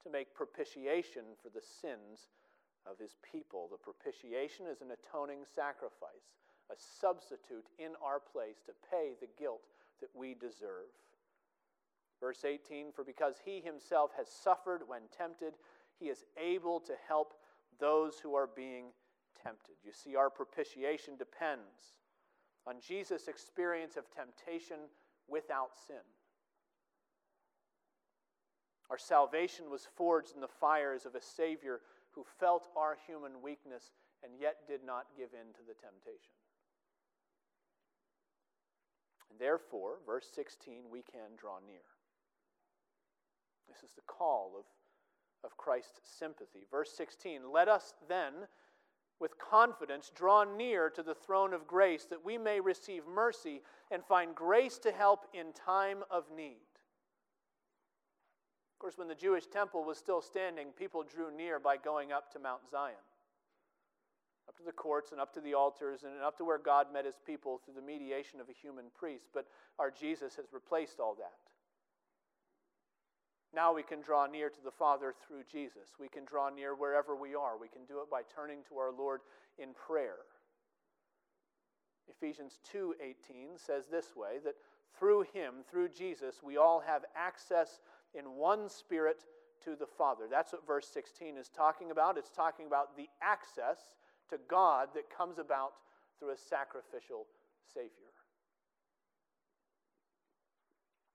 To 0.05 0.11
make 0.11 0.35
propitiation 0.35 1.25
for 1.43 1.49
the 1.49 1.65
sins 1.65 2.29
of 2.87 2.99
his 2.99 3.17
people. 3.25 3.69
The 3.71 3.79
propitiation 3.79 4.67
is 4.71 4.81
an 4.81 4.93
atoning 4.93 5.45
sacrifice, 5.55 6.37
a 6.71 6.75
substitute 6.77 7.67
in 7.79 7.93
our 8.05 8.21
place 8.21 8.61
to 8.67 8.73
pay 8.91 9.15
the 9.21 9.29
guilt 9.39 9.63
that 10.01 10.11
we 10.15 10.35
deserve. 10.35 10.93
Verse 12.21 12.45
18 12.45 12.93
For 12.93 13.05
because 13.05 13.37
he 13.45 13.61
himself 13.61 14.11
has 14.17 14.29
suffered 14.29 14.83
when 14.87 15.03
tempted, 15.17 15.55
he 15.99 16.07
is 16.07 16.25
able 16.37 16.81
to 16.81 16.93
help 17.09 17.35
those 17.81 18.19
who 18.19 18.35
are 18.35 18.49
being 18.55 18.87
tempted. 19.43 19.75
You 19.85 19.93
see, 19.93 20.17
our 20.17 20.31
propitiation 20.31 21.17
depends 21.17 21.97
on 22.67 22.77
Jesus' 22.81 23.29
experience 23.29 23.97
of 23.97 24.05
temptation 24.15 24.89
without 25.29 25.71
sin. 25.87 26.05
Our 28.91 28.99
salvation 28.99 29.71
was 29.71 29.89
forged 29.97 30.35
in 30.35 30.41
the 30.41 30.49
fires 30.49 31.07
of 31.07 31.15
a 31.15 31.23
Savior 31.23 31.81
who 32.13 32.25
felt 32.39 32.69
our 32.77 32.97
human 33.07 33.43
weakness 33.43 33.93
and 34.23 34.33
yet 34.41 34.67
did 34.69 34.85
not 34.85 35.07
give 35.17 35.31
in 35.33 35.53
to 35.55 35.61
the 35.67 35.75
temptation. 35.75 36.35
And 39.31 39.41
therefore, 39.41 39.99
verse 40.07 40.27
16, 40.35 40.85
we 40.91 41.03
can 41.03 41.37
draw 41.37 41.59
near. 41.67 41.83
This 43.69 43.83
is 43.83 43.95
the 43.95 44.03
call 44.03 44.53
of, 44.57 44.65
of 45.51 45.57
Christ's 45.57 46.01
sympathy. 46.05 46.67
Verse 46.71 46.93
16, 46.97 47.41
let 47.53 47.69
us 47.69 47.95
then 48.09 48.33
with 49.21 49.39
confidence 49.39 50.13
draw 50.15 50.45
near 50.45 50.91
to 50.91 51.03
the 51.03 51.15
throne 51.15 51.53
of 51.53 51.67
grace 51.67 52.05
that 52.05 52.25
we 52.25 52.39
may 52.39 52.61
receive 52.61 53.03
mercy 53.07 53.63
and 53.91 54.05
find 54.05 54.35
grace 54.35 54.79
to 54.79 54.93
help 54.93 55.27
in 55.33 55.53
time 55.53 55.99
of 56.11 56.25
need. 56.37 56.74
Of 58.75 58.79
course, 58.79 58.99
when 58.99 59.09
the 59.09 59.15
Jewish 59.15 59.47
temple 59.47 59.85
was 59.85 59.97
still 59.99 60.21
standing, 60.21 60.69
people 60.77 61.05
drew 61.05 61.35
near 61.35 61.59
by 61.59 61.77
going 61.77 62.13
up 62.13 62.31
to 62.33 62.39
Mount 62.39 62.69
Zion. 62.71 62.97
up 64.47 64.57
to 64.59 64.63
the 64.63 64.73
courts 64.73 65.13
and 65.13 65.21
up 65.21 65.33
to 65.33 65.41
the 65.41 65.55
altars 65.55 66.03
and 66.03 66.21
up 66.23 66.37
to 66.37 66.45
where 66.45 66.59
God 66.59 66.93
met 66.93 67.07
his 67.07 67.19
people 67.27 67.61
through 67.65 67.75
the 67.75 67.81
mediation 67.81 68.41
of 68.41 68.49
a 68.49 68.53
human 68.53 68.87
priest. 68.95 69.29
But 69.33 69.47
our 69.79 69.91
Jesus 69.91 70.37
has 70.37 70.53
replaced 70.53 71.01
all 71.01 71.15
that. 71.15 71.33
Now 73.55 73.73
we 73.73 73.83
can 73.83 74.03
draw 74.03 74.27
near 74.27 74.51
to 74.51 74.63
the 74.63 74.71
Father 74.71 75.15
through 75.27 75.45
Jesus. 75.51 75.95
We 75.99 76.09
can 76.09 76.25
draw 76.25 76.51
near 76.51 76.75
wherever 76.75 77.15
we 77.15 77.35
are. 77.35 77.57
We 77.57 77.69
can 77.69 77.85
do 77.87 78.01
it 78.01 78.11
by 78.11 78.23
turning 78.35 78.59
to 78.69 78.77
our 78.79 78.93
Lord 78.93 79.21
in 79.59 79.73
prayer. 79.75 80.17
Ephesians 82.09 82.59
2:18 82.65 83.57
says 83.57 83.87
this 83.87 84.15
way 84.15 84.41
that 84.41 84.57
through 84.99 85.23
him, 85.23 85.65
through 85.71 85.89
Jesus, 85.89 86.43
we 86.43 86.57
all 86.57 86.81
have 86.81 87.05
access 87.15 87.81
in 88.15 88.25
one 88.37 88.69
spirit 88.69 89.25
to 89.65 89.77
the 89.77 89.87
Father. 89.87 90.25
That's 90.31 90.53
what 90.53 90.67
verse 90.67 90.89
16 90.93 91.37
is 91.37 91.49
talking 91.49 91.91
about. 91.91 92.19
It's 92.19 92.31
talking 92.31 92.67
about 92.67 92.97
the 92.97 93.09
access 93.23 93.97
to 94.31 94.39
God 94.49 94.89
that 94.95 95.11
comes 95.11 95.39
about 95.39 95.73
through 96.19 96.31
a 96.31 96.37
sacrificial 96.37 97.27
Savior. 97.73 98.13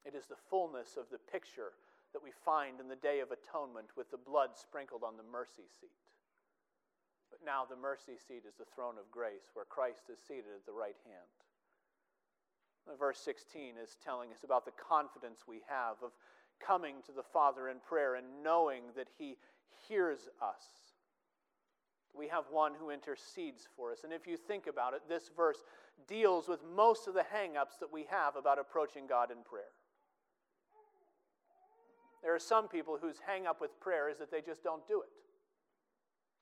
It 0.06 0.16
is 0.16 0.26
the 0.26 0.40
fullness 0.50 0.98
of 0.98 1.06
the 1.12 1.22
picture 1.32 1.78
that 2.14 2.24
we 2.24 2.32
find 2.34 2.80
in 2.80 2.88
the 2.90 2.98
Day 2.98 3.20
of 3.20 3.30
Atonement 3.30 3.94
with 3.96 4.10
the 4.10 4.18
blood 4.18 4.58
sprinkled 4.58 5.04
on 5.04 5.18
the 5.18 5.28
mercy 5.28 5.70
seat. 5.70 5.94
But 7.30 7.46
now 7.46 7.70
the 7.70 7.78
mercy 7.78 8.18
seat 8.18 8.50
is 8.50 8.58
the 8.58 8.66
throne 8.74 8.98
of 8.98 9.12
grace 9.14 9.54
where 9.54 9.70
Christ 9.70 10.10
is 10.10 10.18
seated 10.18 10.50
at 10.56 10.66
the 10.66 10.74
right 10.74 10.98
hand. 11.06 11.30
Verse 12.98 13.20
16 13.22 13.78
is 13.78 13.98
telling 14.02 14.34
us 14.34 14.42
about 14.42 14.66
the 14.66 14.74
confidence 14.74 15.46
we 15.46 15.62
have 15.70 16.02
of 16.02 16.10
coming 16.66 16.96
to 17.06 17.12
the 17.12 17.24
Father 17.24 17.70
in 17.70 17.78
prayer 17.88 18.16
and 18.16 18.26
knowing 18.44 18.84
that 18.96 19.08
He 19.18 19.38
hears 19.88 20.28
us. 20.42 20.64
We 22.18 22.28
have 22.28 22.46
one 22.52 22.74
who 22.80 22.90
intercedes 22.90 23.68
for 23.76 23.92
us. 23.92 24.00
And 24.04 24.12
if 24.12 24.28
you 24.28 24.36
think 24.36 24.68
about 24.68 24.94
it, 24.94 25.02
this 25.08 25.30
verse 25.36 25.64
deals 26.08 26.48
with 26.48 26.60
most 26.76 27.08
of 27.08 27.14
the 27.14 27.24
hang 27.32 27.56
ups 27.56 27.78
that 27.80 27.94
we 27.94 28.06
have 28.10 28.36
about 28.36 28.60
approaching 28.60 29.08
God 29.08 29.32
in 29.32 29.38
prayer. 29.44 29.72
There 32.24 32.36
are 32.36 32.40
some 32.40 32.68
people 32.68 32.98
whose 33.02 33.18
hang 33.26 33.48
up 33.48 33.62
with 33.62 33.80
prayer 33.80 34.10
is 34.10 34.18
that 34.18 34.32
they 34.32 34.42
just 34.42 34.64
don't 34.64 34.86
do 34.88 35.02
it. 35.02 35.10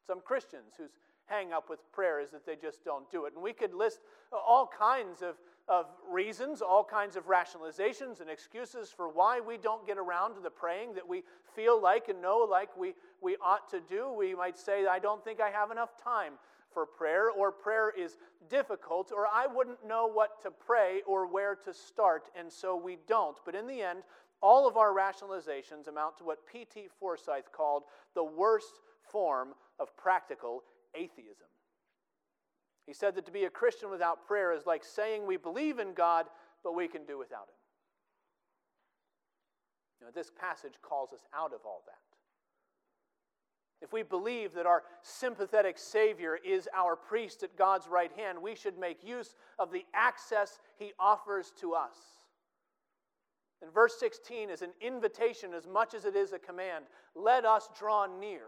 Some 0.07 0.21
Christians 0.21 0.73
whose 0.77 0.91
hang 1.25 1.53
up 1.53 1.69
with 1.69 1.79
prayer 1.91 2.19
is 2.19 2.31
that 2.31 2.45
they 2.45 2.55
just 2.55 2.83
don't 2.83 3.09
do 3.11 3.25
it. 3.25 3.33
And 3.33 3.43
we 3.43 3.53
could 3.53 3.73
list 3.73 3.99
all 4.31 4.69
kinds 4.77 5.21
of, 5.21 5.35
of 5.67 5.85
reasons, 6.09 6.61
all 6.61 6.83
kinds 6.83 7.15
of 7.15 7.27
rationalizations 7.27 8.21
and 8.21 8.29
excuses 8.29 8.89
for 8.89 9.09
why 9.09 9.39
we 9.39 9.57
don't 9.57 9.85
get 9.85 9.97
around 9.97 10.35
to 10.35 10.39
the 10.39 10.49
praying 10.49 10.93
that 10.93 11.07
we 11.07 11.23
feel 11.55 11.81
like 11.81 12.07
and 12.07 12.21
know 12.21 12.47
like 12.49 12.69
we, 12.77 12.93
we 13.21 13.35
ought 13.41 13.69
to 13.69 13.81
do. 13.81 14.11
We 14.11 14.33
might 14.33 14.57
say, 14.57 14.85
I 14.85 14.99
don't 14.99 15.23
think 15.23 15.41
I 15.41 15.49
have 15.49 15.71
enough 15.71 16.01
time 16.01 16.33
for 16.73 16.85
prayer, 16.85 17.29
or 17.31 17.51
prayer 17.51 17.91
is 17.97 18.17
difficult, 18.49 19.11
or 19.11 19.25
I 19.25 19.47
wouldn't 19.47 19.85
know 19.85 20.07
what 20.07 20.41
to 20.43 20.51
pray 20.51 21.01
or 21.07 21.25
where 21.25 21.55
to 21.55 21.73
start, 21.73 22.29
and 22.37 22.51
so 22.51 22.75
we 22.75 22.97
don't. 23.07 23.37
But 23.45 23.55
in 23.55 23.67
the 23.67 23.81
end, 23.81 24.03
all 24.41 24.67
of 24.67 24.77
our 24.77 24.93
rationalizations 24.93 25.87
amount 25.87 26.17
to 26.19 26.23
what 26.23 26.45
P.T. 26.45 26.87
Forsyth 26.99 27.51
called 27.51 27.83
the 28.13 28.23
worst 28.23 28.79
form 29.01 29.49
of 29.79 29.95
practical 29.97 30.63
atheism. 30.93 31.47
He 32.87 32.93
said 32.93 33.15
that 33.15 33.25
to 33.25 33.31
be 33.31 33.43
a 33.43 33.49
Christian 33.49 33.91
without 33.91 34.25
prayer 34.25 34.53
is 34.53 34.65
like 34.65 34.83
saying 34.83 35.27
we 35.27 35.37
believe 35.37 35.77
in 35.77 35.93
God, 35.93 36.25
but 36.63 36.73
we 36.73 36.87
can 36.87 37.03
do 37.05 37.19
without 37.19 37.47
Him. 37.49 37.57
Know, 40.07 40.11
this 40.15 40.31
passage 40.39 40.75
calls 40.81 41.11
us 41.11 41.25
out 41.35 41.53
of 41.53 41.59
all 41.65 41.83
that. 41.85 41.95
If 43.81 43.93
we 43.93 44.03
believe 44.03 44.53
that 44.53 44.65
our 44.65 44.83
sympathetic 45.01 45.77
Savior 45.77 46.37
is 46.43 46.67
our 46.75 46.95
priest 46.95 47.43
at 47.43 47.57
God's 47.57 47.87
right 47.87 48.11
hand, 48.15 48.41
we 48.41 48.55
should 48.55 48.77
make 48.79 49.03
use 49.03 49.35
of 49.59 49.71
the 49.71 49.85
access 49.93 50.59
He 50.79 50.93
offers 50.99 51.53
to 51.59 51.73
us. 51.73 51.97
And 53.61 53.73
verse 53.73 53.99
16 53.99 54.49
is 54.49 54.61
an 54.61 54.71
invitation 54.81 55.53
as 55.53 55.67
much 55.67 55.93
as 55.93 56.05
it 56.05 56.15
is 56.15 56.31
a 56.31 56.39
command. 56.39 56.85
Let 57.15 57.43
us 57.43 57.69
draw 57.77 58.05
near. 58.05 58.43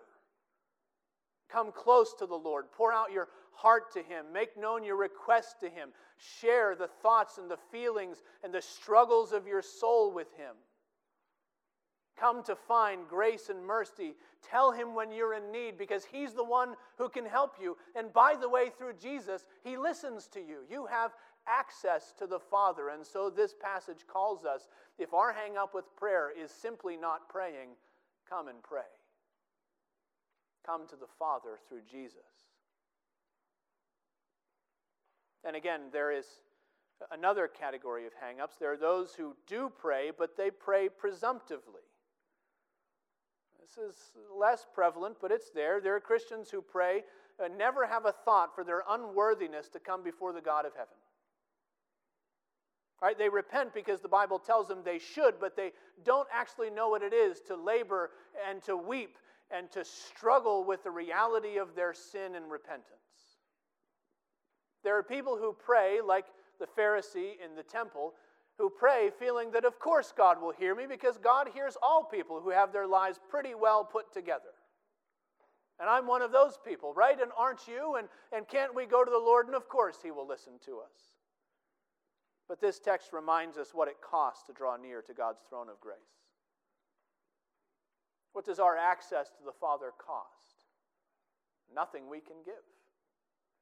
Come 1.51 1.71
close 1.71 2.13
to 2.19 2.25
the 2.25 2.35
Lord. 2.35 2.71
Pour 2.71 2.93
out 2.93 3.11
your 3.11 3.27
heart 3.53 3.91
to 3.93 3.99
Him. 3.99 4.25
Make 4.33 4.57
known 4.57 4.83
your 4.83 4.97
request 4.97 5.59
to 5.61 5.69
Him. 5.69 5.89
Share 6.17 6.75
the 6.75 6.89
thoughts 7.01 7.37
and 7.37 7.49
the 7.49 7.59
feelings 7.71 8.21
and 8.43 8.53
the 8.53 8.61
struggles 8.61 9.31
of 9.31 9.47
your 9.47 9.61
soul 9.61 10.13
with 10.13 10.31
Him. 10.35 10.55
Come 12.19 12.43
to 12.43 12.55
find 12.55 13.07
grace 13.07 13.49
and 13.49 13.65
mercy. 13.65 14.13
Tell 14.49 14.71
Him 14.71 14.93
when 14.93 15.11
you're 15.11 15.33
in 15.33 15.51
need 15.51 15.77
because 15.77 16.03
He's 16.03 16.33
the 16.33 16.43
one 16.43 16.75
who 16.97 17.07
can 17.07 17.25
help 17.25 17.55
you. 17.61 17.77
And 17.95 18.11
by 18.11 18.35
the 18.39 18.49
way, 18.49 18.69
through 18.77 18.93
Jesus, 19.01 19.45
He 19.63 19.77
listens 19.77 20.27
to 20.29 20.39
you. 20.39 20.59
You 20.69 20.85
have 20.87 21.11
access 21.47 22.13
to 22.19 22.27
the 22.27 22.39
Father. 22.39 22.89
And 22.89 23.05
so 23.05 23.29
this 23.29 23.53
passage 23.53 24.05
calls 24.11 24.45
us 24.45 24.67
if 24.97 25.13
our 25.13 25.31
hang 25.31 25.57
up 25.57 25.73
with 25.73 25.95
prayer 25.95 26.29
is 26.31 26.51
simply 26.51 26.97
not 26.97 27.29
praying, 27.29 27.69
come 28.29 28.49
and 28.49 28.61
pray. 28.61 28.81
Come 30.65 30.87
to 30.89 30.95
the 30.95 31.07
Father 31.17 31.57
through 31.67 31.81
Jesus. 31.89 32.48
And 35.45 35.55
again, 35.55 35.81
there 35.91 36.11
is 36.11 36.25
another 37.11 37.47
category 37.47 38.05
of 38.05 38.13
hang 38.19 38.39
ups. 38.41 38.55
There 38.59 38.71
are 38.73 38.77
those 38.77 39.13
who 39.13 39.35
do 39.47 39.71
pray, 39.75 40.11
but 40.17 40.35
they 40.35 40.51
pray 40.51 40.89
presumptively. 40.89 41.81
This 43.61 43.77
is 43.77 43.95
less 44.35 44.65
prevalent, 44.73 45.17
but 45.21 45.31
it's 45.31 45.51
there. 45.51 45.79
There 45.79 45.95
are 45.95 45.99
Christians 45.99 46.49
who 46.49 46.61
pray 46.61 47.03
and 47.43 47.57
never 47.57 47.85
have 47.85 48.05
a 48.05 48.11
thought 48.11 48.53
for 48.53 48.63
their 48.63 48.83
unworthiness 48.89 49.69
to 49.69 49.79
come 49.79 50.03
before 50.03 50.33
the 50.33 50.41
God 50.41 50.65
of 50.65 50.73
heaven. 50.73 50.95
Right? 53.01 53.17
They 53.17 53.29
repent 53.29 53.73
because 53.73 54.01
the 54.01 54.09
Bible 54.09 54.39
tells 54.39 54.67
them 54.67 54.79
they 54.83 54.99
should, 54.99 55.35
but 55.39 55.55
they 55.55 55.71
don't 56.03 56.27
actually 56.33 56.69
know 56.69 56.89
what 56.89 57.01
it 57.01 57.13
is 57.13 57.39
to 57.47 57.55
labor 57.55 58.09
and 58.49 58.61
to 58.63 58.75
weep 58.75 59.17
and 59.51 59.71
to 59.71 59.85
struggle 59.85 60.65
with 60.65 60.83
the 60.83 60.91
reality 60.91 61.57
of 61.57 61.75
their 61.75 61.93
sin 61.93 62.35
and 62.35 62.51
repentance. 62.51 63.28
There 64.83 64.97
are 64.97 65.03
people 65.03 65.37
who 65.37 65.53
pray, 65.53 65.99
like 66.05 66.25
the 66.59 66.67
Pharisee 66.67 67.33
in 67.43 67.55
the 67.55 67.63
temple, 67.63 68.13
who 68.57 68.69
pray 68.69 69.09
feeling 69.17 69.51
that, 69.51 69.65
of 69.65 69.79
course, 69.79 70.13
God 70.15 70.41
will 70.41 70.51
hear 70.51 70.75
me 70.75 70.85
because 70.87 71.17
God 71.17 71.49
hears 71.53 71.77
all 71.81 72.03
people 72.03 72.41
who 72.41 72.49
have 72.49 72.73
their 72.73 72.87
lives 72.87 73.19
pretty 73.29 73.55
well 73.55 73.83
put 73.83 74.13
together. 74.13 74.53
And 75.79 75.89
I'm 75.89 76.07
one 76.07 76.21
of 76.21 76.33
those 76.33 76.59
people, 76.65 76.93
right? 76.93 77.19
And 77.19 77.31
aren't 77.37 77.67
you? 77.67 77.95
And, 77.97 78.09
and 78.33 78.47
can't 78.47 78.75
we 78.75 78.85
go 78.85 79.05
to 79.05 79.11
the 79.11 79.17
Lord? 79.17 79.47
And 79.47 79.55
of 79.55 79.69
course, 79.69 79.97
He 80.03 80.11
will 80.11 80.27
listen 80.27 80.53
to 80.65 80.79
us. 80.79 81.15
But 82.49 82.59
this 82.59 82.79
text 82.79 83.13
reminds 83.13 83.57
us 83.57 83.73
what 83.73 83.87
it 83.87 83.97
costs 84.01 84.45
to 84.47 84.53
draw 84.53 84.75
near 84.75 85.01
to 85.03 85.13
God's 85.13 85.41
throne 85.47 85.69
of 85.69 85.79
grace. 85.79 85.97
What 88.33 88.45
does 88.45 88.59
our 88.59 88.75
access 88.75 89.29
to 89.29 89.43
the 89.45 89.53
Father 89.53 89.91
cost? 89.97 90.65
Nothing 91.73 92.09
we 92.09 92.19
can 92.19 92.37
give. 92.43 92.55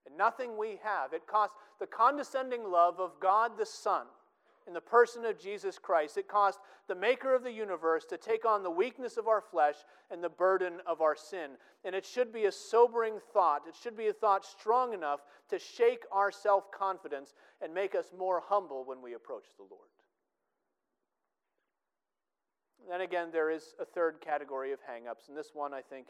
And 0.07 0.17
nothing 0.17 0.57
we 0.57 0.79
have. 0.83 1.13
It 1.13 1.27
costs 1.27 1.55
the 1.79 1.87
condescending 1.87 2.71
love 2.71 2.99
of 2.99 3.19
God 3.19 3.57
the 3.57 3.65
Son 3.65 4.05
in 4.67 4.73
the 4.73 4.81
person 4.81 5.25
of 5.25 5.39
Jesus 5.39 5.77
Christ. 5.79 6.17
It 6.17 6.27
cost 6.27 6.59
the 6.87 6.95
maker 6.95 7.33
of 7.33 7.43
the 7.43 7.51
universe 7.51 8.05
to 8.05 8.17
take 8.17 8.45
on 8.45 8.63
the 8.63 8.71
weakness 8.71 9.17
of 9.17 9.27
our 9.27 9.41
flesh 9.41 9.75
and 10.11 10.23
the 10.23 10.29
burden 10.29 10.75
of 10.85 11.01
our 11.01 11.15
sin. 11.15 11.51
And 11.85 11.95
it 11.95 12.05
should 12.05 12.33
be 12.33 12.45
a 12.45 12.51
sobering 12.51 13.19
thought. 13.33 13.63
It 13.67 13.75
should 13.81 13.97
be 13.97 14.07
a 14.07 14.13
thought 14.13 14.45
strong 14.45 14.93
enough 14.93 15.21
to 15.49 15.59
shake 15.59 16.03
our 16.11 16.31
self 16.31 16.71
confidence 16.71 17.33
and 17.61 17.73
make 17.73 17.95
us 17.95 18.11
more 18.17 18.41
humble 18.45 18.83
when 18.85 19.01
we 19.01 19.13
approach 19.13 19.45
the 19.57 19.63
Lord. 19.63 19.89
then 22.89 23.01
again, 23.01 23.29
there 23.31 23.49
is 23.49 23.73
a 23.81 23.85
third 23.85 24.21
category 24.21 24.71
of 24.71 24.79
hang 24.87 25.07
ups, 25.07 25.27
and 25.27 25.37
this 25.37 25.51
one 25.53 25.73
I 25.73 25.81
think 25.81 26.07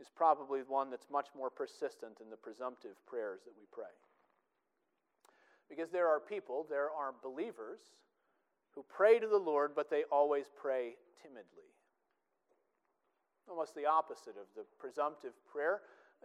is 0.00 0.08
probably 0.14 0.60
one 0.66 0.90
that's 0.90 1.06
much 1.10 1.28
more 1.36 1.50
persistent 1.50 2.18
in 2.20 2.30
the 2.30 2.36
presumptive 2.36 2.96
prayers 3.06 3.40
that 3.44 3.54
we 3.56 3.66
pray. 3.72 3.92
Because 5.68 5.90
there 5.90 6.08
are 6.08 6.20
people, 6.20 6.66
there 6.68 6.90
are 6.90 7.14
believers 7.22 7.80
who 8.74 8.84
pray 8.88 9.18
to 9.18 9.26
the 9.26 9.38
Lord, 9.38 9.72
but 9.74 9.90
they 9.90 10.04
always 10.10 10.46
pray 10.60 10.96
timidly. 11.22 11.70
Almost 13.48 13.74
the 13.74 13.86
opposite 13.86 14.36
of 14.40 14.46
the 14.56 14.64
presumptive 14.78 15.32
prayer. 15.50 15.80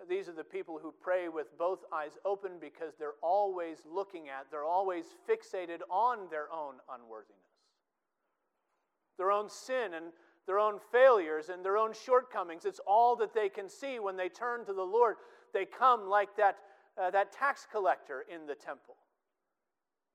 These 0.09 0.29
are 0.29 0.33
the 0.33 0.43
people 0.43 0.79
who 0.81 0.93
pray 1.01 1.27
with 1.27 1.57
both 1.57 1.79
eyes 1.91 2.11
open 2.23 2.51
because 2.61 2.93
they're 2.99 3.19
always 3.23 3.79
looking 3.91 4.29
at, 4.29 4.45
they're 4.51 4.63
always 4.63 5.05
fixated 5.27 5.79
on 5.89 6.29
their 6.29 6.51
own 6.51 6.75
unworthiness, 6.93 7.41
their 9.17 9.31
own 9.31 9.49
sin 9.49 9.95
and 9.95 10.05
their 10.47 10.59
own 10.59 10.79
failures 10.91 11.49
and 11.49 11.63
their 11.63 11.77
own 11.77 11.93
shortcomings. 11.93 12.65
It's 12.65 12.81
all 12.87 13.15
that 13.17 13.33
they 13.33 13.49
can 13.49 13.69
see 13.69 13.99
when 13.99 14.17
they 14.17 14.29
turn 14.29 14.65
to 14.65 14.73
the 14.73 14.81
Lord. 14.81 15.17
They 15.53 15.65
come 15.65 16.09
like 16.09 16.35
that, 16.37 16.57
uh, 16.99 17.11
that 17.11 17.31
tax 17.31 17.67
collector 17.71 18.25
in 18.33 18.47
the 18.47 18.55
temple 18.55 18.95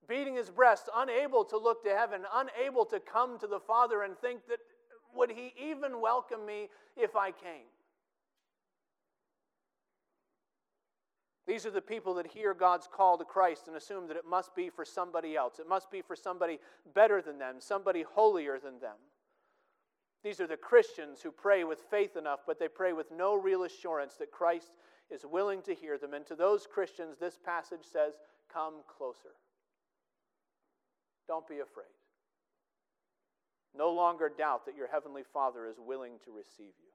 beating 0.09 0.35
his 0.35 0.51
breast, 0.51 0.89
unable 0.95 1.45
to 1.45 1.57
look 1.57 1.83
to 1.85 1.91
heaven, 1.91 2.22
unable 2.35 2.85
to 2.87 3.01
come 3.01 3.39
to 3.39 3.47
the 3.47 3.61
Father 3.61 4.03
and 4.03 4.18
think 4.18 4.41
that 4.49 4.59
would 5.14 5.30
he 5.30 5.55
even 5.70 6.01
welcome 6.01 6.45
me 6.45 6.68
if 6.97 7.16
I 7.16 7.30
came? 7.30 7.66
These 11.47 11.66
are 11.66 11.70
the 11.70 11.83
people 11.83 12.14
that 12.14 12.26
hear 12.26 12.55
God's 12.55 12.89
call 12.91 13.18
to 13.18 13.24
Christ 13.24 13.66
and 13.66 13.76
assume 13.76 14.07
that 14.09 14.16
it 14.16 14.24
must 14.28 14.55
be 14.55 14.70
for 14.70 14.85
somebody 14.85 15.37
else. 15.37 15.59
It 15.59 15.68
must 15.68 15.91
be 15.91 16.01
for 16.01 16.14
somebody 16.14 16.59
better 16.95 17.20
than 17.20 17.39
them, 17.39 17.57
somebody 17.59 18.03
holier 18.03 18.59
than 18.62 18.78
them. 18.80 18.97
These 20.23 20.41
are 20.41 20.47
the 20.47 20.57
Christians 20.57 21.20
who 21.20 21.33
pray 21.33 21.64
with 21.64 21.81
faith 21.91 22.16
enough, 22.16 22.41
but 22.47 22.59
they 22.59 22.68
pray 22.68 22.93
with 22.93 23.11
no 23.11 23.35
real 23.35 23.64
assurance 23.64 24.14
that 24.14 24.31
Christ 24.31 24.70
is 25.11 25.27
willing 25.27 25.62
to 25.62 25.75
hear 25.75 25.99
them. 25.99 26.14
And 26.14 26.25
to 26.27 26.37
those 26.37 26.66
Christians, 26.73 27.16
this 27.18 27.39
passage 27.45 27.85
says, 27.91 28.14
Come 28.53 28.75
closer. 28.87 29.35
Don't 31.27 31.49
be 31.49 31.59
afraid. 31.61 31.87
No 33.77 33.91
longer 33.91 34.29
doubt 34.29 34.66
that 34.66 34.77
your 34.77 34.89
Heavenly 34.89 35.23
Father 35.33 35.66
is 35.66 35.77
willing 35.79 36.20
to 36.25 36.31
receive 36.31 36.75
you. 36.79 36.93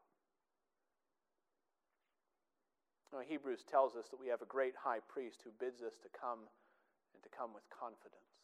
Now, 3.11 3.19
Hebrews 3.27 3.65
tells 3.69 3.95
us 3.95 4.07
that 4.11 4.19
we 4.19 4.27
have 4.27 4.41
a 4.41 4.45
great 4.45 4.75
high 4.77 4.99
priest 5.07 5.41
who 5.43 5.49
bids 5.59 5.81
us 5.81 5.97
to 6.03 6.09
come 6.13 6.39
and 7.13 7.23
to 7.23 7.29
come 7.35 7.53
with 7.53 7.63
confidence. 7.73 8.36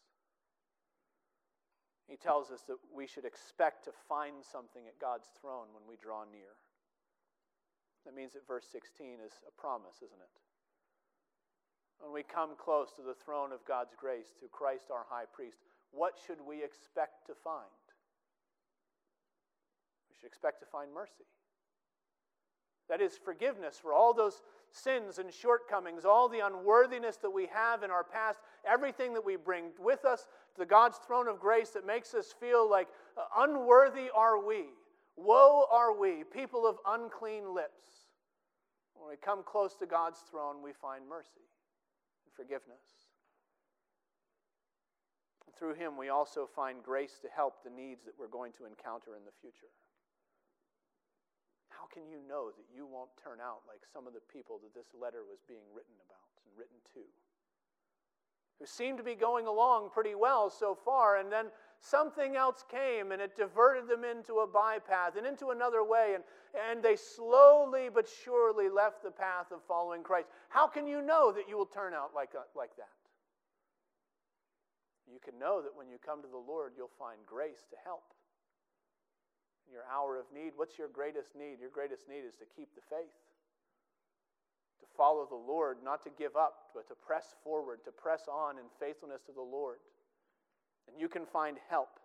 He 2.07 2.17
tells 2.17 2.51
us 2.51 2.61
that 2.67 2.77
we 2.93 3.07
should 3.07 3.25
expect 3.25 3.85
to 3.85 3.91
find 4.09 4.43
something 4.43 4.83
at 4.87 4.99
God's 4.99 5.27
throne 5.39 5.71
when 5.71 5.87
we 5.87 5.95
draw 5.95 6.23
near. 6.27 6.59
That 8.05 8.15
means 8.15 8.33
that 8.33 8.47
verse 8.47 8.67
16 8.71 9.23
is 9.23 9.31
a 9.47 9.53
promise, 9.55 10.03
isn't 10.03 10.19
it? 10.19 10.35
When 12.03 12.11
we 12.11 12.23
come 12.23 12.59
close 12.59 12.91
to 12.99 13.01
the 13.01 13.15
throne 13.15 13.53
of 13.55 13.63
God's 13.63 13.95
grace 13.95 14.35
through 14.35 14.51
Christ 14.51 14.91
our 14.91 15.07
high 15.07 15.23
priest, 15.31 15.63
what 15.91 16.19
should 16.19 16.43
we 16.43 16.63
expect 16.63 17.27
to 17.27 17.33
find? 17.33 17.71
We 20.11 20.19
should 20.19 20.27
expect 20.27 20.59
to 20.59 20.67
find 20.67 20.91
mercy. 20.91 21.23
That 22.93 23.01
is 23.01 23.17
forgiveness 23.17 23.79
for 23.81 23.91
all 23.91 24.13
those 24.13 24.43
sins 24.69 25.17
and 25.17 25.33
shortcomings, 25.33 26.05
all 26.05 26.29
the 26.29 26.45
unworthiness 26.45 27.17
that 27.23 27.31
we 27.31 27.47
have 27.47 27.81
in 27.81 27.89
our 27.89 28.03
past, 28.03 28.37
everything 28.69 29.15
that 29.15 29.25
we 29.25 29.35
bring 29.35 29.71
with 29.79 30.05
us 30.05 30.27
to 30.59 30.65
God's 30.67 30.99
throne 30.99 31.27
of 31.27 31.39
grace 31.39 31.71
that 31.71 31.87
makes 31.87 32.13
us 32.13 32.35
feel 32.39 32.69
like 32.69 32.87
uh, 33.17 33.21
unworthy 33.39 34.11
are 34.15 34.45
we. 34.45 34.65
Woe 35.15 35.65
are 35.71 35.99
we, 35.99 36.23
people 36.23 36.67
of 36.67 36.77
unclean 36.87 37.55
lips. 37.55 37.81
When 38.93 39.09
we 39.09 39.15
come 39.17 39.41
close 39.43 39.73
to 39.77 39.87
God's 39.87 40.19
throne, 40.29 40.57
we 40.63 40.71
find 40.79 41.09
mercy 41.09 41.49
and 42.27 42.33
forgiveness. 42.35 43.09
And 45.47 45.55
through 45.55 45.73
Him, 45.83 45.97
we 45.97 46.09
also 46.09 46.47
find 46.55 46.83
grace 46.83 47.17
to 47.23 47.27
help 47.35 47.63
the 47.63 47.71
needs 47.71 48.05
that 48.05 48.13
we're 48.19 48.27
going 48.27 48.51
to 48.59 48.67
encounter 48.67 49.15
in 49.17 49.25
the 49.25 49.33
future. 49.41 49.73
How 51.83 51.91
can 51.91 52.07
you 52.07 52.23
know 52.29 52.47
that 52.47 52.63
you 52.73 52.87
won't 52.87 53.09
turn 53.21 53.43
out 53.43 53.59
like 53.67 53.83
some 53.91 54.07
of 54.07 54.13
the 54.13 54.23
people 54.31 54.57
that 54.63 54.73
this 54.73 54.87
letter 54.95 55.27
was 55.27 55.43
being 55.49 55.67
written 55.75 55.91
about 56.07 56.31
and 56.39 56.55
written 56.55 56.79
to? 56.95 57.03
Who 58.59 58.65
seemed 58.65 58.99
to 58.99 59.03
be 59.03 59.15
going 59.15 59.47
along 59.47 59.89
pretty 59.91 60.15
well 60.15 60.49
so 60.49 60.79
far, 60.79 61.17
and 61.19 61.29
then 61.29 61.47
something 61.81 62.37
else 62.37 62.63
came 62.71 63.11
and 63.11 63.21
it 63.21 63.35
diverted 63.35 63.89
them 63.89 64.05
into 64.05 64.39
a 64.39 64.47
bypath 64.47 65.17
and 65.17 65.27
into 65.27 65.49
another 65.49 65.83
way, 65.83 66.15
and, 66.15 66.23
and 66.55 66.81
they 66.81 66.95
slowly 66.95 67.89
but 67.93 68.07
surely 68.07 68.69
left 68.69 69.03
the 69.03 69.11
path 69.11 69.51
of 69.51 69.59
following 69.67 70.03
Christ. 70.03 70.29
How 70.47 70.67
can 70.67 70.87
you 70.87 71.01
know 71.01 71.33
that 71.33 71.49
you 71.49 71.57
will 71.57 71.65
turn 71.67 71.93
out 71.93 72.15
like, 72.15 72.31
a, 72.31 72.47
like 72.57 72.77
that? 72.77 72.95
You 75.11 75.19
can 75.19 75.37
know 75.37 75.61
that 75.61 75.75
when 75.75 75.89
you 75.89 75.97
come 75.99 76.21
to 76.21 76.31
the 76.31 76.37
Lord, 76.37 76.71
you'll 76.77 76.95
find 76.97 77.19
grace 77.27 77.67
to 77.71 77.75
help 77.83 78.12
in 79.67 79.73
your 79.73 79.85
hour 79.91 80.17
of 80.17 80.25
need, 80.33 80.53
what's 80.55 80.77
your 80.77 80.87
greatest 80.87 81.35
need? 81.35 81.59
Your 81.59 81.69
greatest 81.69 82.07
need 82.09 82.25
is 82.27 82.35
to 82.35 82.45
keep 82.55 82.73
the 82.75 82.81
faith, 82.89 83.15
to 84.79 84.85
follow 84.97 85.25
the 85.25 85.35
Lord, 85.35 85.77
not 85.83 86.03
to 86.03 86.09
give 86.17 86.35
up, 86.35 86.71
but 86.75 86.87
to 86.87 86.95
press 86.95 87.35
forward, 87.43 87.79
to 87.85 87.91
press 87.91 88.27
on 88.31 88.57
in 88.57 88.65
faithfulness 88.79 89.21
to 89.27 89.31
the 89.31 89.41
Lord. 89.41 89.77
And 90.87 90.99
you 90.99 91.07
can 91.07 91.25
find 91.25 91.57
help 91.69 91.99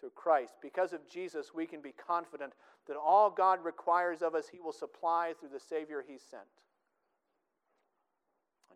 through 0.00 0.10
Christ. 0.14 0.54
Because 0.62 0.92
of 0.92 1.08
Jesus, 1.08 1.54
we 1.54 1.66
can 1.66 1.80
be 1.80 1.92
confident 1.92 2.52
that 2.86 2.96
all 2.96 3.30
God 3.30 3.64
requires 3.64 4.22
of 4.22 4.34
us, 4.34 4.48
He 4.48 4.60
will 4.60 4.72
supply 4.72 5.34
through 5.38 5.50
the 5.50 5.60
Savior 5.60 6.04
He 6.06 6.18
sent. 6.18 6.42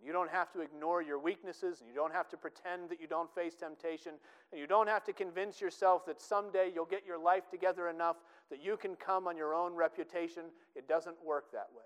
You 0.05 0.13
don't 0.13 0.31
have 0.31 0.51
to 0.53 0.61
ignore 0.61 1.01
your 1.01 1.19
weaknesses, 1.19 1.81
and 1.81 1.89
you 1.89 1.95
don't 1.95 2.13
have 2.13 2.29
to 2.31 2.37
pretend 2.37 2.91
that 2.91 3.01
you 3.01 3.07
don't 3.07 3.33
face 3.33 3.55
temptation, 3.55 4.15
and 4.51 4.61
you 4.61 4.67
don't 4.67 4.89
have 4.89 5.05
to 5.05 5.13
convince 5.13 5.61
yourself 5.61 6.05
that 6.07 6.21
someday 6.21 6.71
you'll 6.75 6.87
get 6.87 7.07
your 7.07 7.19
life 7.19 7.49
together 7.49 7.89
enough 7.89 8.17
that 8.51 8.63
you 8.63 8.77
can 8.77 8.97
come 8.97 9.29
on 9.29 9.37
your 9.37 9.55
own 9.55 9.75
reputation. 9.75 10.45
It 10.75 10.89
doesn't 10.89 11.17
work 11.25 11.53
that 11.53 11.69
way. 11.77 11.85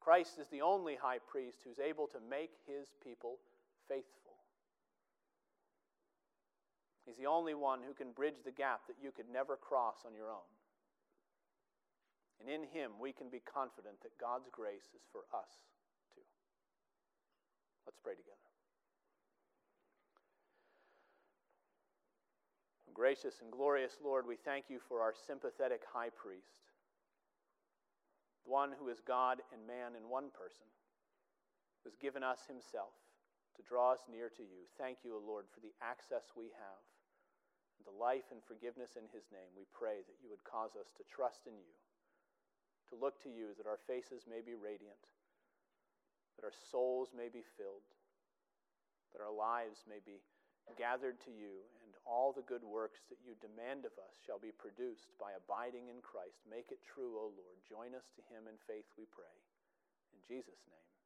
Christ 0.00 0.38
is 0.38 0.46
the 0.48 0.62
only 0.62 0.94
high 0.94 1.18
priest 1.18 1.58
who's 1.64 1.80
able 1.80 2.06
to 2.08 2.18
make 2.30 2.52
his 2.66 2.88
people 3.02 3.38
faithful. 3.88 4.36
He's 7.04 7.16
the 7.16 7.26
only 7.26 7.54
one 7.54 7.80
who 7.86 7.92
can 7.92 8.12
bridge 8.12 8.42
the 8.44 8.52
gap 8.52 8.82
that 8.86 8.96
you 9.02 9.10
could 9.10 9.28
never 9.32 9.56
cross 9.56 9.96
on 10.06 10.14
your 10.14 10.30
own. 10.30 10.46
And 12.40 12.48
in 12.48 12.62
Him, 12.70 12.92
we 13.00 13.12
can 13.12 13.28
be 13.28 13.42
confident 13.42 13.98
that 14.02 14.18
God's 14.18 14.48
grace 14.50 14.94
is 14.94 15.02
for 15.10 15.26
us 15.34 15.50
too. 16.14 16.22
Let's 17.86 17.98
pray 17.98 18.14
together. 18.14 18.36
Gracious 22.94 23.38
and 23.42 23.54
glorious 23.54 23.98
Lord, 24.02 24.26
we 24.26 24.34
thank 24.34 24.66
you 24.66 24.82
for 24.90 24.98
our 24.98 25.14
sympathetic 25.14 25.86
high 25.86 26.10
priest, 26.10 26.66
the 28.42 28.50
one 28.50 28.74
who 28.74 28.90
is 28.90 28.98
God 28.98 29.38
and 29.54 29.62
man 29.70 29.94
in 29.94 30.10
one 30.10 30.34
person, 30.34 30.66
who 31.82 31.90
has 31.90 31.98
given 32.02 32.26
us 32.26 32.42
himself 32.50 32.90
to 33.54 33.62
draw 33.62 33.94
us 33.94 34.02
near 34.10 34.26
to 34.34 34.42
you. 34.42 34.66
Thank 34.82 35.06
you, 35.06 35.14
O 35.14 35.22
Lord, 35.22 35.46
for 35.54 35.62
the 35.62 35.74
access 35.78 36.34
we 36.34 36.50
have, 36.58 36.82
the 37.86 37.94
life 37.94 38.34
and 38.34 38.42
forgiveness 38.42 38.98
in 38.98 39.06
his 39.14 39.30
name. 39.30 39.50
We 39.54 39.70
pray 39.70 40.02
that 40.02 40.18
you 40.18 40.26
would 40.30 40.42
cause 40.42 40.74
us 40.74 40.90
to 40.98 41.06
trust 41.06 41.46
in 41.46 41.54
you 41.54 41.74
to 42.90 42.98
look 43.00 43.20
to 43.22 43.30
you 43.30 43.52
that 43.56 43.68
our 43.68 43.80
faces 43.86 44.24
may 44.24 44.40
be 44.40 44.56
radiant, 44.56 45.00
that 46.36 46.46
our 46.46 46.56
souls 46.70 47.12
may 47.12 47.28
be 47.28 47.44
filled, 47.56 47.84
that 49.12 49.24
our 49.24 49.32
lives 49.32 49.84
may 49.88 50.00
be 50.04 50.20
gathered 50.76 51.16
to 51.24 51.32
you, 51.32 51.64
and 51.84 51.96
all 52.04 52.32
the 52.32 52.44
good 52.44 52.64
works 52.64 53.00
that 53.08 53.20
you 53.24 53.32
demand 53.40 53.88
of 53.88 53.96
us 53.96 54.14
shall 54.24 54.40
be 54.40 54.52
produced 54.52 55.12
by 55.16 55.32
abiding 55.32 55.88
in 55.88 56.00
Christ. 56.04 56.44
Make 56.44 56.68
it 56.68 56.84
true, 56.84 57.16
O 57.16 57.32
Lord. 57.32 57.58
Join 57.64 57.96
us 57.96 58.04
to 58.16 58.22
him 58.28 58.44
in 58.48 58.56
faith, 58.68 58.88
we 58.96 59.08
pray. 59.08 59.32
In 60.12 60.20
Jesus' 60.28 60.64
name. 60.68 60.97